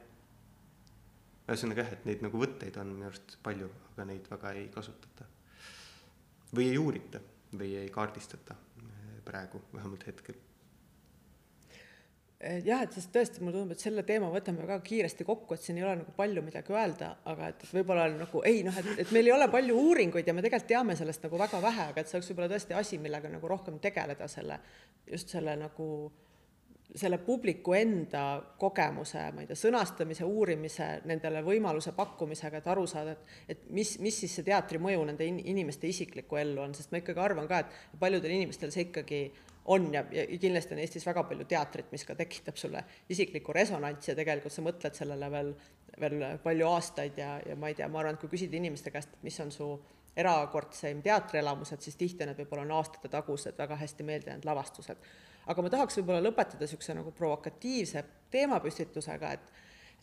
[1.50, 5.26] Ühesõnaga jah, et neid nagu võtteid on minu arust palju, aga neid väga ei kasutata.
[6.54, 7.22] Või ei uurita
[7.54, 10.38] või ei kaardistata eh, praegu, vähemalt hetkel
[12.40, 15.82] jah, et sest tõesti mulle tundub, et selle teema võtame väga kiiresti kokku, et siin
[15.82, 19.12] ei ole nagu palju midagi öelda, aga et, et võib-olla nagu ei noh, et, et
[19.16, 22.08] meil ei ole palju uuringuid ja me tegelikult teame sellest nagu väga vähe, aga et
[22.08, 24.62] see oleks võib-olla tõesti asi, millega nagu rohkem tegeleda selle,
[25.12, 25.90] just selle nagu
[26.96, 28.24] selle publiku enda
[28.58, 33.92] kogemuse, ma ei tea, sõnastamise, uurimise, nendele võimaluse pakkumisega, et aru saada, et et mis,
[34.02, 37.52] mis siis see teatri mõju nende in, inimeste isiklikku ellu on, sest ma ikkagi arvan
[37.52, 39.22] ka, et paljudel inimestel see ikkagi
[39.70, 42.82] on ja, ja kindlasti on Eestis väga palju teatrit, mis ka tekitab sulle
[43.14, 45.54] isiklikku resonantsi ja tegelikult sa mõtled sellele veel,
[46.02, 49.14] veel palju aastaid ja, ja ma ei tea, ma arvan, et kui küsida inimeste käest,
[49.14, 49.70] et mis on su
[50.20, 55.06] erakordseim teatrielamused, siis tihti need võib-olla on aastate tagused väga hästi meelde jäänud lavastused.
[55.50, 59.54] Aga ma tahaks võib-olla lõpetada niisuguse nagu provokatiivse teemapüstitusega, et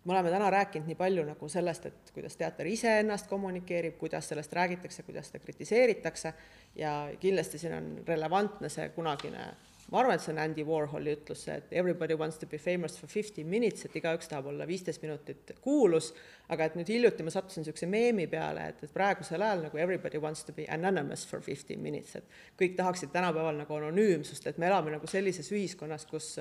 [0.07, 4.53] me oleme täna rääkinud nii palju nagu sellest, et kuidas teater iseennast kommunikeerib, kuidas sellest
[4.55, 6.35] räägitakse, kuidas seda kritiseeritakse.
[6.77, 9.49] Ja kindlasti siin on relevantne see kunagine
[9.91, 13.11] ma arvan, et see on Andy Warholi ütlus, et everybody wants to be famous for
[13.11, 16.13] fifty minutes, et igaüks tahab olla viisteist minutit kuulus,
[16.51, 20.19] aga et nüüd hiljuti ma sattusin niisuguse meemi peale, et, et praegusel ajal nagu everybody
[20.23, 24.67] wants to be anonymous for fifty minutes, et kõik tahaksid tänapäeval nagu anonüümsust, et me
[24.71, 26.35] elame nagu sellises ühiskonnas, kus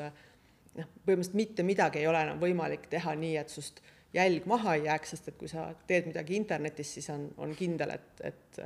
[0.80, 3.82] noh, põhimõtteliselt mitte midagi ei ole enam võimalik teha nii, et sust
[4.16, 7.96] jälg maha ei jääks, sest et kui sa teed midagi internetis, siis on, on kindel,
[7.98, 8.62] et, et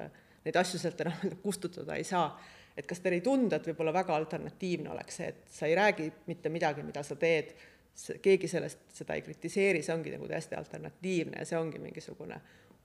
[0.45, 2.30] neid asju sealt enam kustutada ei saa.
[2.77, 6.06] Et kas teile ei tundu, et võib-olla väga alternatiivne oleks see, et sa ei räägi
[6.30, 7.52] mitte midagi, mida sa teed,
[8.23, 12.38] keegi sellest, seda ei kritiseeri, see ongi nagu täiesti alternatiivne ja see ongi mingisugune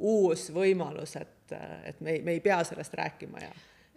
[0.09, 1.55] uus võimalus, et,
[1.87, 3.53] et me ei, me ei pea sellest rääkima ja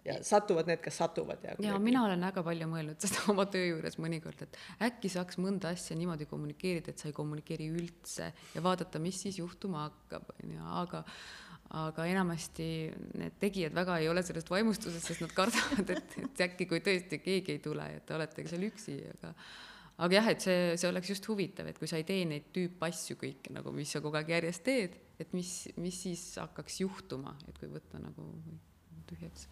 [0.08, 3.66] ja satuvad need, kes satuvad ja ja mina olen väga palju mõelnud seda oma töö
[3.72, 8.64] juures mõnikord, et äkki saaks mõnda asja niimoodi kommunikeerida, et sa ei kommunikeeri üldse ja
[8.64, 11.04] vaadata, mis siis juhtuma hakkab, on ju, aga
[11.76, 12.66] aga enamasti
[13.20, 17.18] need tegijad väga ei ole sellest vaimustuses, sest nad kardavad, et, et äkki kui tõesti
[17.20, 19.34] keegi ei tule, et te oletegi seal üksi, aga
[19.98, 23.18] aga jah, et see, see oleks just huvitav, et kui sa ei tee neid tüüpasju
[23.20, 27.58] kõiki nagu, mis sa kogu aeg järjest teed, et mis, mis siis hakkaks juhtuma, et
[27.58, 28.28] kui võtta nagu
[29.08, 29.46] tühjaks.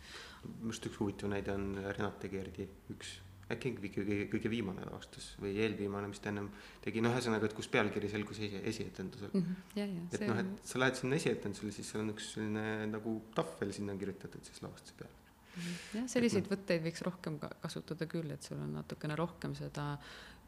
[0.47, 3.17] minu arust üks huvitav näide on Renate Kerdi üks
[3.53, 6.49] äkki kõige, kõige viimane lavastus või eelviimane, mis ta ennem
[6.83, 9.45] tegi, no ühesõnaga, et kus pealkiri selgus esi, esietendusel mm.
[9.77, 10.09] -hmm.
[10.19, 13.95] et noh, et sa lähed sinna esietendusele, siis seal on üks selline nagu tahvel sinna
[14.01, 15.13] kirjutatud siis lavastuse peale.
[15.13, 15.77] -hmm.
[16.01, 19.93] jah, selliseid et, võtteid võiks rohkem ka kasutada küll, et sul on natukene rohkem seda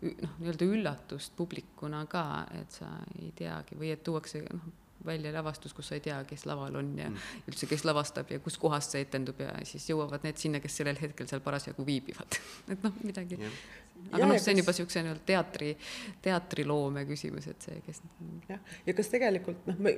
[0.03, 2.27] noh, nii-öelda üllatust publikuna ka,
[2.59, 2.91] et sa
[3.23, 4.69] ei teagi või et tuuakse noh
[5.07, 7.43] välja lavastus, kus sa ei tea, kes laval on ja mm.
[7.51, 11.29] üldse, kes lavastab ja kuskohast see etendub ja siis jõuavad need sinna, kes sellel hetkel
[11.31, 12.39] seal parasjagu viibivad
[12.73, 13.61] et noh, midagi yeah.
[14.13, 15.71] aga noh, see on juba niisuguse nii-öelda teatri,
[16.25, 18.03] teatriloome küsimus, et see, kes
[18.51, 19.91] jah, ja kas tegelikult noh,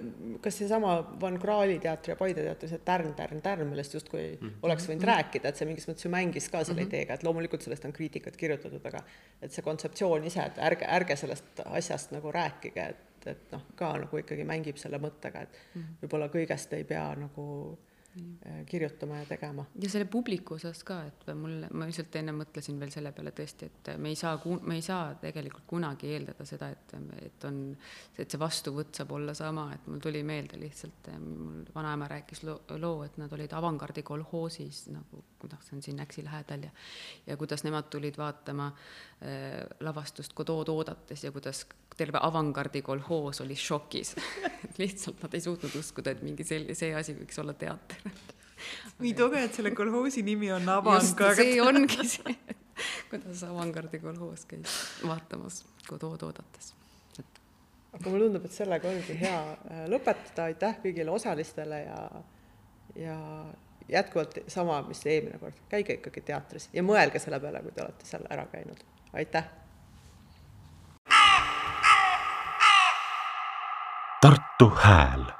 [0.45, 4.47] kas seesama Van Krahli teatri ja Paide teatri, see Tärn, Tärn, Tärn, millest justkui mm
[4.47, 4.57] -hmm.
[4.69, 5.15] oleks võinud mm -hmm.
[5.15, 6.89] rääkida, et see mingis mõttes ju mängis ka selle mm -hmm.
[6.89, 9.05] ideega, et loomulikult sellest on kriitikat kirjutatud, aga
[9.43, 13.63] et see kontseptsioon ise, et ärge, ärge sellest asjast nagu rääkige, et et, et noh,
[13.77, 16.03] ka nagu ikkagi mängib selle mõttega, et mm -hmm.
[16.03, 17.79] võib-olla kõigest ei pea nagu.
[18.67, 19.65] Kirjutama ja tegema.
[19.83, 23.69] ja selle publiku osas ka, et mul, ma lihtsalt enne mõtlesin veel selle peale tõesti,
[23.71, 24.35] et me ei saa,
[24.67, 27.61] me ei saa tegelikult kunagi eeldada seda, et, et on,
[28.19, 32.59] et see vastuvõtt saab olla sama, et mul tuli meelde lihtsalt, mul vanaema rääkis loo,
[32.83, 36.75] loo, et nad olid avangardi kolhoosis nagu, noh, see on siin Äksi lähedal ja
[37.27, 41.67] ja kuidas nemad tulid vaatama äh, lavastust Godot oodates ja kuidas
[41.97, 44.15] terve avangardi kolhoos oli šokis.
[44.79, 48.00] Lihtsalt nad ei suutnud uskuda, et mingi selline, see asi võiks olla teater
[49.01, 51.37] nii tore, et selle kolhoosi nimi on avangard.
[51.39, 52.37] see ongi see,
[53.11, 56.75] kuidas avangardi kolhoos käis vaatamas, kui tood oodates
[57.19, 57.41] et....
[57.97, 62.05] aga mulle tundub, et sellega ongi hea äh, lõpetada, aitäh kõigile osalistele ja,
[62.99, 63.19] ja
[63.91, 68.07] jätkuvalt sama, mis eelmine kord, käige ikkagi teatris ja mõelge selle peale, kui te olete
[68.09, 68.85] seal ära käinud,
[69.17, 69.49] aitäh.
[74.21, 75.40] Tartu Hääl.